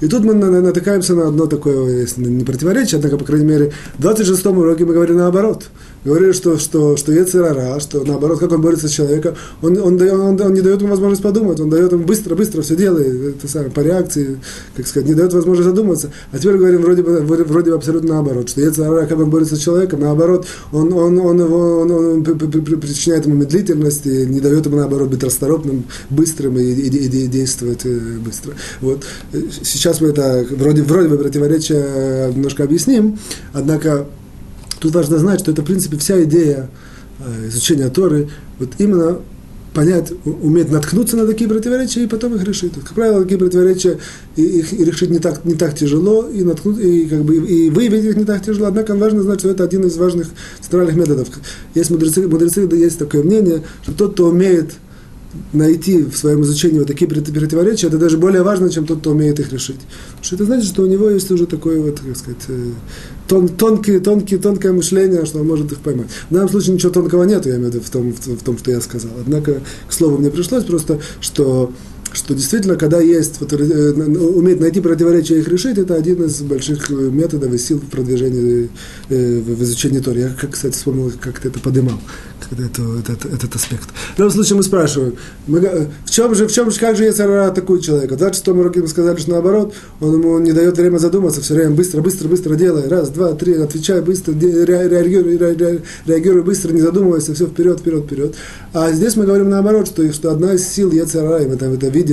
И 0.00 0.08
тут 0.08 0.24
мы 0.24 0.34
натыкаемся 0.34 1.14
на 1.14 1.28
одно 1.28 1.46
такое, 1.46 2.00
если 2.00 2.24
не 2.24 2.44
противоречие, 2.44 2.98
однако, 2.98 3.18
по 3.18 3.24
крайней 3.24 3.46
мере, 3.46 3.72
в 3.96 4.02
26 4.02 4.46
уроке 4.46 4.84
мы 4.84 4.94
говорим 4.94 5.18
наоборот– 5.18 5.64
говорили, 6.04 6.32
что, 6.32 6.58
что, 6.58 6.96
что 6.96 7.12
Ецерара, 7.12 7.78
что 7.80 8.04
наоборот, 8.04 8.38
как 8.38 8.52
он 8.52 8.60
борется 8.60 8.88
с 8.88 8.92
человеком, 8.92 9.34
он, 9.62 9.76
он, 9.78 10.00
он, 10.00 10.40
он 10.40 10.54
не 10.54 10.60
дает 10.60 10.80
ему 10.80 10.90
возможность 10.90 11.22
подумать, 11.22 11.60
он 11.60 11.70
дает 11.70 11.92
ему 11.92 12.04
быстро-быстро 12.04 12.62
все 12.62 12.76
делает, 12.76 13.36
это 13.36 13.48
самое, 13.48 13.70
по 13.70 13.80
реакции, 13.80 14.38
как 14.76 14.86
сказать, 14.86 15.08
не 15.08 15.14
дает 15.14 15.32
возможность 15.32 15.68
задуматься. 15.68 16.10
А 16.32 16.38
теперь 16.38 16.56
говорим 16.56 16.82
вроде 16.82 17.02
бы, 17.02 17.20
вроде 17.20 17.70
бы 17.70 17.76
абсолютно 17.76 18.14
наоборот, 18.14 18.48
что 18.48 18.60
Ецерара, 18.60 19.06
как 19.06 19.18
он 19.18 19.30
борется 19.30 19.56
с 19.56 19.60
человеком, 19.60 20.00
наоборот, 20.00 20.46
он, 20.72 20.92
он, 20.92 21.18
он, 21.18 21.40
его, 21.40 21.80
он, 21.80 21.90
он, 21.90 22.06
он 22.16 22.22
причиняет 22.24 23.26
ему 23.26 23.36
медлительность 23.36 24.06
и 24.06 24.26
не 24.26 24.40
дает 24.40 24.66
ему, 24.66 24.76
наоборот, 24.76 25.08
быть 25.08 25.22
расторопным, 25.22 25.84
быстрым 26.10 26.58
и, 26.58 26.62
и, 26.62 26.88
и, 26.88 27.24
и 27.24 27.26
действовать 27.26 27.84
э, 27.84 27.98
быстро. 28.18 28.54
Вот. 28.80 29.04
Сейчас 29.62 30.00
мы 30.00 30.08
это 30.08 30.46
вроде, 30.50 30.82
вроде 30.82 31.08
бы 31.08 31.18
противоречие 31.18 32.32
немножко 32.34 32.64
объясним, 32.64 33.18
однако 33.52 34.06
Тут 34.80 34.94
важно 34.94 35.18
знать, 35.18 35.40
что 35.40 35.50
это, 35.50 35.62
в 35.62 35.64
принципе, 35.64 35.96
вся 35.96 36.22
идея 36.24 36.70
э, 37.20 37.48
изучения 37.48 37.88
Торы, 37.88 38.28
вот 38.58 38.70
именно 38.78 39.18
понять, 39.74 40.12
уметь 40.24 40.70
наткнуться 40.70 41.16
на 41.16 41.26
такие 41.26 41.48
противоречия 41.48 42.04
и 42.04 42.06
потом 42.06 42.34
их 42.34 42.42
решить. 42.42 42.72
Как 42.74 42.94
правило, 42.94 43.22
такие 43.22 43.38
противоречия 43.38 43.98
их, 44.34 44.72
решить 44.72 45.10
не 45.10 45.18
так, 45.18 45.44
не 45.44 45.54
так 45.54 45.76
тяжело, 45.76 46.26
и, 46.28 46.42
наткнуть, 46.42 46.78
и, 46.78 47.06
как 47.06 47.22
бы, 47.22 47.36
и 47.36 47.70
выявить 47.70 48.04
их 48.04 48.16
не 48.16 48.24
так 48.24 48.44
тяжело, 48.44 48.66
однако 48.66 48.94
важно 48.94 49.22
знать, 49.22 49.40
что 49.40 49.50
это 49.50 49.64
один 49.64 49.84
из 49.84 49.96
важных 49.96 50.28
центральных 50.60 50.96
методов. 50.96 51.28
Есть 51.74 51.90
мудрецы, 51.90 52.26
мудрецы 52.26 52.68
есть 52.72 52.98
такое 52.98 53.22
мнение, 53.22 53.62
что 53.82 53.92
тот, 53.92 54.14
кто 54.14 54.28
умеет 54.28 54.72
найти 55.52 56.02
в 56.02 56.16
своем 56.16 56.42
изучении 56.42 56.78
вот 56.78 56.88
такие 56.88 57.08
противоречия, 57.08 57.88
это 57.88 57.98
даже 57.98 58.16
более 58.16 58.42
важно, 58.42 58.70
чем 58.70 58.86
тот, 58.86 59.00
кто 59.00 59.10
умеет 59.10 59.38
их 59.40 59.52
решить. 59.52 59.80
Потому 59.80 60.24
что 60.24 60.34
это 60.36 60.44
значит, 60.44 60.68
что 60.68 60.82
у 60.82 60.86
него 60.86 61.10
есть 61.10 61.30
уже 61.30 61.46
такое 61.46 61.80
вот, 61.80 62.00
как 62.00 62.16
сказать, 62.16 62.42
э, 62.48 62.70
тон, 63.28 63.48
тонкие, 63.48 64.00
тонкие, 64.00 64.40
тонкое 64.40 64.72
мышление, 64.72 65.26
что 65.26 65.40
он 65.40 65.46
может 65.46 65.70
их 65.72 65.78
поймать. 65.78 66.08
В 66.30 66.34
данном 66.34 66.48
случае 66.48 66.74
ничего 66.74 66.92
тонкого 66.92 67.24
нет, 67.24 67.44
я 67.46 67.56
имею 67.56 67.70
в 67.70 67.74
виду 67.74 67.84
в 67.84 67.90
том, 67.90 68.12
в, 68.12 68.26
в 68.26 68.42
том, 68.42 68.58
что 68.58 68.70
я 68.70 68.80
сказал. 68.80 69.12
Однако, 69.20 69.60
к 69.86 69.92
слову, 69.92 70.18
мне 70.18 70.30
пришлось 70.30 70.64
просто, 70.64 71.00
что 71.20 71.72
что 72.18 72.34
действительно, 72.34 72.76
когда 72.76 73.00
есть, 73.00 73.40
вот, 73.40 73.52
э, 73.52 73.92
уметь 73.92 74.60
найти 74.60 74.80
противоречия 74.80 75.36
и 75.36 75.40
их 75.40 75.48
решить, 75.48 75.78
это 75.78 75.94
один 75.94 76.24
из 76.24 76.40
больших 76.42 76.90
методов 76.90 77.52
и 77.52 77.58
сил 77.58 77.80
э, 77.80 78.68
в 79.08 79.62
изучении 79.62 80.00
Тори. 80.00 80.22
Я, 80.22 80.30
кстати, 80.50 80.74
вспомнил, 80.74 81.12
как 81.20 81.38
ты 81.40 81.48
это 81.48 81.60
поднимал, 81.60 82.00
это, 82.50 82.82
этот, 82.98 83.24
этот 83.32 83.54
аспект. 83.54 83.88
В 84.16 84.18
любом 84.18 84.32
случае 84.32 84.56
мы 84.56 84.62
спрашиваем, 84.62 85.14
мы, 85.46 85.88
в 86.04 86.10
чем 86.10 86.34
же, 86.34 86.46
в 86.46 86.52
чем 86.52 86.70
же, 86.70 86.78
как 86.78 86.96
же 86.96 87.04
Ецарара 87.04 87.48
атакует 87.48 87.82
человека? 87.82 88.14
В 88.14 88.18
26 88.18 88.48
уроке 88.48 88.80
мы 88.80 88.88
сказали, 88.88 89.16
что 89.18 89.30
наоборот, 89.30 89.74
он 90.00 90.14
ему 90.14 90.38
не 90.38 90.52
дает 90.52 90.76
время 90.76 90.98
задуматься, 90.98 91.40
все 91.40 91.54
время 91.54 91.70
быстро, 91.70 92.00
быстро, 92.00 92.28
быстро 92.28 92.54
делай, 92.56 92.88
раз, 92.88 93.10
два, 93.10 93.32
три, 93.34 93.54
отвечай 93.54 94.00
быстро, 94.00 94.32
реагируй, 94.32 95.36
реагируй 96.06 96.42
быстро, 96.42 96.72
не 96.72 96.80
задумывайся, 96.80 97.34
все 97.34 97.46
вперед, 97.46 97.80
вперед, 97.80 98.04
вперед. 98.04 98.34
А 98.72 98.92
здесь 98.92 99.16
мы 99.16 99.24
говорим 99.24 99.50
наоборот, 99.50 99.86
что, 99.86 100.10
что 100.12 100.32
одна 100.32 100.54
из 100.54 100.66
сил 100.66 100.90
Ецарара, 100.90 101.44
мы 101.46 101.56
там 101.56 101.72
это 101.74 101.88
видим, 101.88 102.07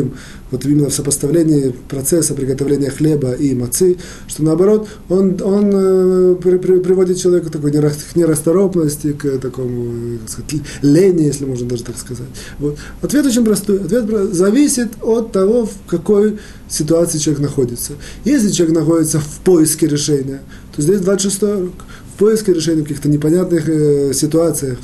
вот 0.52 0.66
именно 0.66 0.90
в 0.90 0.94
сопоставлении 0.94 1.74
процесса 1.90 2.34
приготовления 2.34 2.90
хлеба 2.90 3.34
и 3.34 3.54
мацы, 3.56 3.98
что 4.28 4.44
наоборот, 4.44 4.88
он, 5.10 5.38
он 5.42 5.72
э, 5.74 6.36
при, 6.42 6.58
при, 6.58 6.80
приводит 6.80 7.18
человека 7.18 7.50
к 7.50 7.52
такой 7.52 7.72
нерасторопности, 7.72 9.14
к 9.14 9.40
такому, 9.40 10.20
как 10.20 10.30
сказать, 10.30 10.66
лени, 10.82 11.24
если 11.24 11.46
можно 11.46 11.68
даже 11.68 11.84
так 11.84 11.98
сказать. 11.98 12.28
Вот. 12.60 12.78
Ответ 13.02 13.26
очень 13.26 13.44
простой. 13.44 13.80
Ответ 13.80 14.06
зависит 14.34 14.90
от 15.02 15.32
того, 15.32 15.66
в 15.66 15.90
какой 15.90 16.38
ситуации 16.70 17.18
человек 17.18 17.42
находится. 17.42 17.94
Если 18.24 18.52
человек 18.52 18.76
находится 18.76 19.20
в 19.20 19.40
поиске 19.44 19.88
решения, 19.88 20.42
то 20.76 20.82
здесь 20.82 21.02
26 21.02 21.44
урок 21.44 21.74
в 22.16 22.18
поиске 22.18 22.54
решения 22.54 22.82
в 22.82 22.84
каких-то 22.84 23.10
непонятных 23.10 23.68
э, 23.68 24.14
ситуациях, 24.14 24.78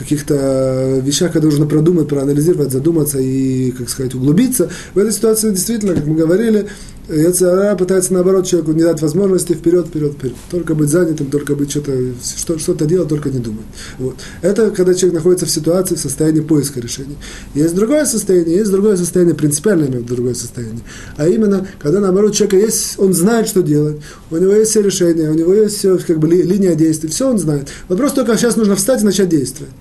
каких-то 0.00 1.00
вещах, 1.04 1.28
которые 1.28 1.50
нужно 1.50 1.66
продумать, 1.66 2.08
проанализировать, 2.08 2.72
задуматься 2.72 3.18
и, 3.18 3.70
как 3.72 3.88
сказать, 3.90 4.14
углубиться. 4.14 4.70
В 4.94 4.98
этой 4.98 5.12
ситуации 5.12 5.50
действительно, 5.50 5.94
как 5.94 6.06
мы 6.06 6.16
говорили, 6.16 6.66
Яцера 7.08 7.74
пытается, 7.76 8.14
наоборот, 8.14 8.46
человеку 8.46 8.72
не 8.72 8.82
дать 8.82 9.02
возможности 9.02 9.52
вперед, 9.52 9.88
вперед, 9.88 10.12
вперед. 10.12 10.36
Только 10.50 10.74
быть 10.74 10.88
занятым, 10.88 11.26
только 11.26 11.54
быть 11.56 11.70
что-то, 11.70 11.92
что, 12.22 12.58
что-то 12.58 12.86
делать, 12.86 13.08
только 13.08 13.30
не 13.30 13.40
думать. 13.40 13.64
Вот. 13.98 14.14
Это 14.42 14.70
когда 14.70 14.94
человек 14.94 15.16
находится 15.16 15.46
в 15.46 15.50
ситуации, 15.50 15.96
в 15.96 15.98
состоянии 15.98 16.40
поиска 16.40 16.80
решений. 16.80 17.18
Есть 17.54 17.74
другое 17.74 18.06
состояние, 18.06 18.58
есть 18.58 18.70
другое 18.70 18.96
состояние, 18.96 19.34
принципиальное 19.34 19.88
другое 20.00 20.34
состояние. 20.34 20.82
А 21.16 21.28
именно, 21.28 21.66
когда, 21.80 22.00
наоборот, 22.00 22.34
человек 22.34 22.66
есть, 22.68 22.94
он 22.98 23.12
знает, 23.12 23.48
что 23.48 23.62
делать, 23.62 23.96
у 24.30 24.36
него 24.36 24.52
есть 24.52 24.70
все 24.70 24.80
решения, 24.80 25.30
у 25.30 25.34
него 25.34 25.52
есть 25.52 25.78
все, 25.78 25.98
как 25.98 26.18
бы, 26.18 26.28
линия 26.28 26.74
действий, 26.74 27.08
все 27.08 27.28
он 27.28 27.38
знает. 27.38 27.68
Вопрос 27.88 28.12
только, 28.12 28.36
сейчас 28.36 28.56
нужно 28.56 28.76
встать 28.76 29.02
и 29.02 29.04
начать 29.04 29.28
действовать. 29.28 29.72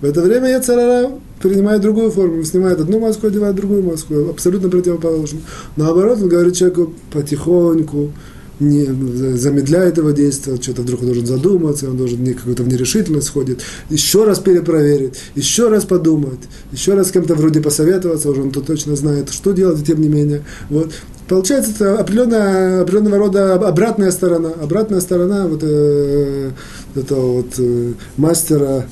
В 0.00 0.04
это 0.04 0.20
время 0.20 0.50
Яцерара 0.50 1.10
принимает 1.40 1.80
другую 1.80 2.10
форму, 2.10 2.42
снимает 2.44 2.80
одну 2.80 3.00
маску, 3.00 3.28
одевает 3.28 3.54
другую 3.54 3.82
маску, 3.82 4.28
абсолютно 4.30 4.68
противоположную. 4.68 5.42
Наоборот, 5.76 6.18
он 6.20 6.28
говорит 6.28 6.54
человеку 6.54 6.92
потихоньку, 7.10 8.12
не, 8.58 8.84
замедляет 9.36 9.98
его 9.98 10.10
действие, 10.10 10.60
что-то 10.60 10.82
вдруг 10.82 11.00
он 11.00 11.06
должен 11.06 11.26
задуматься, 11.26 11.90
он 11.90 11.96
должен 11.96 12.24
какую-то 12.34 12.62
в 12.62 12.68
нерешительность 12.68 13.28
ходит, 13.28 13.60
еще 13.90 14.24
раз 14.24 14.38
перепроверить, 14.38 15.14
еще 15.34 15.68
раз 15.68 15.84
подумать, 15.84 16.40
еще 16.72 16.94
раз 16.94 17.08
с 17.08 17.10
кем-то 17.10 17.34
вроде 17.34 17.60
посоветоваться, 17.60 18.30
уже 18.30 18.42
он 18.42 18.50
то 18.50 18.60
точно 18.60 18.96
знает, 18.96 19.30
что 19.30 19.52
делать, 19.52 19.84
тем 19.84 20.00
не 20.00 20.08
менее. 20.08 20.42
Вот. 20.70 20.92
Получается, 21.28 21.72
это 21.72 21.98
определенная, 21.98 22.82
определенного 22.82 23.18
рода 23.18 23.54
обратная 23.54 24.10
сторона, 24.10 24.50
обратная 24.62 25.00
сторона 25.00 25.48
вот, 25.48 25.60
э, 25.62 26.50
этого 26.94 27.32
вот 27.38 27.54
э, 27.58 27.92
мастера, 28.16 28.86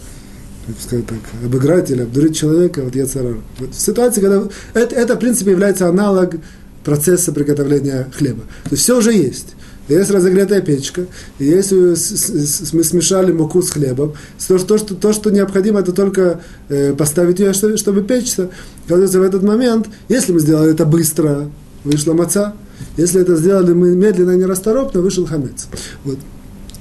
как 0.66 0.76
сказать 0.80 1.06
так, 1.06 1.18
обыграть 1.44 1.90
или 1.90 2.02
обдурить 2.02 2.36
человека, 2.36 2.82
вот 2.82 2.94
яцерар. 2.94 3.36
Вот 3.58 3.74
в 3.74 3.80
ситуации, 3.80 4.20
когда 4.20 4.44
это, 4.74 4.94
это, 4.94 5.16
в 5.16 5.18
принципе, 5.18 5.50
является 5.50 5.88
аналог 5.88 6.36
процесса 6.84 7.32
приготовления 7.32 8.10
хлеба. 8.16 8.42
То 8.64 8.70
есть 8.70 8.82
все 8.82 8.98
уже 8.98 9.12
есть. 9.12 9.54
Есть 9.88 10.10
разогретая 10.10 10.62
печка, 10.62 11.06
и 11.38 11.44
если 11.44 11.76
мы 12.74 12.84
смешали 12.84 13.32
муку 13.32 13.60
с 13.60 13.68
хлебом, 13.70 14.14
то, 14.48 14.58
то, 14.58 14.78
что, 14.78 14.94
то, 14.94 15.12
что 15.12 15.28
необходимо, 15.28 15.80
это 15.80 15.92
только 15.92 16.40
э, 16.70 16.94
поставить 16.94 17.38
ее, 17.38 17.52
чтобы, 17.52 17.76
чтобы 17.76 18.02
печься. 18.02 18.48
Оказывается, 18.86 19.20
в 19.20 19.22
этот 19.22 19.42
момент, 19.42 19.88
если 20.08 20.32
мы 20.32 20.40
сделали 20.40 20.72
это 20.72 20.86
быстро, 20.86 21.50
вышла 21.84 22.14
маца. 22.14 22.54
Если 22.96 23.20
это 23.20 23.36
сделали 23.36 23.74
мы 23.74 23.94
медленно 23.94 24.30
и 24.30 24.38
нерасторопно, 24.38 25.02
вышел 25.02 25.26
хамец. 25.26 25.68
Вот. 26.04 26.18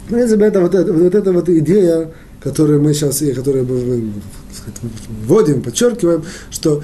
В 0.07 0.13
принципе, 0.13 0.45
это 0.45 0.61
вот, 0.61 0.73
это, 0.73 0.93
вот 0.93 1.13
эта 1.13 1.31
вот 1.33 1.49
идея 1.49 2.09
которые 2.43 2.79
мы 2.79 2.93
сейчас, 2.93 3.21
и 3.21 3.33
которые 3.33 3.63
мы 3.63 4.11
вводим, 5.25 5.61
подчеркиваем, 5.61 6.23
что 6.51 6.83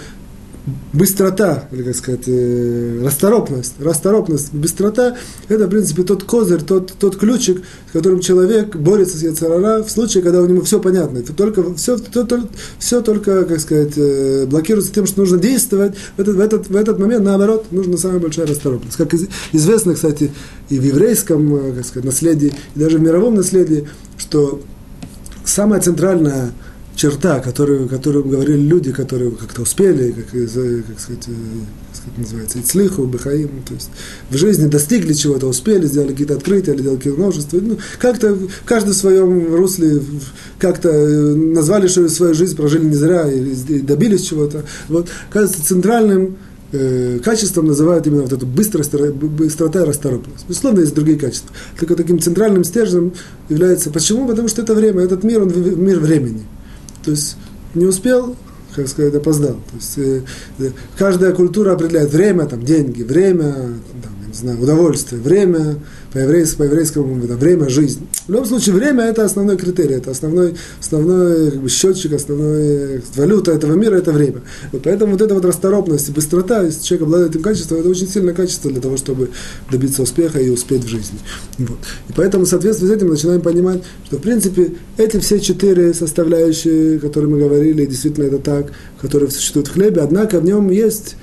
быстрота, 0.94 1.68
или 1.72 1.84
как 1.84 1.96
сказать, 1.96 2.24
э, 2.28 3.02
расторопность, 3.04 3.74
расторопность, 3.80 4.54
быстрота, 4.54 5.18
это, 5.48 5.68
в 5.68 5.70
принципе, 5.70 6.04
тот 6.04 6.24
козырь, 6.24 6.62
тот, 6.62 6.94
тот 7.00 7.18
ключик, 7.18 7.64
с 7.90 7.92
которым 7.92 8.20
человек 8.20 8.76
борется 8.76 9.18
с 9.18 9.24
Яцарара 9.24 9.84
в 9.84 9.90
случае, 9.90 10.24
когда 10.24 10.42
у 10.42 10.46
него 10.46 10.62
все 10.62 10.80
понятно. 10.80 11.20
Это 11.20 11.34
только, 11.34 11.74
все, 11.76 11.98
то, 11.98 12.24
то, 12.24 12.48
все 12.78 13.02
только, 13.02 13.46
как 13.46 13.60
сказать, 13.60 13.94
э, 13.98 14.46
блокируется 14.46 14.94
тем, 14.94 15.06
что 15.06 15.22
нужно 15.22 15.38
действовать. 15.38 15.96
В 16.18 16.22
этот, 16.22 16.36
в 16.36 16.40
этот, 16.40 16.70
в 16.70 16.76
этот 16.76 17.00
момент, 17.00 17.24
наоборот, 17.24 17.66
нужна 17.72 17.98
самая 17.98 18.20
большая 18.20 18.48
расторопность. 18.48 18.98
Как 18.98 19.14
известно, 19.52 19.94
кстати, 19.94 20.32
и 20.70 20.80
в 20.80 20.84
еврейском, 20.84 21.56
э, 21.56 21.74
как 21.74 21.86
сказать, 21.86 22.06
наследии, 22.06 22.54
и 22.76 22.80
даже 22.80 22.98
в 22.98 23.02
мировом 23.02 23.36
наследии, 23.36 23.88
что 24.18 24.62
самая 25.50 25.82
центральная 25.82 26.52
черта, 26.96 27.40
которую, 27.40 27.88
которую 27.88 28.26
говорили 28.26 28.60
люди, 28.60 28.92
которые 28.92 29.32
как-то 29.32 29.62
успели, 29.62 30.12
как, 30.12 30.26
как 30.26 31.00
сказать, 31.00 31.28
э, 31.28 31.32
как 32.06 32.18
называется, 32.18 32.60
Ицлиху, 32.60 33.06
Бахаим, 33.06 33.64
то 33.66 33.74
есть 33.74 33.90
в 34.30 34.36
жизни 34.36 34.68
достигли 34.68 35.14
чего-то, 35.14 35.48
успели, 35.48 35.86
сделали 35.86 36.12
какие-то 36.12 36.36
открытия, 36.36 36.74
или 36.74 36.82
сделали 36.82 36.98
какие-то 36.98 37.20
множества, 37.20 37.60
ну, 37.62 37.78
как-то 38.00 38.36
в 38.36 38.94
своем 38.94 39.56
русле 39.56 40.02
как-то 40.60 40.90
э, 40.90 41.36
назвали, 41.36 41.88
что 41.88 42.10
свою 42.10 42.34
жизнь 42.34 42.58
прожили 42.58 42.86
не 42.86 42.96
зря 42.96 43.32
и 43.32 43.80
добились 43.80 44.24
чего-то. 44.24 44.66
Вот, 44.90 45.08
кажется, 45.32 45.66
центральным 45.66 46.36
э, 46.72 47.20
качеством 47.24 47.68
называют 47.68 48.08
именно 48.08 48.24
вот 48.24 48.34
эту 48.34 48.46
быстрость, 48.46 48.94
быстрота 48.94 49.84
и 49.84 49.86
расторопность. 49.86 50.46
Безусловно, 50.48 50.82
есть 50.82 50.94
другие 50.94 51.18
качества. 51.18 51.56
Только 51.80 51.96
таким 51.96 52.20
центральным 52.20 52.64
стержнем 52.64 53.14
является... 53.50 53.90
Почему? 53.92 54.28
Потому 54.28 54.48
что 54.48 54.62
это 54.62 54.74
время, 54.74 55.04
этот 55.04 55.24
мир, 55.24 55.42
он 55.44 55.50
мир 55.50 56.00
времени. 56.00 56.44
То 57.04 57.12
есть 57.12 57.38
не 57.74 57.86
успел, 57.86 58.36
как 58.76 58.88
сказать, 58.88 59.16
опоздал. 59.16 59.56
То 59.56 59.76
есть 59.76 59.98
э, 59.98 60.22
э 60.60 60.72
каждая 60.98 61.34
культура 61.34 61.74
определяет 61.74 62.12
время, 62.12 62.46
там, 62.46 62.64
деньги, 62.64 63.04
время, 63.04 63.54
там, 63.54 64.28
не 64.28 64.34
знаю, 64.34 64.62
удовольствие, 64.62 65.22
время, 65.22 65.78
по-еврейски, 66.14 66.58
по-еврейскому 66.58 67.24
это 67.24 67.36
время, 67.36 67.70
жизнь. 67.70 68.08
В 68.28 68.32
любом 68.32 68.46
случае, 68.46 68.76
время 68.76 69.06
это 69.06 69.24
основной 69.24 69.58
критерий, 69.58 69.96
это 69.96 70.12
основной, 70.12 70.56
основной 70.80 71.52
как 71.52 71.62
бы, 71.62 71.70
счетчик, 71.70 72.14
основной 72.14 73.02
валюта 73.16 73.52
этого 73.52 73.74
мира 73.74 73.96
это 73.98 74.12
время. 74.12 74.42
Вот 74.72 74.84
поэтому 74.84 75.14
вот 75.14 75.22
эта 75.22 75.34
вот 75.34 75.46
расторопность 75.46 76.10
и 76.10 76.12
быстрота, 76.12 76.64
если 76.64 76.84
человек 76.84 77.08
обладает 77.08 77.32
этим 77.32 77.44
качеством, 77.44 77.80
это 77.80 77.90
очень 77.90 78.08
сильное 78.08 78.34
качество 78.34 78.72
для 78.72 78.82
того, 78.82 78.98
чтобы 78.98 79.30
добиться 79.72 80.02
успеха 80.02 80.40
и 80.40 80.50
успеть 80.50 80.84
в 80.84 80.88
жизни. 80.88 81.20
Вот. 81.58 81.80
И 82.10 82.14
поэтому, 82.16 82.46
в 82.46 82.48
соответствии 82.48 82.88
с 82.88 82.92
этим, 82.92 83.10
начинаем 83.10 83.42
понимать, 83.42 83.84
что, 84.06 84.18
в 84.18 84.22
принципе, 84.22 84.74
эти 84.98 85.20
все 85.20 85.40
четыре 85.40 85.94
составляющие, 85.94 87.00
которые 87.00 87.30
мы 87.30 87.40
говорили, 87.40 87.86
действительно 87.86 88.26
это 88.26 88.40
так, 88.40 88.72
которые 89.02 89.30
существуют 89.30 89.68
в 89.68 89.74
хлебе, 89.74 90.02
однако 90.02 90.40
в 90.40 90.46
нем 90.46 90.70
есть 90.70 91.16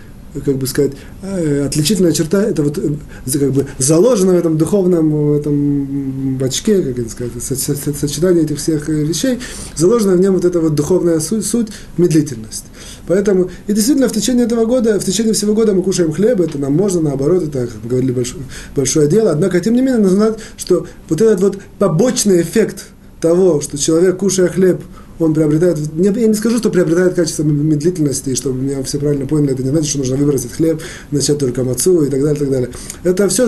как 0.44 0.56
бы 0.56 0.66
сказать, 0.66 0.92
э, 1.22 1.66
отличительная 1.66 2.12
черта, 2.12 2.42
это 2.42 2.62
вот 2.62 2.78
э, 2.78 2.92
как 3.32 3.52
бы 3.52 3.66
заложено 3.78 4.32
в 4.32 4.36
этом 4.36 4.58
духовном 4.58 5.10
в 5.10 5.36
этом 5.36 6.36
бачке, 6.38 6.82
как 6.82 6.98
это 6.98 7.10
сказать, 7.10 7.96
сочетание 7.96 8.44
этих 8.44 8.58
всех 8.58 8.88
э, 8.88 9.04
вещей, 9.04 9.38
заложена 9.74 10.14
в 10.14 10.20
нем 10.20 10.34
вот 10.34 10.44
эта 10.44 10.60
вот 10.60 10.74
духовная 10.74 11.20
суть, 11.20 11.46
суть 11.46 11.68
медлительность. 11.96 12.64
Поэтому, 13.06 13.50
и 13.66 13.72
действительно, 13.72 14.08
в 14.08 14.12
течение 14.12 14.46
этого 14.46 14.64
года, 14.66 14.98
в 14.98 15.04
течение 15.04 15.32
всего 15.32 15.54
года 15.54 15.72
мы 15.72 15.82
кушаем 15.82 16.12
хлеб, 16.12 16.40
это 16.40 16.58
нам 16.58 16.72
можно, 16.72 17.00
наоборот, 17.00 17.44
это, 17.44 17.66
как 17.66 17.76
мы 17.82 17.90
говорили, 17.90 18.12
большое, 18.12 18.42
большое 18.74 19.08
дело. 19.08 19.30
Однако, 19.30 19.60
тем 19.60 19.74
не 19.74 19.80
менее, 19.80 19.98
нужно 19.98 20.16
знать, 20.16 20.38
что 20.56 20.86
вот 21.08 21.20
этот 21.20 21.40
вот 21.40 21.58
побочный 21.78 22.42
эффект 22.42 22.86
того, 23.20 23.60
что 23.60 23.78
человек, 23.78 24.18
кушая 24.18 24.48
хлеб, 24.48 24.82
он 25.18 25.34
приобретает, 25.34 25.78
я 25.96 26.10
не 26.10 26.34
скажу, 26.34 26.58
что 26.58 26.70
приобретает 26.70 27.14
качество 27.14 27.42
медлительности, 27.42 28.34
чтобы 28.34 28.60
меня 28.60 28.82
все 28.82 28.98
правильно 28.98 29.26
поняли, 29.26 29.52
это 29.52 29.62
не 29.62 29.70
значит, 29.70 29.88
что 29.88 29.98
нужно 29.98 30.16
выбросить 30.16 30.52
хлеб, 30.52 30.80
начать 31.10 31.38
только 31.38 31.64
мацу 31.64 32.02
и 32.02 32.10
так 32.10 32.20
далее, 32.22 32.36
и 32.36 32.38
так 32.38 32.50
далее. 32.50 32.68
Это 33.04 33.28
все 33.28 33.46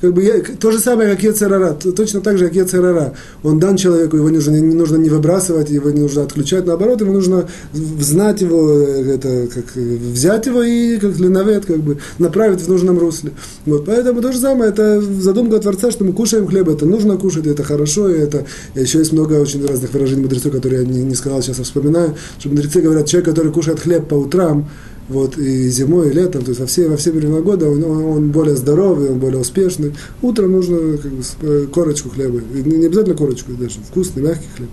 как 0.00 0.12
бы, 0.14 0.44
то 0.58 0.70
же 0.70 0.78
самое, 0.78 1.10
как 1.10 1.22
Ецерара, 1.22 1.74
точно 1.74 2.20
так 2.20 2.38
же, 2.38 2.46
как 2.46 2.56
Ецерара. 2.56 3.14
Он 3.42 3.58
дан 3.58 3.76
человеку, 3.76 4.16
его 4.16 4.28
нужно, 4.28 4.52
не 4.52 4.74
нужно 4.74 4.96
не 4.96 5.08
выбрасывать, 5.08 5.70
его 5.70 5.90
не 5.90 6.00
нужно 6.00 6.22
отключать, 6.22 6.66
наоборот, 6.66 7.00
ему 7.00 7.12
нужно 7.12 7.48
знать 7.72 8.40
его, 8.40 8.72
это, 8.72 9.48
как, 9.52 9.76
взять 9.76 10.46
его 10.46 10.62
и 10.62 10.98
как 10.98 11.18
ленавет, 11.18 11.66
как 11.66 11.78
бы, 11.78 11.98
направить 12.18 12.60
в 12.60 12.68
нужном 12.68 12.98
русле. 12.98 13.32
Вот, 13.66 13.84
поэтому 13.84 14.20
то 14.20 14.32
же 14.32 14.38
самое, 14.38 14.70
это 14.70 15.00
задумка 15.00 15.58
Творца, 15.58 15.90
что 15.90 16.04
мы 16.04 16.12
кушаем 16.12 16.46
хлеб, 16.46 16.68
это 16.68 16.86
нужно 16.86 17.16
кушать, 17.16 17.46
это 17.46 17.62
хорошо, 17.62 18.08
и 18.08 18.18
это 18.18 18.46
еще 18.74 18.98
есть 18.98 19.12
много 19.12 19.34
очень 19.34 19.64
разных 19.66 19.92
выражений 19.92 20.22
мудрецов, 20.22 20.52
которые 20.52 20.82
я 20.82 20.88
не, 20.88 20.93
не 21.02 21.14
сказал, 21.14 21.42
сейчас 21.42 21.58
вспоминаю, 21.58 22.14
что 22.38 22.48
мудрецы 22.48 22.80
говорят, 22.80 23.06
человек, 23.06 23.28
который 23.28 23.52
кушает 23.52 23.80
хлеб 23.80 24.08
по 24.08 24.14
утрам, 24.14 24.68
вот, 25.08 25.36
и 25.36 25.68
зимой, 25.68 26.10
и 26.10 26.12
летом, 26.12 26.42
то 26.42 26.50
есть 26.50 26.60
во 26.60 26.66
все, 26.66 26.88
во 26.88 26.96
все 26.96 27.12
времена 27.12 27.40
года 27.40 27.68
он, 27.68 27.84
он 27.84 28.30
более 28.30 28.56
здоровый, 28.56 29.10
он 29.10 29.18
более 29.18 29.40
успешный. 29.40 29.94
Утром 30.22 30.52
нужно 30.52 30.96
как 30.96 31.12
бы, 31.12 31.22
э, 31.42 31.66
корочку 31.72 32.08
хлеба, 32.08 32.40
не 32.40 32.86
обязательно 32.86 33.14
корочку, 33.14 33.52
даже 33.52 33.80
вкусный, 33.90 34.22
мягкий 34.22 34.48
хлеб. 34.56 34.70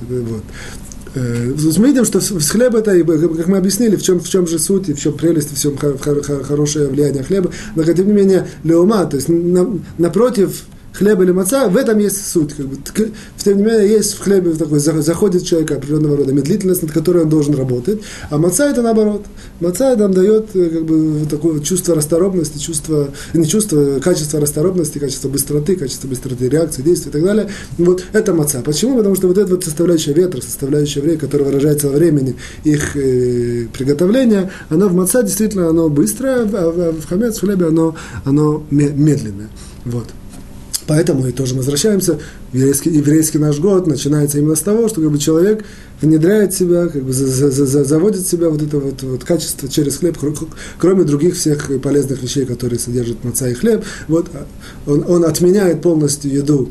Вот. 0.00 0.42
Э, 1.14 1.52
мы 1.78 1.86
видим, 1.88 2.04
что 2.04 2.20
с 2.20 2.50
хлеба 2.50 2.80
это, 2.80 3.00
как 3.02 3.46
мы 3.46 3.58
объяснили, 3.58 3.96
в 3.96 4.02
чем, 4.02 4.20
в 4.20 4.28
чем 4.28 4.46
же 4.46 4.58
суть, 4.58 4.88
и 4.88 4.94
в 4.94 5.00
чем 5.00 5.12
прелесть, 5.12 5.56
в 5.56 5.60
чем 5.60 5.76
хорошее 5.76 6.88
влияние 6.88 7.22
хлеба. 7.22 7.52
Но, 7.76 7.84
тем 7.84 8.06
не 8.06 8.12
менее, 8.12 8.48
леума, 8.64 9.04
то 9.06 9.16
есть 9.16 9.28
напротив 9.98 10.64
хлеб 10.98 11.20
или 11.20 11.30
маца, 11.30 11.68
в 11.68 11.76
этом 11.76 11.98
есть 11.98 12.26
суть. 12.26 12.54
Как 12.54 12.66
бы, 12.66 12.76
тем 13.36 13.56
не 13.56 13.62
менее, 13.62 13.88
есть 13.88 14.14
в 14.14 14.20
хлебе 14.20 14.52
такой, 14.54 14.80
заходит 14.80 15.44
человек 15.44 15.70
определенного 15.70 16.16
рода 16.18 16.32
медлительность, 16.32 16.82
над 16.82 16.92
которой 16.92 17.22
он 17.22 17.28
должен 17.28 17.54
работать, 17.54 18.00
а 18.30 18.38
маца 18.38 18.68
это 18.68 18.82
наоборот. 18.82 19.24
Маца 19.60 19.94
нам 19.96 20.12
дает 20.12 20.54
э, 20.54 20.68
как 20.68 20.84
бы, 20.84 21.26
такое 21.30 21.60
чувство 21.60 21.94
расторопности, 21.94 22.58
чувство, 22.58 23.08
не 23.32 23.46
чувство, 23.46 24.00
качество 24.00 24.40
расторопности, 24.40 24.98
качество 24.98 25.28
быстроты, 25.28 25.76
качество 25.76 26.08
быстроты 26.08 26.48
реакции, 26.48 26.82
действий 26.82 27.10
и 27.10 27.12
так 27.12 27.22
далее. 27.22 27.48
Вот 27.78 28.04
это 28.12 28.34
маца. 28.34 28.60
Почему? 28.64 28.96
Потому 28.96 29.14
что 29.14 29.28
вот 29.28 29.38
эта 29.38 29.54
вот 29.54 29.64
составляющая 29.64 30.12
ветра, 30.12 30.40
составляющая 30.40 31.00
время, 31.00 31.18
которая 31.18 31.48
выражается 31.48 31.88
во 31.88 31.94
времени 31.94 32.36
их 32.64 32.96
э, 32.96 33.66
приготовления, 33.72 34.50
она 34.68 34.88
в 34.88 34.94
маца 34.94 35.22
действительно 35.22 35.68
оно 35.68 35.88
быстрое, 35.88 36.42
а 36.42 36.92
в 36.92 37.06
хамец, 37.06 37.36
в 37.36 37.40
хлебе 37.40 37.66
оно, 37.66 37.94
оно 38.24 38.64
медленное. 38.70 39.48
Вот. 39.84 40.06
Поэтому 40.88 41.26
и 41.26 41.32
тоже 41.32 41.54
возвращаемся, 41.54 42.18
еврейский, 42.54 42.88
еврейский 42.88 43.36
наш 43.36 43.58
год 43.58 43.86
начинается 43.86 44.38
именно 44.38 44.56
с 44.56 44.60
того, 44.60 44.88
что 44.88 45.02
как 45.02 45.12
бы, 45.12 45.18
человек 45.18 45.62
внедряет 46.00 46.54
себя, 46.54 46.88
как 46.88 47.02
бы, 47.02 47.12
за, 47.12 47.26
за, 47.26 47.66
за, 47.66 47.84
заводит 47.84 48.26
себя 48.26 48.48
вот 48.48 48.62
это 48.62 48.78
вот, 48.78 49.02
вот 49.02 49.22
качество 49.22 49.68
через 49.68 49.98
хлеб, 49.98 50.16
кроме 50.78 51.04
других 51.04 51.34
всех 51.34 51.70
полезных 51.82 52.22
вещей, 52.22 52.46
которые 52.46 52.78
содержат 52.78 53.22
маца 53.22 53.48
и 53.50 53.52
хлеб. 53.52 53.84
Вот, 54.08 54.28
а, 54.32 54.46
он, 54.90 55.04
он 55.06 55.24
отменяет 55.26 55.82
полностью 55.82 56.32
еду 56.32 56.70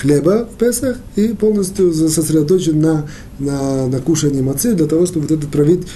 хлеба 0.00 0.48
в 0.52 0.58
Песах 0.58 0.96
и 1.16 1.28
полностью 1.28 1.92
сосредоточен 1.92 2.80
на, 2.80 3.06
на, 3.38 3.86
на 3.86 4.00
кушании 4.00 4.40
мацы 4.40 4.74
для 4.74 4.86
того, 4.86 5.06
чтобы 5.06 5.26
вот 5.26 5.38
это 5.38 5.46
проявить, 5.46 5.86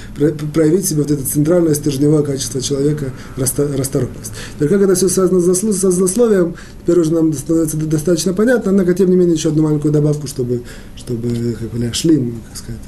проявить 0.55 0.87
себе 0.87 1.03
вот 1.03 1.11
это 1.11 1.24
центральное 1.24 1.74
стержневое 1.74 2.22
качество 2.22 2.61
человека, 2.61 3.07
расторопность. 3.37 4.33
Только 4.59 4.74
как 4.74 4.85
это 4.85 4.95
все 4.95 5.09
связано 5.09 5.41
со 5.41 5.91
злословием, 5.91 6.55
теперь 6.83 7.01
уже 7.01 7.12
нам 7.12 7.33
становится 7.33 7.76
достаточно 7.76 8.35
понятно, 8.35 8.70
однако, 8.70 8.95
тем 8.95 9.11
не 9.11 9.16
менее, 9.16 9.35
еще 9.35 9.49
одну 9.49 9.64
маленькую 9.64 9.93
добавку, 9.93 10.26
чтобы, 10.26 10.62
чтобы 10.97 11.57
как 11.59 11.70
бы, 11.70 11.93
шлим, 11.93 12.41
как 12.49 12.59
сказать, 12.59 12.80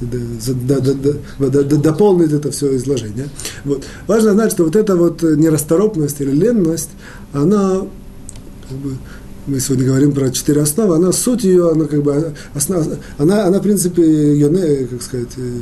дополнить 1.81 2.31
это 2.31 2.51
все 2.51 2.75
изложение. 2.77 3.27
Вот. 3.63 3.83
Важно 4.07 4.33
знать, 4.33 4.51
что 4.51 4.63
вот 4.63 4.75
эта 4.75 4.95
вот 4.95 5.21
нерасторопность 5.21 6.21
или 6.21 6.31
ленность, 6.31 6.89
она 7.33 7.81
как 8.69 8.77
бы, 8.77 8.95
мы 9.47 9.59
сегодня 9.59 9.87
говорим 9.87 10.11
про 10.11 10.31
четыре 10.31 10.61
основы, 10.61 10.95
она 10.95 11.11
суть 11.11 11.43
ее, 11.43 11.71
она 11.71 11.85
как 11.85 12.01
бы, 12.01 12.33
основа, 12.53 12.97
она, 13.17 13.45
она 13.45 13.59
в 13.59 13.63
принципе, 13.63 14.01
ее, 14.03 14.87
как 14.87 15.01
сказать, 15.01 15.29
э, 15.37 15.59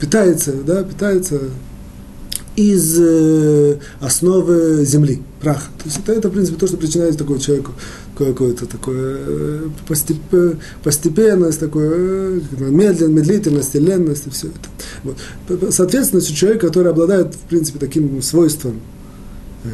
питается, 0.00 0.52
да, 0.66 0.82
питается 0.82 1.40
из 2.56 2.98
э, 3.00 3.78
основы 4.00 4.84
земли, 4.84 5.22
праха. 5.40 5.70
То 5.78 5.84
есть 5.84 5.98
это, 6.00 6.12
это, 6.12 6.28
в 6.28 6.32
принципе, 6.32 6.58
то, 6.58 6.66
что 6.66 6.76
причиняет 6.76 7.16
такому 7.16 7.38
человеку 7.38 7.72
какое-то 8.18 8.66
такое 8.66 9.16
э, 9.18 9.68
постеп, 9.88 10.18
постепенность, 10.82 11.60
такое 11.60 12.40
медленно, 12.58 13.12
медлительность, 13.12 13.74
ленность 13.74 14.26
и 14.26 14.30
все 14.30 14.48
это. 14.48 15.16
Вот. 15.48 15.72
Соответственно, 15.72 16.20
человек, 16.20 16.60
который 16.60 16.90
обладает, 16.90 17.34
в 17.34 17.48
принципе, 17.48 17.78
таким 17.78 18.20
свойством, 18.20 18.80
э, 19.64 19.68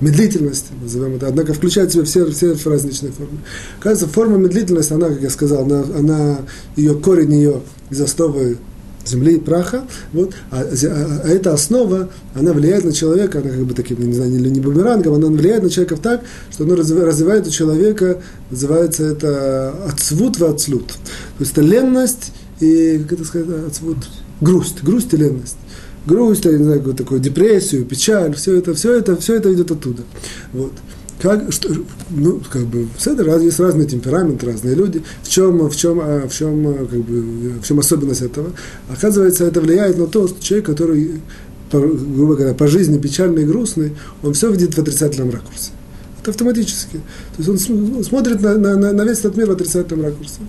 медлительность, 0.00 0.66
назовем 0.82 1.16
это, 1.16 1.28
однако 1.28 1.52
включает 1.52 1.90
в 1.90 1.92
себя 1.92 2.04
все, 2.04 2.54
все 2.54 2.70
различные 2.70 3.12
формы. 3.12 3.38
Кажется, 3.80 4.06
форма 4.06 4.36
медлительности, 4.36 4.92
она, 4.92 5.08
как 5.08 5.20
я 5.20 5.30
сказал, 5.30 5.64
она, 5.64 5.84
она 5.96 6.38
ее 6.76 6.94
корень 6.94 7.34
ее 7.34 7.60
из 7.90 8.00
основы 8.00 8.58
земли 9.06 9.36
и 9.36 9.40
праха, 9.40 9.84
вот, 10.12 10.34
а, 10.50 10.60
а, 10.60 11.20
а 11.24 11.28
эта 11.28 11.52
основа, 11.52 12.10
она 12.34 12.52
влияет 12.52 12.84
на 12.84 12.92
человека, 12.92 13.38
она 13.38 13.50
как 13.50 13.64
бы 13.64 13.74
таким, 13.74 13.98
не 14.06 14.12
знаю, 14.12 14.30
не, 14.30 14.38
не 14.50 14.60
бумерангом, 14.60 15.14
она 15.14 15.28
влияет 15.28 15.62
на 15.62 15.70
человека 15.70 15.96
так, 15.96 16.22
что 16.50 16.64
она 16.64 16.76
развивает 16.76 17.46
у 17.46 17.50
человека, 17.50 18.22
называется 18.50 19.04
это 19.04 19.74
отцвут 19.86 20.38
в 20.38 20.44
отцлют. 20.44 20.88
То 20.88 21.40
есть 21.40 21.52
это 21.52 21.62
ленность 21.62 22.32
и, 22.60 22.98
как 22.98 23.12
это 23.12 23.24
сказать, 23.24 23.48
отцвут, 23.68 23.98
грусть, 24.40 24.82
грусть 24.82 25.12
и 25.14 25.16
ленность 25.16 25.56
грусть, 26.10 26.44
я 26.44 26.52
не 26.52 26.64
знаю, 26.64 26.78
какую 26.80 26.96
такую 26.96 27.20
депрессию, 27.20 27.84
печаль, 27.84 28.34
все 28.34 28.56
это, 28.56 28.74
все 28.74 28.98
это, 28.98 29.16
все 29.16 29.34
это 29.36 29.52
идет 29.52 29.70
оттуда. 29.70 30.02
Вот. 30.52 30.72
Как, 31.20 31.52
что, 31.52 31.68
ну, 32.10 32.40
как 32.50 32.62
бы, 32.62 32.88
все 32.96 33.12
это 33.12 33.24
раз, 33.24 33.42
есть 33.42 33.60
разные 33.60 33.86
темпераменты, 33.86 34.46
разные 34.46 34.74
люди. 34.74 35.02
В 35.22 35.28
чем, 35.28 35.68
в 35.68 35.76
чем, 35.76 36.00
а, 36.02 36.26
в 36.26 36.34
чем, 36.34 36.86
как 36.86 37.00
бы, 37.00 37.60
в 37.60 37.66
чем 37.66 37.78
особенность 37.78 38.22
этого? 38.22 38.52
Оказывается, 38.88 39.44
это 39.44 39.60
влияет 39.60 39.98
на 39.98 40.06
то, 40.06 40.28
что 40.28 40.42
человек, 40.42 40.66
который, 40.66 41.20
грубо 41.70 42.36
говоря, 42.36 42.54
по 42.54 42.66
жизни 42.66 42.98
печальный 42.98 43.42
и 43.42 43.46
грустный, 43.46 43.92
он 44.22 44.32
все 44.32 44.50
видит 44.50 44.74
в 44.74 44.78
отрицательном 44.78 45.30
ракурсе. 45.30 45.72
Это 46.22 46.30
автоматически. 46.30 47.00
То 47.36 47.42
есть 47.42 47.68
он 47.70 48.02
смотрит 48.02 48.40
на, 48.40 48.56
на, 48.56 48.92
на 48.92 49.02
весь 49.04 49.18
этот 49.18 49.36
мир 49.36 49.48
в 49.48 49.52
отрицательном 49.52 50.06
ракурсе 50.06 50.40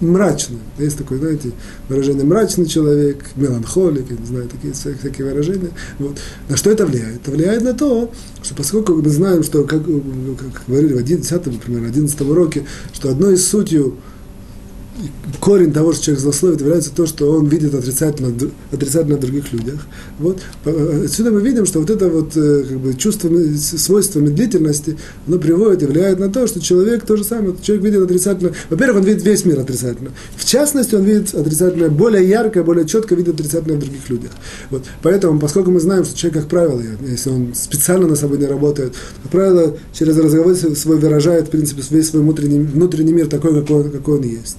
мрачным. 0.00 0.60
Есть 0.78 0.98
такое, 0.98 1.18
знаете, 1.18 1.52
выражение 1.88 2.24
мрачный 2.24 2.66
человек, 2.66 3.24
меланхолик, 3.36 4.10
я 4.10 4.16
не 4.16 4.26
знаю, 4.26 4.48
такие 4.48 4.72
всякие 4.72 5.26
выражения. 5.26 5.70
Вот. 5.98 6.18
На 6.48 6.56
что 6.56 6.70
это 6.70 6.86
влияет? 6.86 7.16
Это 7.16 7.30
влияет 7.30 7.62
на 7.62 7.74
то, 7.74 8.10
что 8.42 8.54
поскольку 8.54 8.94
мы 8.94 9.08
знаем, 9.08 9.42
что, 9.42 9.64
как, 9.64 9.84
как 9.84 10.62
говорили 10.66 10.94
в 10.94 10.98
11, 10.98 11.46
например, 11.46 11.84
11 11.84 12.20
уроке, 12.22 12.64
что 12.92 13.10
одной 13.10 13.34
из 13.34 13.48
сутью 13.48 13.96
корень 15.40 15.72
того, 15.72 15.92
что 15.92 16.04
человек 16.04 16.22
злословит, 16.22 16.60
является 16.60 16.90
то, 16.90 17.06
что 17.06 17.30
он 17.30 17.46
видит 17.48 17.74
отрицательно, 17.74 18.32
отрицательно 18.72 19.16
в 19.16 19.20
других 19.20 19.52
людях. 19.52 19.86
Вот. 20.18 20.40
Отсюда 20.64 21.32
мы 21.32 21.40
видим, 21.40 21.66
что 21.66 21.80
вот 21.80 21.90
это 21.90 22.08
вот 22.08 22.36
э, 22.36 22.64
как 22.68 22.78
бы, 22.78 22.94
чувство, 22.94 23.30
свойство 23.56 24.20
медлительности, 24.20 24.96
оно 25.26 25.38
приводит 25.38 25.82
и 25.82 25.86
влияет 25.86 26.20
на 26.20 26.30
то, 26.30 26.46
что 26.46 26.60
человек 26.60 27.04
то 27.04 27.16
же 27.16 27.24
самое, 27.24 27.54
человек 27.60 27.84
видит 27.84 28.02
отрицательно. 28.02 28.52
Во-первых, 28.70 29.02
он 29.02 29.04
видит 29.04 29.24
весь 29.24 29.44
мир 29.44 29.60
отрицательно. 29.60 30.12
В 30.36 30.44
частности, 30.44 30.94
он 30.94 31.02
видит 31.02 31.34
отрицательное 31.34 31.90
более 31.90 32.26
ярко, 32.26 32.62
более 32.62 32.86
четко 32.86 33.14
видит 33.14 33.34
отрицательное 33.34 33.76
в 33.76 33.80
других 33.80 34.08
людях. 34.08 34.30
Вот. 34.70 34.84
Поэтому, 35.02 35.38
поскольку 35.40 35.70
мы 35.70 35.80
знаем, 35.80 36.04
что 36.04 36.16
человек, 36.16 36.42
как 36.42 36.50
правило, 36.50 36.80
если 37.06 37.30
он 37.30 37.54
специально 37.54 38.06
на 38.06 38.16
собой 38.16 38.38
не 38.38 38.46
работает, 38.46 38.94
как 39.22 39.32
правило, 39.32 39.76
через 39.92 40.16
разговор 40.16 40.54
свой 40.54 40.98
выражает, 40.98 41.48
в 41.48 41.50
принципе, 41.50 41.82
весь 41.90 42.10
свой 42.10 42.22
внутренний, 42.22 42.60
внутренний 42.60 43.12
мир 43.12 43.26
такой, 43.26 43.60
какой 43.60 43.90
какой 43.90 44.18
он 44.18 44.24
есть 44.24 44.58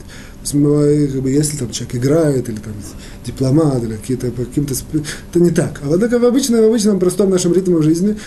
если 0.54 1.58
там 1.58 1.72
человек 1.72 1.96
играет, 1.96 2.50
или 2.50 2.58
там 2.58 2.74
дипломат, 3.26 3.84
или 3.84 3.96
какие-то, 3.96 4.32
каким-то... 4.32 4.74
Это 5.32 5.40
не 5.40 5.52
так. 5.52 5.82
А 5.84 5.98
так 5.98 6.12
в 6.12 6.26
обычном, 6.26 6.62
в 6.62 6.68
обычном 6.68 7.00
простом 7.00 7.30
нашем 7.30 7.54
ритме 7.54 7.82
жизни, 7.82 8.18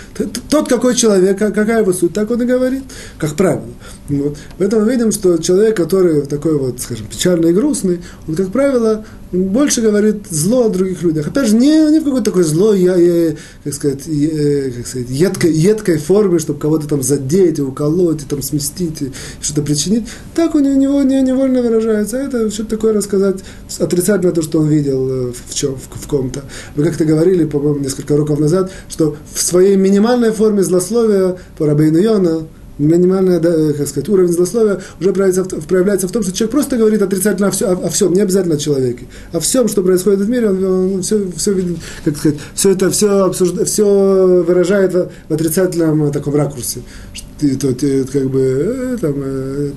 тот, 0.49 0.68
какой 0.68 0.94
человек, 0.94 1.38
какая 1.38 1.82
его 1.82 1.92
суть, 1.92 2.12
так 2.12 2.30
он 2.30 2.42
и 2.42 2.46
говорит, 2.46 2.82
как 3.18 3.34
правило. 3.34 3.64
Вот. 4.09 4.36
Поэтому 4.59 4.84
мы 4.84 4.92
видим, 4.92 5.12
что 5.12 5.38
человек, 5.38 5.76
который 5.76 6.22
такой 6.22 6.59
вот, 6.59 6.80
скажем, 6.80 7.07
печальный 7.07 7.51
и 7.51 7.53
грустный, 7.53 8.01
он, 8.26 8.34
как 8.34 8.51
правило, 8.51 9.05
больше 9.30 9.82
говорит 9.82 10.26
зло 10.30 10.66
о 10.66 10.68
других 10.70 11.03
людях. 11.03 11.26
Опять 11.26 11.49
же, 11.49 11.57
не, 11.57 11.90
не 11.90 12.01
в 12.01 12.05
какой-то 12.05 12.26
такой 12.26 12.44
зло, 12.44 12.72
я, 12.72 12.96
я, 12.96 13.36
как 13.62 13.74
сказать, 13.74 14.07
я, 14.07 14.70
как 14.70 14.86
сказать 14.86 15.11
едкой, 15.11 15.53
едкой 15.53 15.99
форме, 15.99 16.38
чтобы 16.38 16.59
кого-то 16.59 16.88
там 16.88 17.03
задеть, 17.03 17.59
и 17.59 17.62
уколоть, 17.62 18.22
и 18.22 18.24
там 18.24 18.42
сместить, 18.42 19.03
и 19.03 19.12
что-то 19.42 19.62
причинить. 19.62 20.07
Так 20.34 20.55
у 20.55 20.61
него 20.61 21.03
не, 21.03 21.20
невольно 21.20 21.61
выражается. 21.61 22.18
А 22.18 22.22
это 22.22 22.51
что-то 22.51 22.70
такое 22.70 22.94
рассказать 22.94 23.40
отрицательно 23.78 24.32
то, 24.32 24.40
что 24.40 24.61
он 24.61 24.68
видел 24.89 25.09
э, 25.11 25.32
в, 25.32 25.55
чем, 25.55 25.76
в, 25.76 26.03
в 26.03 26.07
ком-то. 26.07 26.45
Вы 26.76 26.84
как-то 26.84 27.05
говорили, 27.05 27.45
по-моему, 27.45 27.80
несколько 27.80 28.12
уроков 28.12 28.41
назад, 28.41 28.70
что 28.89 29.16
в 29.32 29.43
своей 29.43 29.76
минимальной 29.76 30.32
форме 30.32 30.62
злословия 30.62 31.36
по 31.57 31.66
Рабейну 31.66 31.99
Йона, 31.99 32.47
минимальный, 32.78 33.41
да, 33.41 33.51
э, 33.51 33.72
как 33.72 33.89
сказать, 33.89 34.09
уровень 34.09 34.32
злословия 34.32 34.80
уже 35.01 35.12
проявляется, 35.12 35.45
проявляется 35.45 36.09
в 36.09 36.12
том, 36.12 36.22
что 36.22 36.32
человек 36.32 36.53
просто 36.53 36.76
говорит 36.76 37.03
отрицательно 37.03 37.49
о, 37.49 37.51
все, 37.51 37.66
о, 37.66 37.86
о 37.86 37.89
всем, 37.91 38.12
не 38.12 38.20
обязательно 38.20 38.55
о 38.55 38.59
человеке, 38.59 39.07
о 39.32 39.41
всем, 39.41 39.68
что 39.68 39.82
происходит 39.82 40.20
в 40.20 40.28
мире, 40.28 40.51
он, 40.51 40.64
он 40.95 41.03
все, 41.03 41.30
все 41.36 41.57
как 42.05 42.16
сказать, 42.16 42.39
все 42.55 42.70
это 42.70 42.91
все, 42.91 43.24
обсуждает, 43.24 43.68
все 43.68 44.45
выражает 44.47 44.95
в, 44.95 45.32
отрицательном 45.32 46.11
таком 46.12 46.34
ракурсе. 46.36 46.80
Что, 47.12 47.74
то, 47.74 47.74
как 48.12 48.30
бы, 48.30 48.41
э, 48.41 48.97
там, 49.01 49.22
это, 49.22 49.74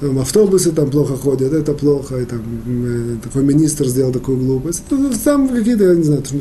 там, 0.00 0.18
автобусы 0.18 0.72
там 0.72 0.90
плохо 0.90 1.16
ходят, 1.16 1.52
это 1.52 1.72
плохо, 1.72 2.18
и 2.18 2.24
там 2.24 2.40
э, 2.66 3.16
такой 3.22 3.42
министр 3.42 3.86
сделал 3.86 4.12
такую 4.12 4.38
глупость. 4.38 4.82
Ну, 4.90 5.10
там 5.24 5.48
какие-то, 5.48 5.84
я 5.84 5.94
не 5.94 6.02
знаю, 6.02 6.22
что. 6.24 6.36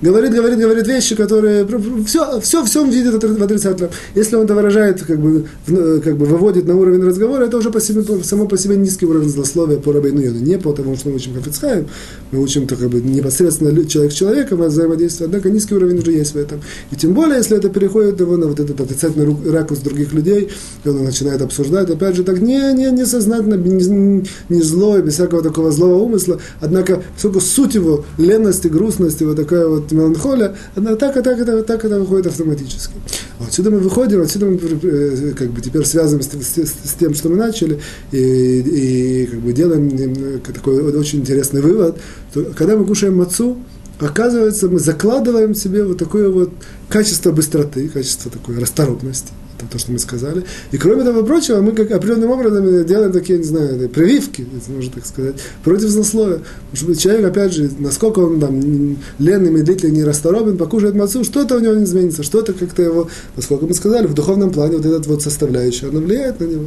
Говорит, 0.00 0.32
говорит, 0.32 0.58
говорит 0.58 0.86
вещи, 0.86 1.14
которые 1.14 1.66
все, 2.06 2.40
все, 2.40 2.64
все 2.64 2.84
видит 2.84 3.22
в 3.22 3.42
отрицательном. 3.42 3.90
Если 4.14 4.36
он 4.36 4.44
это 4.44 4.54
выражает, 4.54 5.02
как 5.02 5.18
бы, 5.20 5.46
как 5.66 6.16
бы 6.16 6.26
выводит 6.26 6.66
на 6.66 6.76
уровень 6.76 7.02
разговора, 7.02 7.44
это 7.44 7.58
уже 7.58 7.70
по 7.70 7.80
себе, 7.80 8.02
само 8.22 8.46
по 8.46 8.56
себе 8.56 8.76
низкий 8.76 9.06
уровень 9.06 9.28
злословия 9.28 9.78
по 9.78 9.92
Рабейну 9.92 10.20
Не 10.20 10.58
потому, 10.58 10.96
что 10.96 11.10
мы 11.10 11.16
учим 11.16 11.34
Хафицхайм, 11.34 11.86
мы 12.30 12.40
учим 12.40 12.66
то, 12.66 12.76
как 12.76 12.88
бы, 12.88 13.00
непосредственно 13.00 13.84
человек 13.86 14.12
с 14.12 14.16
человеком, 14.16 14.62
а 14.62 14.68
взаимодействие, 14.68 15.26
однако 15.26 15.50
низкий 15.50 15.74
уровень 15.74 15.98
уже 15.98 16.12
есть 16.12 16.34
в 16.34 16.36
этом. 16.36 16.60
И 16.90 16.96
тем 16.96 17.12
более, 17.12 17.38
если 17.38 17.56
это 17.56 17.68
переходит 17.68 18.20
его 18.20 18.36
на 18.36 18.46
вот 18.46 18.60
этот 18.60 18.80
отрицательный 18.80 19.52
ракурс 19.52 19.80
других 19.80 20.12
людей, 20.12 20.50
и 20.84 20.88
он 20.88 21.04
начинает 21.04 21.42
обсуждать, 21.42 21.90
опять 21.90 22.13
же, 22.14 22.24
так 22.24 22.40
не, 22.40 22.72
не, 22.72 22.90
не 22.90 23.06
сознательно, 23.06 23.54
не, 23.54 24.24
не 24.48 24.62
злой, 24.62 25.02
без 25.02 25.14
всякого 25.14 25.42
такого 25.42 25.70
злого 25.70 25.94
умысла, 26.02 26.40
однако, 26.60 27.02
поскольку 27.14 27.40
суть 27.40 27.74
его 27.74 28.04
лености, 28.18 28.68
грустности, 28.68 29.24
вот 29.24 29.36
такая 29.36 29.66
вот 29.66 29.92
меланхолия, 29.92 30.56
она 30.74 30.96
так, 30.96 31.16
и 31.16 31.22
так, 31.22 31.40
и 31.40 31.44
так, 31.44 31.60
и 31.60 31.62
так 31.62 31.84
это 31.84 32.00
выходит 32.00 32.26
автоматически. 32.26 32.94
Отсюда 33.40 33.70
мы 33.70 33.78
выходим, 33.78 34.22
отсюда 34.22 34.46
мы 34.46 34.56
э, 34.56 35.32
как 35.36 35.50
бы 35.50 35.60
теперь 35.60 35.84
связываем 35.84 36.22
с, 36.22 36.28
с, 36.28 36.56
с 36.56 36.94
тем, 36.98 37.14
что 37.14 37.28
мы 37.28 37.36
начали, 37.36 37.80
и, 38.12 38.60
и 38.60 39.26
как 39.26 39.40
бы 39.40 39.52
делаем 39.52 40.40
такой 40.40 40.80
очень 40.82 41.20
интересный 41.20 41.60
вывод, 41.60 41.98
что 42.30 42.44
когда 42.56 42.76
мы 42.76 42.84
кушаем 42.84 43.16
мацу, 43.16 43.56
оказывается, 43.98 44.68
мы 44.68 44.78
закладываем 44.78 45.54
себе 45.54 45.84
вот 45.84 45.98
такое 45.98 46.28
вот 46.28 46.50
качество 46.88 47.32
быстроты, 47.32 47.88
качество 47.88 48.30
такой 48.30 48.58
расторопности. 48.58 49.32
То, 49.74 49.80
что 49.80 49.90
мы 49.90 49.98
сказали. 49.98 50.44
И 50.70 50.78
кроме 50.78 51.02
того 51.02 51.24
прочего, 51.24 51.60
мы 51.60 51.72
как 51.72 51.90
определенным 51.90 52.30
образом 52.30 52.86
делаем 52.86 53.10
такие, 53.10 53.40
не 53.40 53.44
знаю, 53.44 53.88
прививки, 53.88 54.46
если 54.54 54.70
можно 54.70 54.92
так 54.92 55.04
сказать, 55.04 55.34
против 55.64 55.88
злословия. 55.88 56.42
Потому 56.70 56.94
что 56.94 57.02
человек, 57.02 57.26
опять 57.26 57.52
же, 57.52 57.68
насколько 57.80 58.20
он 58.20 58.38
там 58.38 58.96
ленный, 59.18 59.50
медлительный, 59.50 59.96
нерасторопен, 59.98 60.58
покушает 60.58 60.94
мацу, 60.94 61.24
что-то 61.24 61.56
у 61.56 61.58
него 61.58 61.74
не 61.74 61.82
изменится, 61.82 62.22
что-то 62.22 62.52
как-то 62.52 62.82
его, 62.82 63.08
насколько 63.34 63.66
мы 63.66 63.74
сказали, 63.74 64.06
в 64.06 64.14
духовном 64.14 64.52
плане 64.52 64.76
вот 64.76 64.86
этот 64.86 65.08
вот 65.08 65.24
составляющий, 65.24 65.88
она 65.88 65.98
влияет 65.98 66.38
на 66.38 66.44
него 66.44 66.66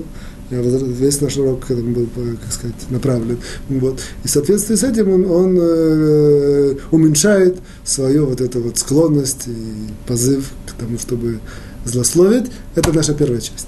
весь 0.49 1.22
наш 1.22 1.38
урок 1.38 1.66
к 1.66 1.72
этому 1.72 1.93
был, 1.93 2.08
как 2.41 2.51
сказать, 2.51 2.76
направлен. 2.89 3.38
Вот. 3.70 3.99
И 4.24 4.28
в 4.28 4.32
соответствии 4.32 4.76
с 4.76 4.84
этим 4.84 5.12
он, 5.12 5.30
он 5.30 5.58
э, 5.60 6.76
уменьшает 6.91 7.58
свою 7.84 8.26
вот 8.26 8.41
эту 8.41 8.62
вот 8.62 8.78
склонность 8.78 9.47
и 9.47 10.08
позыв 10.08 10.51
к 10.66 10.80
тому, 10.80 10.97
чтобы 10.97 11.39
злословить. 11.88 12.46
Это 12.76 12.94
наша 12.94 13.14
первая 13.14 13.42
часть. 13.42 13.68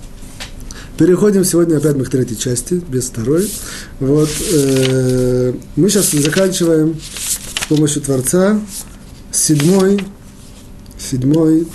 Переходим 0.98 1.46
сегодня 1.46 1.78
опять 1.78 1.96
мы 1.96 2.04
к 2.04 2.10
третьей 2.10 2.38
части, 2.38 2.74
без 2.74 3.06
второй. 3.06 3.50
Вот, 4.00 4.30
э, 4.52 5.54
мы 5.76 5.90
сейчас 5.90 6.12
заканчиваем 6.12 7.00
с 7.62 7.66
помощью 7.68 8.02
Творца 8.02 8.60
седьмой, 9.32 10.04
седьмой, 10.98 11.68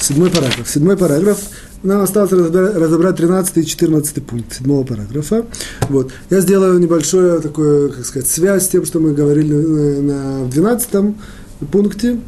седьмой 0.00 0.30
параграф. 0.30 0.68
Седьмой 0.68 0.96
параграф– 0.96 1.38
нам 1.86 2.02
осталось 2.02 2.32
разобрать 2.32 3.16
13 3.16 3.58
и 3.58 3.66
14 3.66 4.24
пункт 4.24 4.54
седьмого 4.54 4.84
параграфа. 4.84 5.46
Вот. 5.88 6.10
Я 6.30 6.40
сделаю 6.40 6.78
небольшую 6.78 7.40
такую, 7.40 7.92
как 7.92 8.04
сказать, 8.04 8.28
связь 8.28 8.64
с 8.64 8.68
тем, 8.68 8.84
что 8.84 8.98
мы 8.98 9.14
говорили 9.14 9.54
на 9.54 10.46
12 10.46 11.14
пункте. 11.70 12.18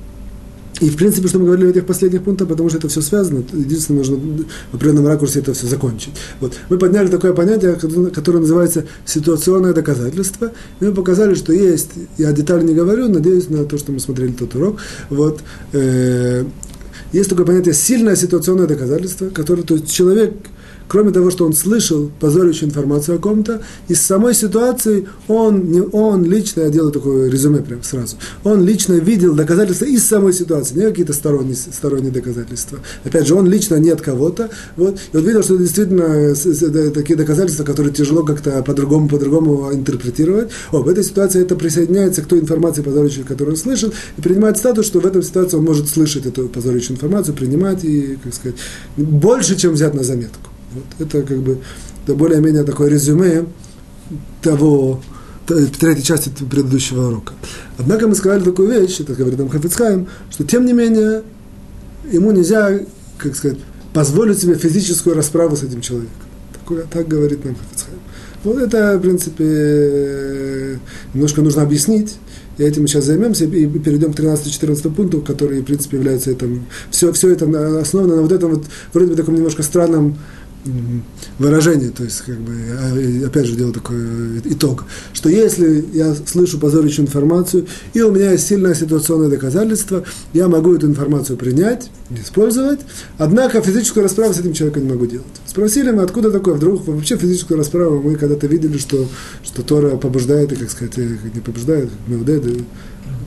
И, 0.81 0.91
в 0.91 0.97
принципе, 0.97 1.29
что 1.29 1.39
мы 1.39 1.47
говорили 1.47 1.67
в 1.67 1.71
этих 1.71 1.87
последних 1.87 2.23
пунктах, 2.23 2.49
потому 2.49 2.69
что 2.69 2.79
это 2.79 2.89
все 2.89 3.01
связано. 3.01 3.43
Единственное, 3.53 3.99
нужно 3.99 4.17
в 4.71 4.75
определенном 4.75 5.07
ракурсе 5.07 5.41
это 5.41 5.53
все 5.53 5.67
закончить. 5.67 6.13
Вот. 6.41 6.55
Мы 6.69 6.79
подняли 6.79 7.09
такое 7.09 7.33
понятие, 7.33 7.75
которое 7.75 8.41
называется 8.41 8.85
ситуационное 9.05 9.73
доказательство. 9.73 10.53
И 10.81 10.85
мы 10.85 10.93
показали, 10.93 11.35
что 11.35 11.53
есть, 11.53 11.91
я 12.17 12.33
детально 12.33 12.69
не 12.69 12.75
говорю, 12.75 13.09
надеюсь 13.09 13.49
на 13.49 13.65
то, 13.65 13.79
что 13.79 13.93
мы 13.93 14.01
смотрели 14.01 14.33
тот 14.33 14.55
урок. 14.55 14.79
Вот, 15.11 15.41
э, 15.73 16.45
есть 17.13 17.31
такое 17.31 17.47
понятие 17.47 17.75
сильное 17.75 18.17
ситуационное 18.17 18.67
доказательство, 18.67 19.31
которое, 19.31 19.63
то 19.63 19.75
есть 19.75 19.91
человек 19.91 20.35
кроме 20.89 21.13
того, 21.13 21.31
что 21.31 21.45
он 21.47 21.53
слышал 21.53 22.11
позорящую 22.19 22.71
информацию 22.71 23.17
о 23.17 23.19
ком-то, 23.19 23.63
из 23.89 24.01
самой 24.01 24.35
ситуации 24.35 25.07
он, 25.29 25.71
не, 25.71 25.81
он 25.81 26.25
лично, 26.25 26.63
я 26.63 26.71
делаю 26.71 26.93
такое 26.93 27.31
резюме 27.31 27.61
прямо 27.61 27.83
сразу, 27.83 28.17
он 28.43 28.65
лично 28.65 28.95
видел 28.95 29.35
доказательства 29.35 29.85
из 29.85 30.05
самой 30.07 30.33
ситуации, 30.33 30.75
не 30.75 30.83
какие-то 30.83 31.13
сторонние, 31.13 31.55
сторонние 31.55 32.11
доказательства. 32.11 32.79
Опять 33.05 33.27
же, 33.27 33.35
он 33.35 33.47
лично 33.47 33.77
не 33.77 33.91
от 33.91 34.01
кого-то, 34.01 34.51
вот, 34.77 34.99
и 35.13 35.17
он 35.17 35.25
видел, 35.25 35.43
что 35.43 35.57
действительно 35.57 36.35
такие 36.91 37.17
доказательства, 37.17 37.65
которые 37.65 37.93
тяжело 37.93 38.25
как-то 38.25 38.63
по-другому, 38.63 39.09
по-другому 39.09 39.73
интерпретировать. 39.73 40.51
О, 40.73 40.83
в 40.83 40.89
этой 40.89 41.05
ситуации 41.05 41.43
это 41.43 41.55
присоединяется 41.55 42.23
к 42.23 42.27
той 42.27 42.41
информации 42.41 42.83
позорящей, 42.83 43.25
которую 43.25 43.55
он 43.55 43.61
слышал, 43.61 43.93
и 44.17 44.21
принимает 44.21 44.57
статус, 44.57 44.87
что 44.87 45.01
в 45.01 45.07
этой 45.07 45.23
ситуации 45.23 45.57
он 45.57 45.65
может 45.65 45.89
слышать 45.89 46.27
эту 46.27 46.49
позорящую 46.49 46.97
информацию, 46.97 47.35
принимать 47.35 47.85
и, 47.85 48.19
как 48.23 48.35
сказать, 48.35 48.57
больше, 48.97 49.57
чем 49.57 49.75
взять 49.75 49.95
на 49.95 50.03
заметку. 50.03 50.48
Вот 50.73 50.85
это 50.99 51.23
как 51.23 51.39
бы 51.39 51.59
это 52.05 52.15
более-менее 52.15 52.65
такое 52.65 52.89
резюме 52.89 53.47
того, 54.43 55.01
третьей 55.47 56.03
части 56.03 56.31
предыдущего 56.31 57.09
урока. 57.09 57.33
Однако 57.79 58.07
мы 58.07 58.15
сказали 58.15 58.43
такую 58.43 58.69
вещь, 58.69 59.01
это 59.01 59.15
говорит 59.15 59.39
нам 59.39 59.49
Хафицхайм, 59.49 60.09
что 60.31 60.45
тем 60.45 60.67
не 60.67 60.73
менее 60.73 61.23
ему 62.11 62.33
нельзя, 62.33 62.81
как 63.17 63.35
сказать, 63.35 63.59
позволить 63.93 64.39
себе 64.39 64.55
физическую 64.55 65.17
расправу 65.17 65.57
с 65.57 65.63
этим 65.63 65.81
человеком. 65.81 66.15
Такое, 66.53 66.85
так 66.85 67.09
говорит 67.09 67.45
нам 67.45 67.57
Хафицхайм. 67.57 67.99
Вот 68.45 68.59
это, 68.59 68.99
в 68.99 69.01
принципе, 69.01 70.79
немножко 71.15 71.43
нужно 71.43 71.63
объяснить. 71.63 72.17
И 72.59 72.63
этим 72.63 72.83
мы 72.83 72.89
сейчас 72.89 73.05
займемся 73.05 73.45
и 73.45 73.67
перейдем 73.67 74.13
к 74.13 74.19
13-14 74.19 74.95
пункту, 74.95 75.21
который, 75.21 75.61
в 75.61 75.65
принципе, 75.65 75.97
является 75.97 76.31
этим. 76.31 76.67
Все, 76.91 77.13
все 77.13 77.31
это 77.31 77.47
основано 77.81 78.17
на 78.17 78.23
вот 78.23 78.33
этом 78.33 78.51
вот, 78.55 78.65
вроде 78.93 79.11
бы 79.11 79.17
таком 79.17 79.35
немножко 79.37 79.63
странном 79.63 80.19
выражение, 81.39 81.91
то 81.91 82.05
есть, 82.05 82.21
как 82.23 82.39
бы, 82.39 82.53
опять 83.27 83.47
же, 83.47 83.57
делаю 83.57 83.73
такой 83.73 84.39
итог, 84.45 84.85
что 85.13 85.29
если 85.29 85.85
я 85.93 86.15
слышу 86.15 86.59
позорящую 86.59 87.07
информацию, 87.07 87.67
и 87.95 88.03
у 88.03 88.11
меня 88.11 88.33
есть 88.33 88.47
сильное 88.47 88.75
ситуационное 88.75 89.29
доказательство, 89.29 90.05
я 90.33 90.49
могу 90.49 90.75
эту 90.75 90.87
информацию 90.87 91.37
принять, 91.39 91.91
использовать, 92.11 92.81
однако 93.19 93.61
физическую 93.61 94.03
расправу 94.03 94.35
с 94.35 94.41
этим 94.41 94.53
человеком 94.53 94.85
не 94.85 94.91
могу 94.91 95.07
делать. 95.07 95.27
Спросили 95.47 95.91
мы, 95.91 96.03
откуда 96.03 96.31
такое, 96.31 96.55
вдруг 96.55 96.87
вообще 96.87 97.17
физическую 97.17 97.59
расправу, 97.59 98.03
мы 98.03 98.17
когда-то 98.17 98.47
видели, 98.47 98.79
что, 98.79 99.09
что 99.43 99.63
Тора 99.63 99.97
побуждает, 99.97 100.53
и, 100.53 100.57
как 100.57 100.71
сказать, 100.71 100.97
не 100.97 101.41
побуждает, 101.41 101.89
Меудед, 102.07 102.45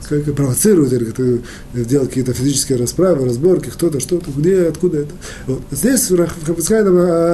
как 0.08 0.34
провоцирует, 0.34 0.92
или 0.92 1.04
как 1.04 1.86
делать 1.88 2.08
какие-то 2.08 2.32
физические 2.32 2.78
расправы, 2.78 3.24
разборки, 3.24 3.68
кто-то, 3.70 4.00
что-то, 4.00 4.30
где, 4.36 4.68
откуда 4.68 5.00
это. 5.00 5.12
Вот. 5.46 5.62
Здесь 5.70 6.08
Хапицхай 6.08 6.82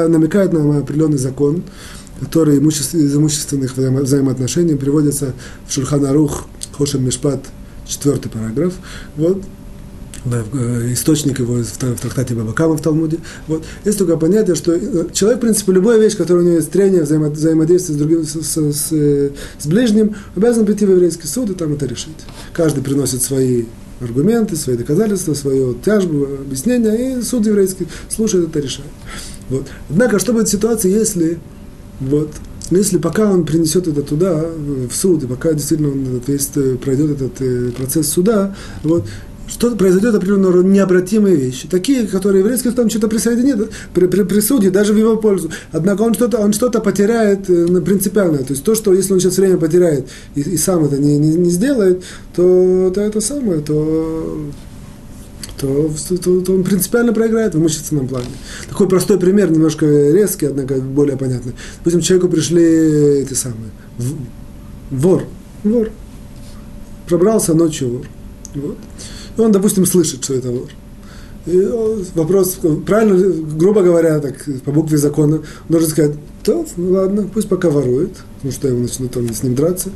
намекает 0.09 0.53
на 0.53 0.79
определенный 0.79 1.19
закон, 1.19 1.63
который 2.21 2.57
из 2.59 3.17
имущественных 3.17 3.77
взаимоотношений 3.77 4.75
приводится 4.75 5.35
в 5.67 5.73
Шурханарух 5.73 6.47
Хошем 6.77 7.05
Мишпат, 7.05 7.45
четвертый 7.87 8.31
параграф. 8.31 8.75
Вот, 9.17 9.43
Э, 9.43 9.58
источник 10.93 11.39
его 11.39 11.55
в 11.57 12.01
трактате 12.01 12.35
Бабакама 12.35 12.77
в 12.77 12.81
Талмуде. 12.81 13.19
Вот. 13.47 13.65
Есть 13.85 13.99
такое 13.99 14.17
понятие, 14.17 14.57
что 14.57 14.73
э, 14.73 15.07
человек, 15.13 15.39
в 15.39 15.43
принципе, 15.43 15.73
любая 15.73 15.99
вещь, 15.99 16.17
которая 16.17 16.45
у 16.45 16.47
него 16.47 16.57
есть 16.57 16.71
трение, 16.71 17.03
взаимодействие 17.03 17.97
с 17.97 17.99
другим, 17.99 18.25
с, 18.25 18.35
с, 18.35 18.57
с, 18.57 19.33
с 19.59 19.67
ближним, 19.67 20.15
обязан 20.37 20.67
прийти 20.67 20.87
в 20.87 20.91
еврейский 20.91 21.27
суд 21.27 21.51
и 21.51 21.55
там 21.55 21.75
это 21.75 21.87
решить. 21.87 22.17
Каждый 22.53 22.83
приносит 22.83 23.23
свои 23.23 23.65
аргументы, 24.01 24.57
свои 24.57 24.77
доказательства, 24.77 25.35
свою 25.35 25.75
тяжбу, 25.75 26.25
объяснение, 26.25 27.19
и 27.19 27.23
суд 27.23 27.47
еврейский 27.47 27.89
слушает 28.09 28.49
это, 28.49 28.61
решает. 28.61 28.91
Вот. 29.49 29.67
Однако, 29.91 30.19
что 30.19 30.33
будет 30.33 30.49
в 30.49 30.51
ситуации, 30.51 30.91
если 30.91 31.39
вот, 32.01 32.31
если 32.71 32.99
пока 32.99 33.31
он 33.31 33.45
принесет 33.45 33.89
это 33.89 34.03
туда, 34.03 34.45
в 34.89 34.95
суд, 34.95 35.25
и 35.25 35.27
пока 35.27 35.53
действительно 35.53 35.91
он 35.91 36.17
этот 36.17 36.29
весь 36.29 36.51
э, 36.55 36.77
пройдет 36.77 37.21
этот 37.21 37.75
процесс 37.75 38.09
суда, 38.09 38.55
вот, 38.85 39.07
что 39.49 39.75
произойдет 39.75 40.15
определенного 40.15 40.63
необратимые 40.63 41.37
вещи, 41.37 41.69
такие, 41.69 42.07
которые 42.07 42.41
еврейский 42.41 42.71
там 42.71 42.91
что-то 42.91 43.09
присоединит, 43.09 43.71
при, 43.95 44.07
при, 44.07 44.23
присудит 44.23 44.73
даже 44.73 44.93
в 44.93 44.97
его 44.97 45.17
пользу. 45.17 45.51
Однако 45.73 46.03
он 46.03 46.15
что-то, 46.15 46.39
он 46.39 46.53
что-то 46.53 46.81
потеряет 46.81 47.49
э, 47.49 47.81
принципиально. 47.81 48.39
То 48.39 48.53
есть 48.53 48.63
то, 48.63 48.75
что 48.75 48.93
если 48.93 49.15
он 49.15 49.21
сейчас 49.21 49.39
время 49.39 49.57
потеряет 49.57 50.07
и, 50.35 50.41
и 50.43 50.57
сам 50.57 50.85
это 50.85 50.99
не, 50.99 51.19
не, 51.19 51.35
не 51.35 51.51
сделает, 51.51 52.03
то, 52.35 52.93
то 52.95 53.01
это 53.01 53.21
самое, 53.21 53.61
то 53.61 54.49
то, 55.61 55.91
то, 56.23 56.41
то 56.41 56.53
он 56.53 56.63
принципиально 56.63 57.13
проиграет 57.13 57.55
в 57.55 57.59
имущественном 57.59 58.07
плане. 58.07 58.29
Такой 58.69 58.89
простой 58.89 59.19
пример, 59.19 59.51
немножко 59.51 59.87
резкий, 59.87 60.47
однако 60.47 60.77
более 60.77 61.17
понятный. 61.17 61.55
Допустим, 61.79 62.01
человеку 62.01 62.29
пришли 62.29 62.63
эти 63.23 63.35
самые, 63.35 63.71
вор, 64.91 65.25
вор, 65.65 65.91
пробрался 67.09 67.55
ночью 67.55 67.89
вор. 67.89 68.07
Вот. 68.55 68.79
И 69.39 69.41
он, 69.41 69.53
допустим, 69.53 69.87
слышит, 69.87 70.25
что 70.25 70.35
это 70.35 70.51
вор. 70.51 70.69
И 71.47 71.67
вопрос, 72.15 72.59
правильно, 72.85 73.17
грубо 73.57 73.83
говоря, 73.83 74.19
так, 74.19 74.45
по 74.65 74.73
букве 74.73 74.99
закона, 74.99 75.37
он 75.37 75.43
должен 75.69 75.89
сказать, 75.89 76.13
то, 76.43 76.67
ну 76.77 76.93
ладно, 76.93 77.31
пусть 77.33 77.49
пока 77.49 77.71
ворует, 77.71 78.11
потому 78.37 78.53
что 78.53 78.69
я 78.69 78.75
начну 78.75 79.09
там 79.09 79.33
с 79.33 79.43
ним 79.43 79.55
драться. 79.55 79.91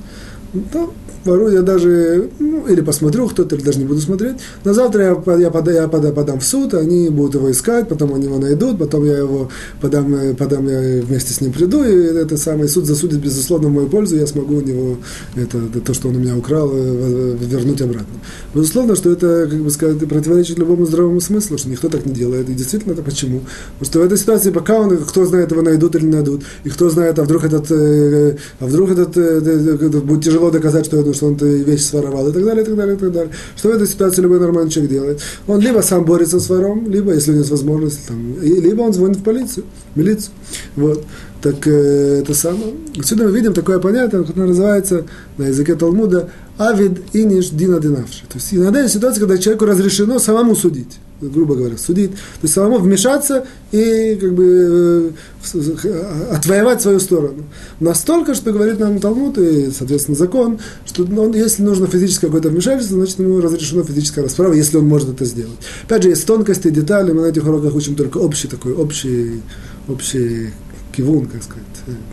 То, 0.72 0.94
ворую, 1.24 1.52
я 1.52 1.62
даже, 1.62 2.30
ну, 2.38 2.66
или 2.66 2.80
посмотрю 2.80 3.28
кто-то, 3.28 3.54
или 3.56 3.62
даже 3.62 3.78
не 3.78 3.84
буду 3.84 4.00
смотреть. 4.00 4.36
На 4.64 4.74
завтра 4.74 5.02
я, 5.02 5.36
я, 5.36 5.50
пода, 5.50 5.72
я 5.72 5.88
пода, 5.88 6.12
подам 6.12 6.40
в 6.40 6.44
суд, 6.44 6.74
они 6.74 7.08
будут 7.08 7.34
его 7.34 7.50
искать, 7.50 7.88
потом 7.88 8.14
они 8.14 8.26
его 8.26 8.38
найдут, 8.38 8.78
потом 8.78 9.04
я 9.04 9.18
его 9.18 9.48
подам, 9.80 10.34
подам 10.36 10.68
я 10.68 11.02
вместе 11.02 11.32
с 11.32 11.40
ним 11.40 11.52
приду, 11.52 11.84
и 11.84 11.92
это 11.92 12.36
самый 12.36 12.68
суд 12.68 12.86
засудит, 12.86 13.20
безусловно, 13.20 13.68
в 13.68 13.72
мою 13.72 13.88
пользу, 13.88 14.16
я 14.16 14.26
смогу 14.26 14.56
у 14.56 14.60
него 14.60 14.96
это, 15.36 15.58
то, 15.84 15.94
что 15.94 16.08
он 16.08 16.16
у 16.16 16.18
меня 16.18 16.36
украл, 16.36 16.70
э, 16.72 17.36
вернуть 17.40 17.80
обратно. 17.80 18.14
Безусловно, 18.54 18.96
что 18.96 19.10
это, 19.10 19.46
как 19.50 19.60
бы 19.60 19.70
сказать, 19.70 19.98
противоречит 20.08 20.58
любому 20.58 20.86
здравому 20.86 21.20
смыслу, 21.20 21.58
что 21.58 21.68
никто 21.68 21.88
так 21.88 22.06
не 22.06 22.12
делает. 22.12 22.48
И 22.48 22.54
действительно, 22.54 22.92
это 22.92 23.02
почему? 23.02 23.40
Потому 23.78 23.90
что 23.90 23.98
в 24.00 24.02
этой 24.02 24.18
ситуации, 24.18 24.50
пока 24.50 24.78
он, 24.78 24.96
кто 24.98 25.24
знает, 25.24 25.50
его 25.50 25.62
найдут 25.62 25.94
или 25.96 26.04
не 26.04 26.12
найдут, 26.12 26.42
и 26.64 26.68
кто 26.68 26.90
знает, 26.90 27.18
а 27.18 27.24
вдруг 27.24 27.44
этот, 27.44 27.70
э, 27.70 28.36
а 28.60 28.66
вдруг 28.66 28.90
этот, 28.90 29.16
э, 29.16 30.00
будет 30.00 30.24
тяжело 30.24 30.50
доказать, 30.50 30.86
что 30.86 30.98
это 30.98 31.11
что 31.12 31.26
он 31.26 31.34
вещь 31.36 31.84
своровал, 31.84 32.28
и 32.28 32.32
так 32.32 32.44
далее, 32.44 32.62
и 32.62 32.66
так 32.66 32.76
далее, 32.76 32.96
и 32.96 32.98
так 32.98 33.12
далее. 33.12 33.32
Что 33.56 33.68
в 33.68 33.72
этой 33.72 33.86
ситуации 33.86 34.22
любой 34.22 34.40
нормальный 34.40 34.70
человек 34.70 34.92
делает? 34.92 35.20
Он 35.46 35.60
либо 35.60 35.80
сам 35.80 36.04
борется 36.04 36.40
с 36.40 36.48
вором, 36.48 36.90
либо, 36.90 37.12
если 37.12 37.30
у 37.30 37.34
него 37.34 37.42
есть 37.42 37.50
возможность, 37.50 38.06
там, 38.06 38.40
либо 38.40 38.82
он 38.82 38.92
звонит 38.92 39.18
в 39.18 39.22
полицию, 39.22 39.64
в 39.94 39.98
милицию. 39.98 40.32
Вот. 40.76 41.04
Так 41.42 41.66
э, 41.66 42.20
это 42.22 42.34
самое. 42.34 42.74
Отсюда 42.98 43.24
мы 43.24 43.32
видим 43.32 43.52
такое 43.52 43.80
понятие, 43.80 44.24
которое 44.24 44.46
называется 44.46 45.06
на 45.38 45.48
языке 45.48 45.74
Талмуда 45.74 46.30
«авид 46.56 47.00
иниш 47.12 47.48
дина 47.50 47.80
динавши». 47.80 48.22
То 48.28 48.34
есть 48.34 48.54
иногда 48.54 48.82
есть 48.82 48.94
ситуация, 48.94 49.20
когда 49.20 49.38
человеку 49.38 49.64
разрешено 49.64 50.20
самому 50.20 50.54
судить 50.54 51.00
грубо 51.22 51.54
говоря, 51.54 51.78
судить, 51.78 52.10
то 52.10 52.42
есть 52.42 52.54
самому 52.54 52.78
вмешаться 52.78 53.46
и 53.70 54.16
как 54.20 54.34
бы 54.34 55.12
э, 55.54 56.30
отвоевать 56.30 56.82
свою 56.82 57.00
сторону. 57.00 57.44
Настолько, 57.80 58.34
что 58.34 58.52
говорит 58.52 58.78
нам 58.78 58.98
Талмуд 58.98 59.38
и, 59.38 59.70
соответственно, 59.70 60.16
закон, 60.16 60.58
что 60.84 61.04
он, 61.04 61.34
если 61.34 61.62
нужно 61.62 61.86
физическое 61.86 62.26
какое-то 62.26 62.48
вмешательство, 62.48 62.98
значит, 62.98 63.18
ему 63.18 63.40
разрешено 63.40 63.82
физическая 63.84 64.24
расправа, 64.24 64.52
если 64.52 64.76
он 64.76 64.86
может 64.86 65.08
это 65.08 65.24
сделать. 65.24 65.58
Опять 65.84 66.02
же, 66.02 66.08
есть 66.10 66.26
тонкости, 66.26 66.70
детали, 66.70 67.12
мы 67.12 67.22
на 67.22 67.26
этих 67.26 67.44
уроках 67.46 67.74
учим 67.74 67.94
только 67.94 68.18
общий 68.18 68.48
такой, 68.48 68.72
общий, 68.74 69.42
общий 69.88 70.50
кивун, 70.94 71.26
как 71.26 71.42
сказать, 71.42 71.62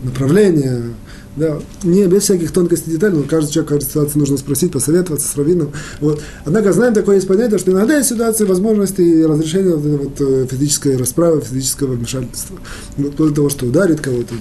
направление, 0.02 0.82
да, 1.40 1.58
не 1.82 2.06
без 2.06 2.24
всяких 2.24 2.52
тонкостей 2.52 2.92
деталей, 2.92 3.16
но 3.16 3.22
каждый 3.22 3.50
человек, 3.50 3.70
каждой 3.70 3.88
ситуации 3.88 4.18
нужно 4.18 4.36
спросить, 4.36 4.72
посоветоваться 4.72 5.26
с 5.26 5.36
раввином. 5.36 5.72
Вот. 6.00 6.20
Однако 6.44 6.72
знаем 6.72 6.92
такое 6.92 7.16
есть 7.16 7.26
понятие, 7.26 7.58
что 7.58 7.72
иногда 7.72 7.96
есть 7.96 8.10
ситуации, 8.10 8.44
возможности 8.44 9.00
и 9.00 9.24
разрешения 9.24 9.74
вот, 9.74 10.00
вот, 10.00 10.20
э, 10.20 10.46
физической 10.50 10.96
расправы, 10.96 11.40
физического 11.40 11.94
вмешательства. 11.94 12.58
Вот, 12.98 13.16
для 13.16 13.34
того, 13.34 13.48
что 13.48 13.66
ударит 13.66 14.00
кого-то. 14.00 14.34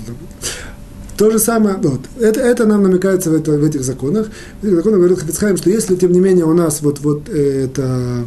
То 1.18 1.32
же 1.32 1.40
самое, 1.40 1.78
вот, 1.78 2.02
это, 2.20 2.42
это 2.42 2.66
нам 2.66 2.84
намекается 2.84 3.30
в, 3.30 3.34
это, 3.34 3.52
в 3.52 3.64
этих 3.64 3.84
законах. 3.84 4.28
В 4.62 4.66
этих 4.66 4.76
законах 4.76 5.00
говорит 5.00 5.20
Хафицхайм, 5.20 5.58
что 5.58 5.70
если, 5.70 5.96
тем 5.96 6.12
не 6.12 6.20
менее, 6.20 6.46
у 6.46 6.54
нас 6.54 6.82
вот, 6.82 7.00
вот 7.00 7.30
это 7.30 8.26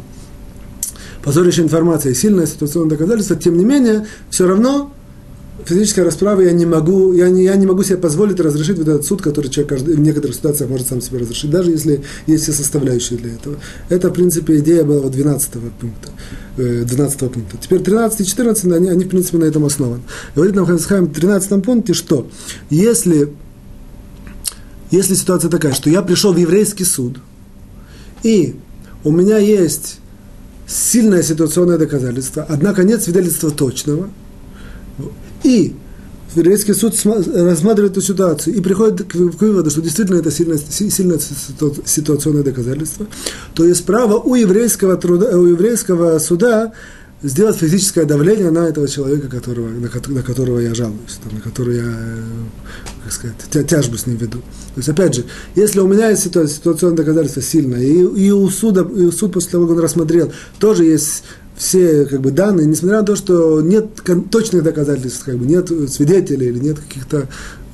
позорящая 1.23 1.65
информация 1.65 2.11
и 2.11 2.15
сильное 2.15 2.47
ситуационное 2.47 2.89
доказательство, 2.89 3.35
тем 3.35 3.55
не 3.55 3.65
менее, 3.65 4.07
все 4.29 4.47
равно 4.47 4.91
физической 5.65 6.01
расправы 6.01 6.45
я 6.45 6.51
не 6.51 6.65
могу, 6.65 7.13
я 7.13 7.29
не, 7.29 7.43
я 7.43 7.55
не 7.55 7.65
могу 7.65 7.83
себе 7.83 7.97
позволить 7.97 8.39
разрешить 8.39 8.77
вот 8.77 8.87
этот 8.87 9.05
суд, 9.05 9.21
который 9.21 9.49
человек 9.49 9.79
в 9.79 9.99
некоторых 9.99 10.35
ситуациях 10.35 10.69
может 10.69 10.87
сам 10.87 11.01
себе 11.01 11.19
разрешить, 11.19 11.49
даже 11.49 11.71
если 11.71 12.03
есть 12.27 12.43
все 12.43 12.53
составляющие 12.53 13.17
для 13.19 13.33
этого. 13.33 13.57
Это, 13.89 14.09
в 14.09 14.13
принципе, 14.13 14.59
идея 14.59 14.83
была 14.83 15.09
12 15.09 15.51
пункта. 15.79 16.09
12 16.57 17.21
э, 17.21 17.29
пункта. 17.29 17.57
Теперь 17.61 17.79
13 17.79 18.21
и 18.21 18.25
14, 18.25 18.65
они, 18.65 18.89
они 18.89 19.05
в 19.05 19.09
принципе, 19.09 19.37
на 19.37 19.45
этом 19.45 19.65
основаны. 19.65 20.01
Говорит 20.35 20.55
нам 20.55 20.65
Хасхайм 20.65 21.05
в 21.05 21.13
13 21.13 21.63
пункте, 21.63 21.93
что 21.93 22.27
если, 22.69 23.33
если 24.91 25.15
ситуация 25.15 25.49
такая, 25.49 25.73
что 25.73 25.89
я 25.89 26.01
пришел 26.01 26.33
в 26.33 26.37
еврейский 26.37 26.85
суд, 26.85 27.17
и 28.23 28.55
у 29.03 29.11
меня 29.11 29.37
есть 29.37 29.99
сильное 30.67 31.23
ситуационное 31.23 31.77
доказательство, 31.77 32.45
однако 32.47 32.83
нет 32.83 33.01
свидетельства 33.03 33.51
точного– 33.51 34.09
и 35.43 35.75
еврейский 36.35 36.73
суд 36.73 36.95
рассматривает 37.03 37.91
эту 37.91 38.01
ситуацию 38.01 38.55
и 38.55 38.61
приходит 38.61 39.03
к, 39.03 39.15
выводу, 39.15 39.69
что 39.69 39.81
действительно 39.81 40.17
это 40.17 40.31
сильное, 40.31 40.57
сильное 40.57 41.19
ситуационное 41.85 42.43
доказательство, 42.43 43.05
то 43.53 43.65
есть 43.65 43.85
право 43.85 44.17
у 44.19 44.35
еврейского, 44.35 44.97
труда, 44.97 45.37
у 45.37 45.45
еврейского 45.45 46.17
суда 46.19 46.73
сделать 47.23 47.55
физическое 47.55 48.03
давление 48.03 48.51
на 48.51 48.67
этого 48.67 48.87
человека, 48.87 49.29
которого, 49.29 49.69
на, 49.69 49.89
на 50.07 50.21
которого 50.21 50.59
я 50.59 50.75
жалуюсь, 50.75 51.19
там, 51.23 51.35
на 51.35 51.41
которого 51.41 51.71
я, 51.71 51.93
как 53.03 53.13
сказать, 53.13 53.69
тяжбу 53.69 53.97
с 53.97 54.05
ним 54.05 54.17
веду. 54.17 54.39
То 54.39 54.77
есть, 54.77 54.89
опять 54.89 55.15
же, 55.15 55.23
если 55.55 55.79
у 55.79 55.87
меня 55.87 56.09
есть 56.09 56.23
ситуационное 56.23 56.97
доказательство 56.97 57.41
сильное, 57.41 57.81
и, 57.81 58.25
и, 58.25 58.31
у 58.31 58.49
суда, 58.49 58.81
и 58.81 59.05
у 59.05 59.11
суд 59.11 59.33
после 59.33 59.51
того, 59.51 59.67
как 59.67 59.77
он 59.77 59.83
рассмотрел, 59.83 60.33
тоже 60.59 60.83
есть 60.83 61.23
все 61.55 62.05
как 62.05 62.21
бы, 62.21 62.31
данные, 62.31 62.67
несмотря 62.67 62.99
на 62.99 63.05
то, 63.05 63.15
что 63.15 63.61
нет 63.61 64.01
точных 64.31 64.63
доказательств, 64.63 65.23
как 65.23 65.37
бы, 65.37 65.45
нет 65.45 65.69
свидетелей 65.89 66.47
или 66.47 66.59
нет 66.59 66.79
каких-то 66.79 67.27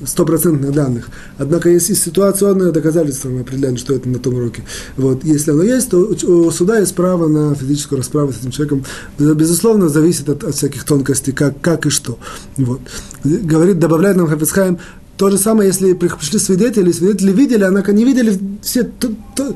стопроцентных 0.04 0.72
данных. 0.72 1.08
Однако 1.38 1.68
есть 1.68 1.90
и 1.90 1.94
ситуационное 1.94 2.72
доказательство, 2.72 3.28
мы 3.28 3.40
определяем, 3.40 3.76
что 3.76 3.94
это 3.94 4.08
на 4.08 4.18
том 4.18 4.34
уроке. 4.34 4.62
Вот. 4.96 5.24
Если 5.24 5.50
оно 5.50 5.62
есть, 5.62 5.90
то 5.90 5.98
у 5.98 6.50
суда 6.50 6.78
есть 6.78 6.94
право 6.94 7.28
на 7.28 7.54
физическую 7.54 7.98
расправу 7.98 8.32
с 8.32 8.40
этим 8.40 8.50
человеком. 8.50 8.84
Безусловно, 9.18 9.88
зависит 9.88 10.28
от, 10.28 10.44
от 10.44 10.54
всяких 10.54 10.84
тонкостей, 10.84 11.32
как, 11.32 11.60
как 11.60 11.86
и 11.86 11.90
что. 11.90 12.18
Вот. 12.56 12.80
Говорит, 13.24 13.78
добавляет 13.78 14.16
нам 14.16 14.26
Хафицхайм, 14.26 14.78
то 15.20 15.28
же 15.28 15.36
самое, 15.36 15.68
если 15.68 15.92
пришли 15.92 16.38
свидетели, 16.38 16.92
свидетели 16.92 17.32
видели, 17.32 17.64
однако 17.64 17.92
не 17.92 18.06
видели 18.06 18.38
все 18.62 18.84
то, 18.84 19.10
то, 19.36 19.54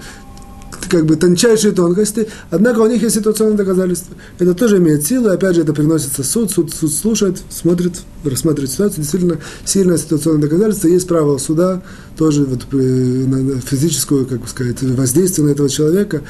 как 0.95 1.07
бы 1.07 1.17
тончайшие 1.17 1.73
тонкости, 1.73 2.29
однако 2.51 2.79
у 2.79 2.87
них 2.87 3.03
есть 3.03 3.17
ситуационные 3.17 3.57
доказательства. 3.57 4.15
Это 4.39 4.55
тоже 4.55 4.79
имеет 4.79 5.05
силу, 5.05 5.29
и 5.29 5.35
опять 5.35 5.57
же 5.57 5.63
это 5.63 5.73
приносится 5.73 6.23
в 6.23 6.27
суд, 6.27 6.53
суд, 6.53 6.73
суд 6.73 6.93
слушает, 6.93 7.39
смотрит, 7.51 8.03
рассматривает 8.25 8.71
ситуацию, 8.71 9.03
действительно 9.03 9.39
сильное 9.65 9.99
ситуационное 9.99 10.43
доказательство, 10.43 10.87
есть 10.87 11.09
право 11.09 11.39
суда 11.39 11.83
тоже 12.17 12.45
вот, 12.45 12.61
э, 12.71 12.77
на 12.77 13.61
физическую, 13.61 14.25
как 14.25 14.43
бы 14.43 14.47
сказать, 14.47 14.81
воздействие 14.83 15.49
на 15.49 15.51
этого 15.51 15.69
человека. 15.69 16.23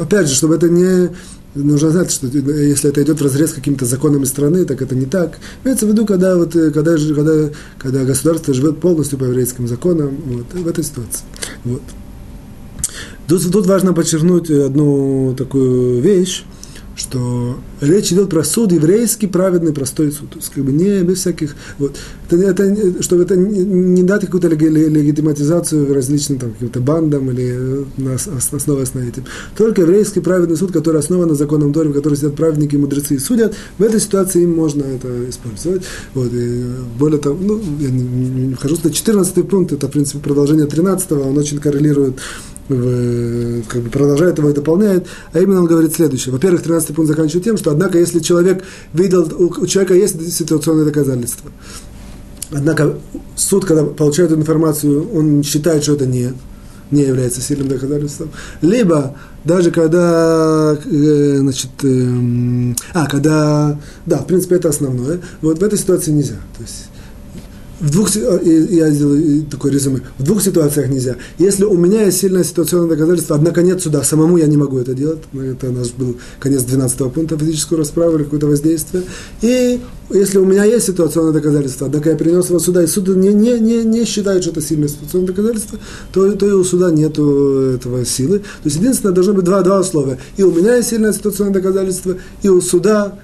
Опять 0.00 0.28
же, 0.28 0.34
чтобы 0.34 0.54
это 0.54 0.70
не 0.70 1.10
нужно 1.54 1.90
знать, 1.90 2.10
что 2.10 2.28
если 2.28 2.88
это 2.88 3.02
идет 3.02 3.20
в 3.20 3.24
разрез 3.24 3.52
какими-то 3.52 3.84
законами 3.84 4.24
страны, 4.24 4.64
так 4.64 4.80
это 4.80 4.94
не 4.94 5.04
так. 5.04 5.38
Имеется 5.64 5.84
в 5.84 5.90
виду, 5.90 6.06
когда, 6.06 6.34
вот, 6.34 6.56
э, 6.56 6.70
когда, 6.70 6.96
когда, 6.96 7.50
когда 7.78 8.04
государство 8.04 8.54
живет 8.54 8.80
полностью 8.80 9.18
по 9.18 9.24
еврейским 9.24 9.68
законам, 9.68 10.16
вот, 10.24 10.46
в 10.54 10.66
этой 10.66 10.82
ситуации. 10.82 11.24
Вот. 11.64 11.82
Тут, 13.28 13.52
тут 13.52 13.66
важно 13.66 13.92
подчеркнуть 13.92 14.50
одну 14.50 15.34
такую 15.36 16.00
вещь, 16.00 16.44
что 16.96 17.58
речь 17.80 18.10
идет 18.10 18.30
про 18.30 18.42
суд 18.42 18.72
еврейский, 18.72 19.26
праведный, 19.26 19.72
простой 19.72 20.10
суд. 20.10 20.30
То 20.30 20.38
есть, 20.38 20.50
как 20.50 20.64
бы 20.64 20.72
не 20.72 21.02
без 21.02 21.18
всяких... 21.18 21.54
Вот. 21.78 21.96
Это, 22.30 22.62
это, 22.62 23.02
чтобы 23.02 23.22
это 23.22 23.36
не, 23.36 23.60
не 23.60 24.02
дать 24.02 24.22
какую-то 24.22 24.48
легитиматизацию 24.48 25.94
различным 25.94 26.38
там, 26.38 26.52
каким-то 26.52 26.80
бандам 26.80 27.30
или 27.30 27.86
основываясь 28.34 28.94
на 28.94 29.00
этим. 29.00 29.24
Только 29.56 29.82
еврейский 29.82 30.20
праведный 30.20 30.56
суд, 30.56 30.72
который 30.72 30.98
основан 30.98 31.28
на 31.28 31.34
законном 31.34 31.72
Торе, 31.72 31.90
в 31.90 31.94
котором 31.94 32.16
сидят 32.16 32.34
праведники, 32.34 32.76
мудрецы 32.76 33.14
и 33.14 33.18
судят, 33.18 33.54
в 33.78 33.82
этой 33.82 34.00
ситуации 34.00 34.42
им 34.42 34.56
можно 34.56 34.82
это 34.82 35.30
использовать. 35.30 35.82
Вот. 36.14 36.32
И 36.32 36.64
более 36.98 37.20
того, 37.20 37.38
ну, 37.40 37.60
я 37.78 37.90
не, 37.90 38.02
не, 38.02 38.46
не 38.46 38.54
вхожу 38.54 38.76
на 38.82 38.90
14 38.90 39.48
пункт, 39.48 39.72
это, 39.72 39.86
в 39.86 39.90
принципе, 39.90 40.18
продолжение 40.18 40.66
13 40.66 41.12
он 41.12 41.38
очень 41.38 41.58
коррелирует 41.58 42.16
как 42.68 43.82
бы 43.82 43.90
продолжает 43.90 44.38
его 44.38 44.50
и 44.50 44.54
дополняет, 44.54 45.06
а 45.32 45.40
именно 45.40 45.60
он 45.60 45.66
говорит 45.66 45.94
следующее. 45.94 46.32
Во-первых, 46.32 46.62
13 46.62 46.94
пункт 46.94 47.08
заканчивает 47.08 47.44
тем, 47.44 47.56
что, 47.56 47.70
однако, 47.70 47.98
если 47.98 48.20
человек 48.20 48.62
видел, 48.92 49.30
у 49.38 49.66
человека 49.66 49.94
есть 49.94 50.32
ситуационные 50.36 50.84
доказательства, 50.84 51.50
однако 52.50 52.98
суд, 53.36 53.64
когда 53.64 53.84
получает 53.84 54.32
эту 54.32 54.40
информацию, 54.40 55.10
он 55.12 55.42
считает, 55.42 55.82
что 55.82 55.94
это 55.94 56.04
не, 56.06 56.34
не 56.90 57.02
является 57.02 57.40
сильным 57.40 57.68
доказательством, 57.68 58.30
либо 58.60 59.16
даже 59.44 59.70
когда, 59.70 60.76
э, 60.84 61.36
значит, 61.38 61.70
э, 61.82 62.74
а, 62.92 63.06
когда, 63.06 63.78
да, 64.04 64.18
в 64.18 64.26
принципе, 64.26 64.56
это 64.56 64.68
основное, 64.68 65.20
вот 65.40 65.58
в 65.58 65.62
этой 65.62 65.78
ситуации 65.78 66.10
нельзя. 66.10 66.36
То 66.56 66.62
есть, 66.62 66.88
в 67.80 67.90
двух, 67.90 68.14
я 68.14 68.90
сделаю 68.90 69.44
такой 69.44 69.70
резюме, 69.70 70.00
в 70.18 70.22
двух 70.24 70.42
ситуациях 70.42 70.88
нельзя. 70.88 71.16
Если 71.38 71.64
у 71.64 71.76
меня 71.76 72.02
есть 72.04 72.18
сильное 72.18 72.44
ситуационное 72.44 72.90
доказательство, 72.90 73.36
однако 73.36 73.62
нет 73.62 73.82
суда, 73.82 74.02
самому 74.02 74.36
я 74.36 74.46
не 74.46 74.56
могу 74.56 74.78
это 74.78 74.94
делать, 74.94 75.20
это 75.32 75.70
наш 75.70 75.92
был 75.92 76.16
конец 76.40 76.62
12 76.62 77.12
пункта 77.12 77.38
физическую 77.38 77.78
расправу 77.78 78.16
или 78.16 78.24
какое-то 78.24 78.46
воздействие, 78.46 79.04
и 79.42 79.80
если 80.10 80.38
у 80.38 80.44
меня 80.46 80.64
есть 80.64 80.86
ситуационное 80.86 81.32
доказательство, 81.32 81.86
однако 81.86 82.10
я 82.10 82.16
принес 82.16 82.48
его 82.48 82.58
сюда, 82.58 82.82
и 82.82 82.86
суд 82.86 83.08
не, 83.08 83.32
не, 83.34 83.60
не, 83.60 83.84
не 83.84 84.04
считает, 84.04 84.42
что 84.42 84.52
это 84.52 84.62
сильное 84.62 84.88
ситуационное 84.88 85.28
доказательство, 85.28 85.78
то, 86.12 86.32
то 86.32 86.46
и 86.46 86.52
у 86.52 86.64
суда 86.64 86.90
нет 86.90 87.12
этого 87.12 88.04
силы. 88.06 88.38
То 88.38 88.44
есть 88.64 88.76
единственное, 88.76 89.14
должно 89.14 89.34
быть 89.34 89.44
два, 89.44 89.60
два 89.60 89.80
условия. 89.80 90.18
И 90.38 90.42
у 90.42 90.50
меня 90.50 90.76
есть 90.76 90.88
сильное 90.88 91.12
ситуационное 91.12 91.52
доказательство, 91.52 92.16
и 92.42 92.48
у 92.48 92.60
суда 92.62 93.18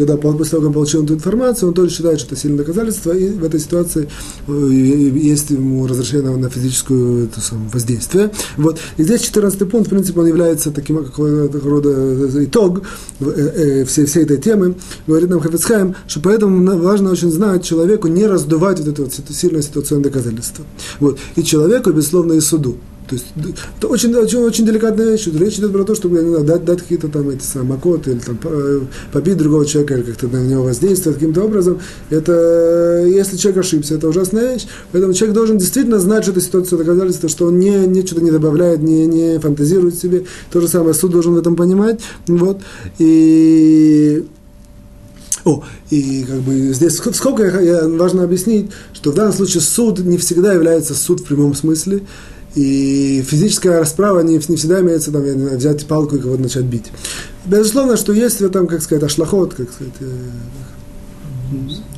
когда 0.00 0.16
после 0.16 0.52
того, 0.52 0.64
как 0.64 0.74
получил 0.74 1.04
эту 1.04 1.14
информацию, 1.14 1.68
он 1.68 1.74
тоже 1.74 1.90
считает, 1.90 2.18
что 2.18 2.28
это 2.28 2.40
сильное 2.40 2.58
доказательство, 2.58 3.12
и 3.12 3.28
в 3.30 3.44
этой 3.44 3.60
ситуации 3.60 4.08
э, 4.48 4.68
есть 4.72 5.50
ему 5.50 5.86
разрешение 5.86 6.34
на 6.34 6.48
физическое 6.48 7.24
это 7.24 7.40
самое, 7.40 7.68
воздействие. 7.70 8.30
Вот. 8.56 8.78
И 8.96 9.02
здесь 9.02 9.20
14 9.20 9.70
пункт, 9.70 9.88
в 9.88 9.90
принципе, 9.90 10.20
он 10.20 10.26
является 10.26 10.70
таким 10.70 11.04
какого-то 11.04 11.60
рода 11.60 11.90
э, 11.90 12.44
итог 12.44 12.82
э, 13.20 13.84
всей, 13.84 14.06
всей 14.06 14.24
этой 14.24 14.38
темы. 14.38 14.76
Говорит 15.06 15.28
нам 15.28 15.40
Хафицхайм, 15.40 15.94
что 16.06 16.20
поэтому 16.20 16.78
важно 16.78 17.10
очень 17.10 17.30
знать 17.30 17.62
человеку 17.64 18.08
не 18.08 18.26
раздувать 18.26 18.78
вот 18.80 18.88
это 18.88 19.02
вот 19.02 19.12
сильное 19.30 19.62
ситуационное 19.62 20.04
доказательство. 20.04 20.64
Вот. 20.98 21.18
И 21.36 21.42
человеку, 21.42 21.90
безусловно, 21.90 22.32
и 22.32 22.40
суду. 22.40 22.78
То 23.10 23.16
есть 23.16 23.26
это 23.76 23.88
очень, 23.88 24.14
очень, 24.14 24.38
очень 24.38 24.64
деликатная 24.64 25.10
вещь. 25.10 25.26
Речь 25.26 25.58
идет 25.58 25.72
про 25.72 25.82
то, 25.82 25.96
чтобы 25.96 26.22
не 26.22 26.28
знаю, 26.28 26.44
дать, 26.44 26.64
дать 26.64 26.80
какие-то 26.80 27.08
там 27.08 27.28
эти 27.28 27.42
самые 27.42 27.70
макоты, 27.70 28.12
или 28.12 28.20
там 28.20 28.38
э, 28.44 28.82
побить 29.12 29.36
другого 29.36 29.66
человека, 29.66 29.94
или 29.94 30.02
как-то 30.02 30.28
на 30.28 30.36
него 30.36 30.62
воздействовать 30.62 31.18
каким-то 31.18 31.42
образом. 31.42 31.80
Это, 32.08 33.04
если 33.08 33.36
человек 33.36 33.64
ошибся, 33.64 33.96
это 33.96 34.08
ужасная 34.08 34.52
вещь. 34.52 34.68
Поэтому 34.92 35.12
человек 35.12 35.34
должен 35.34 35.58
действительно 35.58 35.98
знать, 35.98 36.22
что 36.22 36.30
эта 36.30 36.40
ситуация 36.40 36.78
доказательство, 36.78 37.28
что 37.28 37.46
он 37.46 37.58
не, 37.58 37.84
не 37.88 38.06
что-то 38.06 38.22
не 38.22 38.30
добавляет, 38.30 38.80
не, 38.80 39.08
не 39.08 39.40
фантазирует 39.40 39.96
себе. 39.96 40.26
То 40.52 40.60
же 40.60 40.68
самое 40.68 40.94
суд 40.94 41.10
должен 41.10 41.34
в 41.34 41.38
этом 41.38 41.56
понимать. 41.56 41.98
Вот. 42.28 42.60
И 43.00 44.24
о, 45.44 45.64
и 45.90 46.24
как 46.28 46.38
бы 46.42 46.72
здесь 46.72 46.96
сколько 46.96 47.42
я, 47.42 47.60
я, 47.60 47.88
важно 47.88 48.22
объяснить, 48.22 48.70
что 48.92 49.10
в 49.10 49.14
данном 49.16 49.32
случае 49.32 49.62
суд 49.62 49.98
не 49.98 50.16
всегда 50.16 50.52
является 50.52 50.94
суд 50.94 51.20
в 51.20 51.24
прямом 51.24 51.56
смысле. 51.56 52.02
И 52.54 53.22
физическая 53.26 53.78
расправа 53.78 54.20
не, 54.20 54.34
не 54.34 54.56
всегда 54.56 54.80
имеется 54.80 55.12
там, 55.12 55.22
взять 55.22 55.86
палку 55.86 56.16
и 56.16 56.18
кого-то 56.18 56.42
начать 56.42 56.64
бить. 56.64 56.86
Безусловно, 57.46 57.96
что 57.96 58.12
есть 58.12 58.40
в 58.40 58.44
этом, 58.44 58.66
как 58.66 58.82
сказать, 58.82 59.04
ашлахот, 59.04 59.54
как 59.54 59.72
сказать, 59.72 59.94
э, 60.00 60.04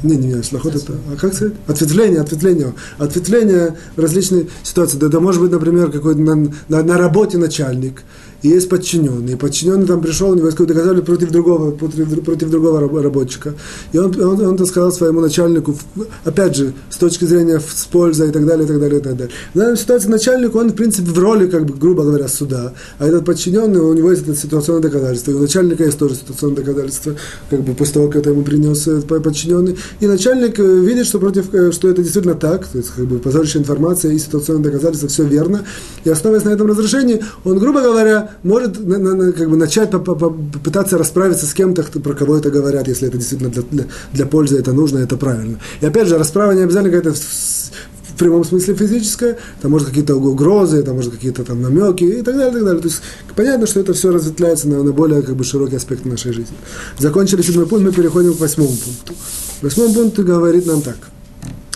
не, 0.02 0.16
не, 0.16 0.28
не, 0.28 0.34
ашлахот 0.34 0.74
это, 0.74 0.94
а 1.10 1.16
как 1.16 1.34
сказать? 1.34 1.54
Ответвление, 1.66 2.20
ответвление. 2.20 2.74
Ответвление 2.98 3.76
в 3.96 4.00
различные 4.00 4.48
ситуации. 4.62 4.98
Да, 4.98 5.06
это 5.06 5.20
может 5.20 5.40
быть, 5.40 5.50
например, 5.50 5.90
какой-то 5.90 6.20
на, 6.20 6.52
на, 6.68 6.82
на 6.82 6.98
работе 6.98 7.38
начальник, 7.38 8.02
и 8.42 8.48
есть 8.48 8.68
подчиненный. 8.68 9.34
И 9.34 9.36
подчиненный 9.36 9.86
там 9.86 10.00
пришел, 10.00 10.30
у 10.30 10.34
него 10.34 10.46
есть 10.46 10.58
какое-то 10.58 11.02
против 11.02 11.30
другого, 11.30 11.70
против, 11.70 12.24
против 12.24 12.50
другого 12.50 12.80
работчика. 12.80 13.54
И 13.92 13.98
он, 13.98 14.14
он, 14.20 14.40
он, 14.40 14.60
он 14.60 14.66
сказал 14.66 14.92
своему 14.92 15.20
начальнику, 15.20 15.76
опять 16.24 16.56
же, 16.56 16.72
с 16.90 16.96
точки 16.96 17.24
зрения 17.24 17.60
с 17.60 17.84
пользой 17.84 18.28
и 18.28 18.32
так 18.32 18.44
далее, 18.44 18.64
и 18.64 18.68
так 18.68 18.80
далее, 18.80 19.00
и 19.00 19.02
так 19.02 19.16
далее. 19.16 19.34
В 19.54 19.58
данной 19.58 19.76
ситуации 19.76 20.08
начальник, 20.08 20.54
он, 20.56 20.70
в 20.70 20.74
принципе, 20.74 21.10
в 21.10 21.18
роли, 21.18 21.46
как 21.46 21.66
бы, 21.66 21.74
грубо 21.74 22.02
говоря, 22.02 22.28
суда. 22.28 22.72
А 22.98 23.06
этот 23.06 23.24
подчиненный, 23.24 23.80
у 23.80 23.92
него 23.92 24.10
есть 24.10 24.22
это 24.24 24.34
ситуационное 24.34 24.82
доказательство. 24.82 25.30
И 25.30 25.34
у 25.34 25.40
начальника 25.40 25.84
есть 25.84 25.98
тоже 25.98 26.16
ситуационное 26.16 26.56
доказательство, 26.56 27.14
как 27.48 27.60
бы 27.60 27.74
после 27.74 27.94
того, 27.94 28.08
как 28.08 28.16
это 28.16 28.30
ему 28.30 28.42
принес 28.42 28.86
э, 28.88 29.00
подчиненный. 29.02 29.76
И 30.00 30.06
начальник 30.06 30.58
э, 30.58 30.62
видит, 30.62 31.06
что, 31.06 31.20
против, 31.20 31.54
э, 31.54 31.70
что 31.70 31.88
это 31.88 32.02
действительно 32.02 32.34
так, 32.34 32.66
то 32.66 32.78
есть, 32.78 32.90
как 32.90 33.06
бы, 33.06 33.18
позорящая 33.18 33.62
информация 33.62 34.12
и 34.12 34.18
ситуационное 34.18 34.64
доказательство, 34.64 35.08
все 35.08 35.24
верно. 35.24 35.64
И 36.04 36.10
основываясь 36.10 36.44
на 36.44 36.50
этом 36.50 36.66
разрешении, 36.66 37.22
он, 37.44 37.58
грубо 37.58 37.80
говоря, 37.82 38.31
может 38.42 38.78
на, 38.78 38.98
на, 38.98 39.32
как 39.32 39.50
бы 39.50 39.56
начать 39.56 39.90
попытаться 39.90 40.98
расправиться 40.98 41.46
с 41.46 41.54
кем-то, 41.54 41.82
про 41.82 42.14
кого 42.14 42.36
это 42.36 42.50
говорят, 42.50 42.88
если 42.88 43.08
это 43.08 43.18
действительно 43.18 43.50
для, 43.50 43.62
для, 43.70 43.86
для 44.12 44.26
пользы 44.26 44.58
это 44.58 44.72
нужно, 44.72 44.98
это 44.98 45.16
правильно. 45.16 45.58
И 45.80 45.86
опять 45.86 46.08
же, 46.08 46.18
расправа 46.18 46.52
не 46.52 46.62
обязательно 46.62 46.94
какая-то 46.94 47.16
в 47.18 48.18
прямом 48.18 48.44
смысле 48.44 48.74
физическая, 48.74 49.38
там 49.60 49.70
может 49.70 49.88
какие-то 49.88 50.16
угрозы, 50.16 50.82
там 50.82 50.96
может 50.96 51.12
какие-то 51.12 51.44
там 51.44 51.62
намеки 51.62 52.04
и 52.04 52.22
так 52.22 52.36
далее, 52.36 52.50
и 52.50 52.54
так 52.54 52.64
далее. 52.64 52.82
То 52.82 52.88
есть 52.88 53.02
понятно, 53.34 53.66
что 53.66 53.80
это 53.80 53.94
все 53.94 54.12
разветвляется 54.12 54.68
на, 54.68 54.82
на 54.82 54.92
более 54.92 55.22
как 55.22 55.34
бы 55.34 55.44
широкий 55.44 55.76
аспект 55.76 56.04
нашей 56.04 56.32
жизни. 56.32 56.56
Закончили 56.98 57.42
седьмой 57.42 57.66
пункт, 57.66 57.84
мы 57.84 57.92
переходим 57.92 58.34
к 58.34 58.40
восьмому 58.40 58.70
пункту. 58.70 59.14
Восьмой 59.62 59.92
пункт 59.92 60.18
говорит 60.18 60.66
нам 60.66 60.82
так 60.82 60.96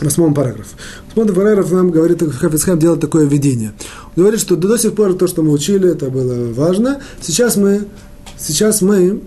восьмом 0.00 0.34
параграф. 0.34 0.66
Восьмой 1.14 1.34
параграф 1.34 1.70
нам 1.72 1.90
говорит, 1.90 2.22
Хафицхайм 2.22 2.78
делает 2.78 3.00
такое 3.00 3.24
введение. 3.26 3.72
Он 4.16 4.22
говорит, 4.22 4.40
что 4.40 4.56
до 4.56 4.76
сих 4.76 4.94
пор 4.94 5.14
то, 5.14 5.26
что 5.26 5.42
мы 5.42 5.52
учили, 5.52 5.90
это 5.90 6.10
было 6.10 6.52
важно. 6.52 7.00
Сейчас 7.20 7.56
мы, 7.56 7.86
сейчас 8.38 8.82
мы 8.82 9.20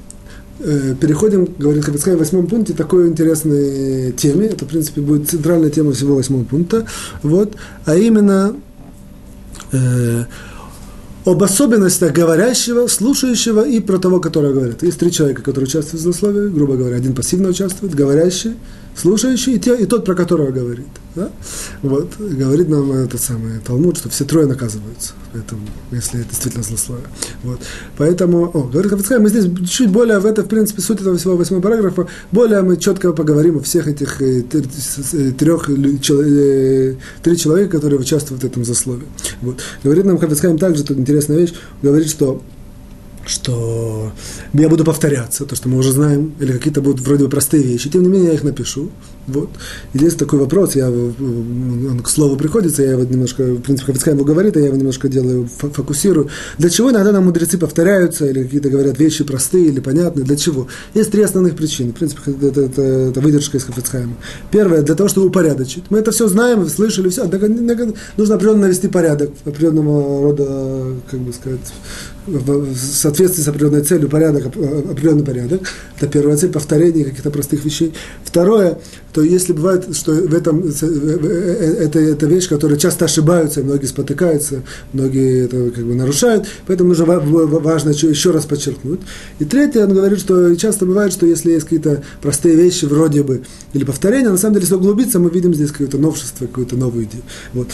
э, 0.59 0.95
переходим, 0.99 1.47
говорит 1.57 1.85
Хафицхайм 1.85 2.17
в 2.17 2.19
восьмом 2.19 2.47
пункте, 2.47 2.73
такой 2.73 3.07
интересной 3.07 4.11
теме. 4.11 4.47
Это, 4.47 4.65
в 4.65 4.67
принципе, 4.67 5.01
будет 5.01 5.29
центральная 5.29 5.69
тема 5.69 5.93
всего 5.93 6.15
восьмого 6.15 6.43
пункта. 6.43 6.85
Вот, 7.23 7.55
а 7.85 7.95
именно 7.95 8.55
э, 9.71 10.25
об 11.25 11.43
особенностях 11.43 12.13
говорящего, 12.13 12.87
слушающего 12.87 13.67
и 13.67 13.79
про 13.79 13.97
того, 13.97 14.19
который 14.19 14.53
говорит. 14.53 14.83
Есть 14.83 14.99
три 14.99 15.11
человека, 15.11 15.41
которые 15.41 15.67
участвуют 15.67 16.01
в 16.01 16.03
злословии, 16.03 16.49
грубо 16.49 16.75
говоря, 16.75 16.95
один 16.95 17.13
пассивно 17.13 17.49
участвует, 17.49 17.93
говорящий, 17.93 18.53
слушающий 18.99 19.55
и, 19.55 19.59
те, 19.59 19.75
и 19.75 19.85
тот, 19.85 20.05
про 20.05 20.15
которого 20.15 20.51
говорит. 20.51 20.87
Да? 21.15 21.31
Вот, 21.81 22.11
говорит 22.17 22.69
нам 22.69 22.91
этот 22.91 23.21
самый 23.21 23.59
Талмуд, 23.59 23.97
что 23.97 24.09
все 24.09 24.25
трое 24.25 24.45
наказываются, 24.45 25.13
поэтому, 25.33 25.61
если 25.91 26.21
это 26.21 26.29
действительно 26.29 26.63
злословие. 26.63 27.07
Вот. 27.43 27.59
Поэтому, 27.97 28.49
о, 28.53 28.63
говорит 28.63 28.91
Хафицхай, 28.91 29.19
мы 29.19 29.29
здесь 29.29 29.45
чуть 29.69 29.89
более, 29.89 30.19
в 30.19 30.25
это, 30.25 30.43
в 30.43 30.47
принципе, 30.47 30.81
суть 30.81 31.01
этого 31.01 31.17
всего 31.17 31.35
восьмого 31.35 31.61
параграфа, 31.61 32.07
более 32.31 32.61
мы 32.61 32.77
четко 32.77 33.11
поговорим 33.13 33.57
о 33.57 33.61
всех 33.61 33.87
этих 33.87 34.21
э, 34.21 34.43
э, 34.43 35.31
трех, 35.31 35.69
э, 35.69 36.95
три 37.23 37.37
человека, 37.37 37.77
которые 37.77 37.99
участвуют 37.99 38.43
в 38.43 38.45
этом 38.45 38.63
злословии. 38.63 39.07
Вот. 39.41 39.59
Говорит 39.83 40.05
нам 40.05 40.17
Хафицхайм 40.17 40.57
также, 40.57 40.83
тут 40.83 40.97
интересная 40.99 41.37
вещь, 41.37 41.53
говорит, 41.81 42.09
что 42.09 42.41
что 43.29 44.11
я 44.53 44.67
буду 44.69 44.83
повторяться, 44.83 45.45
то, 45.45 45.55
что 45.55 45.69
мы 45.69 45.77
уже 45.77 45.91
знаем, 45.91 46.33
или 46.39 46.51
какие-то 46.51 46.81
будут 46.81 47.01
вроде 47.01 47.25
бы 47.25 47.29
простые 47.29 47.63
вещи, 47.63 47.89
тем 47.89 48.01
не 48.03 48.09
менее 48.09 48.29
я 48.29 48.33
их 48.33 48.43
напишу. 48.43 48.89
Вот. 49.27 49.49
Здесь 49.93 50.15
такой 50.15 50.39
вопрос, 50.39 50.75
я, 50.75 50.89
он 50.89 51.99
к 52.03 52.09
слову 52.09 52.35
приходится, 52.35 52.81
я 52.81 52.91
его 52.91 53.03
немножко, 53.03 53.43
в 53.43 53.61
принципе, 53.61 53.91
Хафицкай 53.91 54.15
его 54.15 54.25
говорит, 54.25 54.57
а 54.57 54.59
я 54.59 54.67
его 54.67 54.75
немножко 54.75 55.07
делаю, 55.07 55.47
фокусирую. 55.47 56.29
Для 56.57 56.69
чего 56.71 56.89
иногда 56.89 57.11
нам 57.11 57.25
мудрецы 57.25 57.59
повторяются, 57.59 58.25
или 58.25 58.43
какие-то 58.43 58.69
говорят 58.69 58.97
вещи 58.97 59.23
простые 59.23 59.67
или 59.67 59.79
понятные, 59.79 60.25
для 60.25 60.35
чего? 60.35 60.67
Есть 60.95 61.11
три 61.11 61.21
основных 61.21 61.55
причины, 61.55 61.91
в 61.91 61.95
принципе, 61.95 62.31
это, 62.31 62.61
это, 62.61 62.81
это 62.81 63.21
выдержка 63.21 63.57
из 63.57 63.65
Хафицхайма. 63.65 64.15
Первое, 64.49 64.81
для 64.81 64.95
того, 64.95 65.07
чтобы 65.09 65.27
упорядочить. 65.27 65.83
Мы 65.91 65.99
это 65.99 66.11
все 66.11 66.27
знаем, 66.27 66.67
слышали, 66.67 67.09
все, 67.09 67.25
нужно 68.17 68.35
определенно 68.35 68.61
навести 68.61 68.87
порядок, 68.87 69.29
определенного 69.45 70.23
рода, 70.23 70.95
как 71.11 71.19
бы 71.19 71.31
сказать, 71.33 71.59
в 72.29 72.75
соответствии 72.75 73.41
с 73.41 73.47
определенной 73.47 73.81
целью, 73.81 74.09
порядок, 74.09 74.47
определенный 74.47 75.23
порядок. 75.23 75.61
Это 75.97 76.07
первая 76.07 76.37
цель, 76.37 76.51
повторение 76.51 77.05
каких-то 77.05 77.31
простых 77.31 77.65
вещей. 77.65 77.93
Второе, 78.23 78.77
то 79.13 79.21
если 79.21 79.53
бывает, 79.53 79.95
что 79.95 80.11
в 80.11 80.33
этом, 80.33 80.63
это, 80.67 81.99
это 81.99 82.25
вещь, 82.27 82.47
которая 82.47 82.77
часто 82.77 83.05
ошибаются, 83.05 83.63
многие 83.63 83.87
спотыкаются, 83.87 84.61
многие 84.93 85.45
это 85.45 85.71
как 85.71 85.83
бы 85.83 85.95
нарушают, 85.95 86.47
поэтому 86.67 86.89
нужно 86.89 87.05
важно 87.05 87.89
еще 87.89 88.31
раз 88.31 88.45
подчеркнуть. 88.45 88.99
И 89.39 89.45
третье, 89.45 89.85
он 89.85 89.93
говорит, 89.93 90.19
что 90.19 90.55
часто 90.55 90.85
бывает, 90.85 91.11
что 91.11 91.25
если 91.25 91.51
есть 91.51 91.63
какие-то 91.63 92.03
простые 92.21 92.55
вещи 92.55 92.85
вроде 92.85 93.23
бы, 93.23 93.41
или 93.73 93.83
повторения, 93.83 94.29
на 94.29 94.37
самом 94.37 94.53
деле, 94.53 94.65
если 94.65 94.75
углубиться, 94.75 95.19
мы 95.19 95.29
видим 95.29 95.53
здесь 95.53 95.71
какое-то 95.71 95.97
новшество, 95.97 96.45
какую-то 96.45 96.75
новую 96.75 97.05
идею. 97.05 97.23
Вот. 97.53 97.69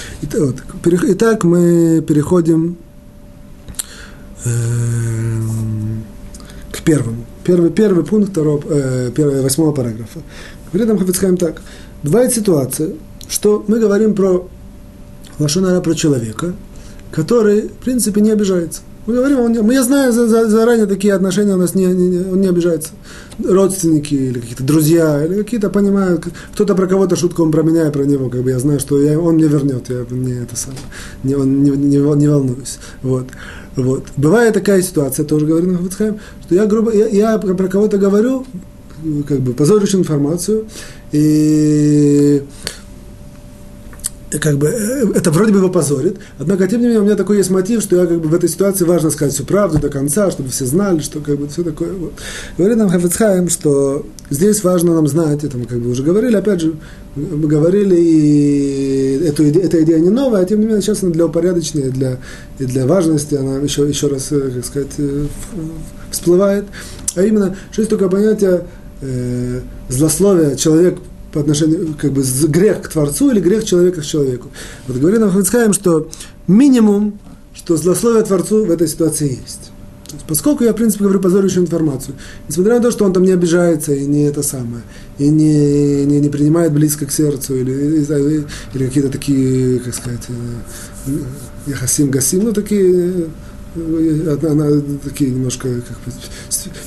Итак, 0.83 1.43
мы 1.43 2.03
переходим 2.07 2.77
Эм, 4.45 6.03
к 6.71 6.81
первому. 6.81 7.25
Первый, 7.43 7.71
первый 7.71 8.05
пункт 8.05 8.31
второго, 8.31 8.61
э, 8.69 9.11
первого, 9.15 9.41
восьмого 9.41 9.71
параграфа. 9.71 10.19
Говорит 10.71 10.87
нам 10.87 10.99
Хафицхайм 10.99 11.37
так. 11.37 11.61
Бывает 12.03 12.33
ситуация, 12.33 12.93
что 13.27 13.63
мы 13.67 13.79
говорим 13.79 14.13
про 14.13 14.47
Лашонара, 15.39 15.81
про 15.81 15.95
человека, 15.95 16.53
который, 17.11 17.69
в 17.69 17.83
принципе, 17.83 18.21
не 18.21 18.31
обижается. 18.31 18.81
Мы 19.05 19.13
говорим, 19.13 19.39
он, 19.39 19.51
не, 19.51 19.73
я 19.73 19.83
знаю 19.83 20.11
за, 20.11 20.27
за, 20.27 20.49
заранее 20.49 20.87
такие 20.87 21.13
отношения 21.13 21.53
у 21.53 21.57
нас 21.57 21.75
не, 21.75 21.85
не, 21.85 22.17
он 22.19 22.41
не 22.41 22.47
обижается. 22.47 22.89
Родственники 23.43 24.15
или 24.15 24.39
какие-то 24.39 24.63
друзья, 24.63 25.23
или 25.23 25.43
какие-то 25.43 25.69
понимают, 25.69 26.25
кто-то 26.53 26.73
про 26.73 26.87
кого-то 26.87 27.15
шутку, 27.15 27.43
он 27.43 27.51
про 27.51 27.61
меня 27.61 27.87
и 27.87 27.91
про 27.91 28.03
него, 28.03 28.29
как 28.29 28.41
бы 28.41 28.49
я 28.49 28.57
знаю, 28.57 28.79
что 28.79 28.99
я, 28.99 29.19
он 29.19 29.35
мне 29.35 29.47
вернет, 29.47 29.89
я 29.89 30.05
не 30.09 30.33
это 30.33 30.55
самое, 30.55 30.81
не, 31.23 31.35
он, 31.35 31.63
не, 31.63 31.69
не, 31.69 31.97
не 31.97 32.27
волнуюсь. 32.27 32.79
Вот. 33.03 33.27
Вот. 33.75 34.05
Бывает 34.15 34.53
такая 34.53 34.81
ситуация, 34.81 35.25
тоже 35.25 35.45
говорит 35.45 35.69
Нахвицхайм, 35.69 36.19
что 36.45 36.55
я, 36.55 36.65
грубо, 36.65 36.93
я, 36.93 37.07
я 37.07 37.37
про 37.37 37.67
кого-то 37.67 37.97
говорю, 37.97 38.45
как 39.27 39.39
бы 39.39 39.53
позоришь 39.53 39.95
информацию, 39.95 40.65
и 41.11 42.41
как 44.39 44.57
бы, 44.57 44.67
э, 44.67 45.05
это 45.15 45.31
вроде 45.31 45.51
бы 45.51 45.59
его 45.59 45.69
позорит, 45.69 46.17
однако, 46.39 46.67
тем 46.67 46.81
не 46.81 46.87
менее, 46.87 47.01
у 47.01 47.05
меня 47.05 47.15
такой 47.15 47.37
есть 47.37 47.49
мотив, 47.49 47.81
что 47.81 47.95
я 47.95 48.05
как 48.05 48.19
бы 48.19 48.29
в 48.29 48.33
этой 48.33 48.49
ситуации 48.49 48.85
важно 48.85 49.09
сказать 49.09 49.33
всю 49.33 49.45
правду 49.45 49.79
до 49.79 49.89
конца, 49.89 50.31
чтобы 50.31 50.49
все 50.49 50.65
знали, 50.65 50.99
что 50.99 51.19
как 51.19 51.37
бы 51.37 51.47
все 51.47 51.63
такое. 51.63 51.93
Вот. 51.93 52.13
Говорит 52.57 52.77
нам 52.77 52.89
Хафицхайм, 52.89 53.49
что 53.49 54.05
здесь 54.29 54.63
важно 54.63 54.93
нам 54.95 55.07
знать, 55.07 55.43
это 55.43 55.57
мы 55.57 55.65
как 55.65 55.79
бы 55.79 55.89
уже 55.89 56.03
говорили, 56.03 56.35
опять 56.35 56.61
же, 56.61 56.75
мы 57.15 57.47
говорили, 57.47 57.95
и 57.95 59.25
эту, 59.25 59.43
эта 59.43 59.83
идея 59.83 59.99
не 59.99 60.09
новая, 60.09 60.41
а 60.41 60.45
тем 60.45 60.59
не 60.59 60.65
менее, 60.65 60.81
сейчас 60.81 61.03
она 61.03 61.11
для 61.11 61.25
упорядочения, 61.25 61.89
для, 61.89 62.17
и 62.59 62.65
для 62.65 62.85
важности, 62.85 63.35
она 63.35 63.57
еще, 63.57 63.87
еще 63.87 64.07
раз, 64.07 64.31
э, 64.31 64.51
как 64.55 64.65
сказать, 64.65 64.91
э, 64.97 65.25
всплывает, 66.11 66.65
а 67.15 67.23
именно, 67.23 67.55
что 67.71 67.81
есть 67.81 67.89
только 67.89 68.09
понятие 68.09 68.65
э, 69.01 69.61
злословия, 69.89 70.55
человек 70.55 70.97
по 71.35 71.41
отношению, 71.41 71.93
как 71.99 72.13
бы, 72.13 72.23
грех 72.47 72.81
к 72.81 72.87
Творцу 72.87 73.29
или 73.29 73.41
грех 73.41 73.65
человека 73.65 73.99
к 73.99 74.05
человеку. 74.05 74.47
Вот 74.87 74.95
говорит 74.95 75.19
нам 75.19 75.31
Хавицкаем, 75.31 75.73
что 75.73 76.09
минимум, 76.47 77.19
что 77.53 77.75
злословие 77.75 78.23
Творцу 78.23 78.63
в 78.63 78.71
этой 78.71 78.87
ситуации 78.87 79.31
есть. 79.31 79.59
есть. 80.13 80.23
Поскольку 80.29 80.63
я, 80.63 80.71
в 80.71 80.77
принципе, 80.77 81.03
говорю 81.03 81.19
позорящую 81.19 81.65
информацию, 81.65 82.15
несмотря 82.47 82.75
на 82.75 82.81
то, 82.83 82.89
что 82.89 83.03
он 83.03 83.11
там 83.11 83.23
не 83.23 83.33
обижается 83.33 83.93
и 83.93 84.05
не 84.05 84.23
это 84.23 84.43
самое, 84.43 84.83
и 85.17 85.27
не, 85.27 86.05
не, 86.05 86.21
не 86.21 86.29
принимает 86.29 86.71
близко 86.71 87.05
к 87.05 87.11
сердцу, 87.11 87.55
или, 87.55 87.71
или, 87.71 88.45
или 88.73 88.85
какие-то 88.85 89.09
такие, 89.09 89.79
как 89.79 89.93
сказать, 89.93 90.23
э, 91.07 91.11
яхасим 91.67 92.11
гасим, 92.11 92.45
ну, 92.45 92.53
такие 92.53 93.27
она, 93.75 94.51
она 94.51 94.81
такие 95.03 95.31
немножко 95.31 95.67
как 95.67 95.97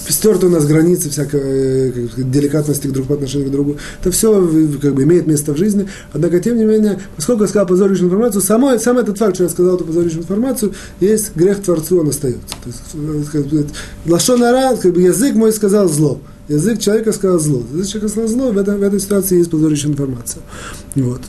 стерты 0.09 0.47
у 0.47 0.51
нас 0.51 0.67
границы 0.67 1.11
всякой 1.11 1.93
как, 1.93 2.31
деликатности 2.31 2.87
друг 2.89 3.07
по 3.07 3.15
отношению 3.15 3.49
к 3.49 3.53
другу. 3.53 3.77
Это 4.01 4.11
все 4.11 4.33
как 4.81 4.95
бы 4.95 5.03
имеет 5.05 5.27
место 5.27 5.53
в 5.53 5.57
жизни. 5.57 5.89
Однако, 6.13 6.41
тем 6.41 6.57
не 6.57 6.65
менее, 6.65 7.01
поскольку 7.17 7.43
я 7.43 7.49
сказал 7.49 7.67
позорящую 7.67 8.07
информацию, 8.07 8.43
самой, 8.43 8.79
сам 8.79 8.99
этот 8.99 9.19
факт, 9.19 9.35
что 9.35 9.45
я 9.45 9.51
сказал 9.51 9.77
эту 9.77 9.85
позорящую 9.85 10.23
информацию, 10.23 10.73
есть 11.01 11.35
грех 11.35 11.63
Творцу, 11.63 12.01
он 12.01 12.09
остается. 12.09 12.55
То 12.63 12.67
есть, 12.67 13.31
как 13.31 13.47
бы, 13.47 13.67
лашонара, 14.07 14.77
как 14.77 14.93
бы 14.93 15.03
язык 15.03 15.35
мой 15.35 15.53
сказал 15.53 15.89
зло. 15.89 16.21
Язык 16.49 16.79
человека 16.79 17.13
сказал 17.13 17.39
зло. 17.39 17.63
Язык 17.73 17.89
человека 17.89 18.09
сказал 18.09 18.29
зло, 18.29 18.53
в, 18.53 18.59
этом, 18.59 18.79
в 18.79 18.83
этой 18.83 19.01
ситуации 19.01 19.39
есть 19.39 19.51
позорящая 19.51 19.93
информация. 19.93 20.43
Вот. 20.95 21.21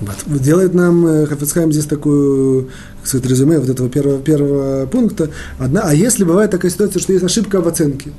Вот. 0.00 0.40
Делает 0.40 0.74
нам 0.74 1.06
э, 1.06 1.26
Хафицхайм 1.26 1.72
здесь 1.72 1.84
такую, 1.86 2.68
как 3.00 3.06
сказать, 3.06 3.26
резюме 3.26 3.58
вот 3.58 3.68
этого 3.68 3.88
первого, 3.88 4.20
первого 4.20 4.86
пункта. 4.86 5.30
Одна, 5.58 5.82
а 5.84 5.94
если 5.94 6.24
бывает 6.24 6.50
такая 6.50 6.70
ситуация, 6.70 7.00
что 7.00 7.12
есть 7.12 7.24
ошибка 7.24 7.60
в 7.60 7.68
оценке, 7.68 8.10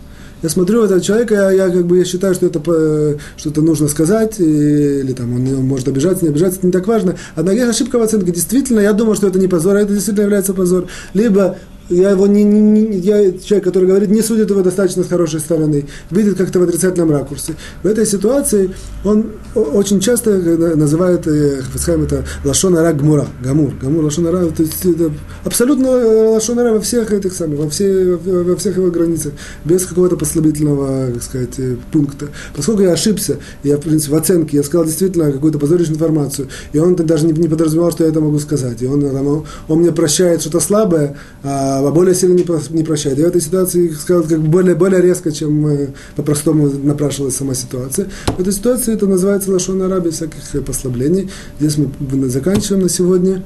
я 0.44 0.50
смотрю 0.50 0.84
этого 0.84 1.00
человека, 1.02 1.36
я, 1.36 1.52
я 1.52 1.70
как 1.70 1.86
бы 1.86 2.00
я 2.00 2.06
считаю, 2.06 2.34
что 2.34 2.48
это 2.48 3.18
что-то 3.38 3.62
нужно 3.62 3.88
сказать, 3.88 4.40
или 4.40 5.14
там 5.14 5.36
он, 5.36 5.48
он 5.48 5.66
может 5.66 5.88
обижаться, 5.88 6.24
не 6.24 6.32
обижаться, 6.32 6.58
это 6.58 6.68
не 6.68 6.74
так 6.74 6.88
важно. 6.88 7.16
Однако 7.36 7.58
есть 7.58 7.70
ошибка 7.70 8.00
в 8.00 8.02
оценке. 8.02 8.32
Действительно, 8.32 8.80
я 8.80 8.94
думаю, 8.94 9.16
что 9.16 9.28
это 9.28 9.38
не 9.38 9.48
позор, 9.48 9.76
а 9.76 9.82
это 9.82 9.94
действительно 9.94 10.24
является 10.24 10.54
позор. 10.54 10.88
Либо 11.14 11.58
я 11.92 12.12
его 12.12 12.28
не, 12.28 12.44
не, 12.44 12.98
я 12.98 13.32
человек, 13.38 13.66
который 13.66 13.88
говорит, 13.88 14.10
не 14.10 14.22
судит 14.22 14.50
его 14.50 14.62
достаточно 14.62 15.04
с 15.04 15.08
хорошей 15.08 15.40
стороны, 15.40 15.86
видит 16.10 16.38
как-то 16.38 16.60
в 16.60 16.64
отрицательном 16.64 17.12
ракурсе. 17.12 17.56
В 17.84 17.88
этой 17.88 18.06
ситуации 18.06 18.72
он 19.04 19.32
очень 19.56 20.00
часто 20.00 20.32
называет 20.32 21.28
э, 21.28 21.62
Хафицхайм 21.62 22.04
это 22.04 22.24
лашонара 22.46 22.94
гмура, 22.94 23.28
гамур, 23.44 23.74
гамур 23.82 24.06
лашонара, 24.06 24.46
то 24.48 24.64
есть 24.64 24.86
это 24.86 25.12
абсолютно 25.44 25.90
лашонара 26.32 26.74
во 26.74 26.80
всех 26.80 27.12
этих 27.12 27.34
самых, 27.34 27.60
во, 27.60 27.70
все, 27.70 28.16
во 28.16 28.56
всех 28.56 28.78
его 28.78 28.90
границах, 28.90 29.34
без 29.66 29.86
какого-то 29.86 30.16
послабительного, 30.16 31.12
как 31.14 31.24
сказать, 31.24 31.60
э, 31.60 31.76
пункта. 31.92 32.28
Поскольку 32.56 32.84
я 32.84 32.94
ошибся, 32.94 33.38
я, 33.64 33.78
в 33.78 33.82
принципе, 33.82 34.14
в 34.14 34.18
оценке, 34.18 34.58
я 34.58 34.64
сказал 34.64 34.86
действительно 34.86 35.32
какую-то 35.32 35.60
позорящую 35.60 35.96
информацию, 35.96 36.48
и 36.72 36.80
он 36.80 36.96
даже 36.96 37.26
не, 37.26 37.34
не 37.34 37.48
подразумевал, 37.48 37.92
что 37.92 38.04
я 38.04 38.10
это 38.10 38.22
могу 38.22 38.40
сказать, 38.40 38.82
и 38.82 38.88
он, 38.88 39.04
он, 39.04 39.46
он 39.68 39.80
мне 39.80 39.92
прощает 39.92 40.42
что-то 40.42 40.60
слабое, 40.60 41.18
а 41.44 41.81
а 41.88 41.92
более 41.92 42.16
сильно 42.16 42.34
не, 42.34 42.46
не 42.76 42.84
прощает. 42.84 43.20
И 43.20 43.24
в 43.24 43.26
этой 43.26 43.42
ситуации 43.42 43.90
сказал 43.90 44.24
как 44.24 44.40
более, 44.40 44.76
более 44.76 45.02
резко, 45.02 45.32
чем 45.32 45.68
э, 45.68 45.88
по-простому 46.16 46.70
напрашивалась 46.70 47.36
сама 47.36 47.54
ситуация. 47.54 48.10
В 48.28 48.40
этой 48.40 48.54
ситуации 48.54 48.94
это 48.94 49.08
называется 49.08 49.52
лошон 49.52 49.82
араби 49.82 50.10
всяких 50.10 50.66
послаблений. 50.66 51.30
Здесь 51.60 51.78
мы 51.78 52.30
заканчиваем 52.30 52.84
на 52.84 52.90
сегодня. 52.90 53.44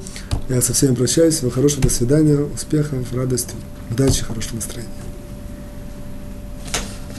Я 0.50 0.62
со 0.62 0.74
всеми 0.74 0.96
прощаюсь. 0.96 1.36
Всего 1.36 1.52
хорошего, 1.52 1.84
до 1.84 1.90
свидания, 1.90 2.40
успехов, 2.54 3.00
радости, 3.14 3.54
удачи, 3.92 4.24
хорошего 4.24 4.56
настроения. 4.56 5.05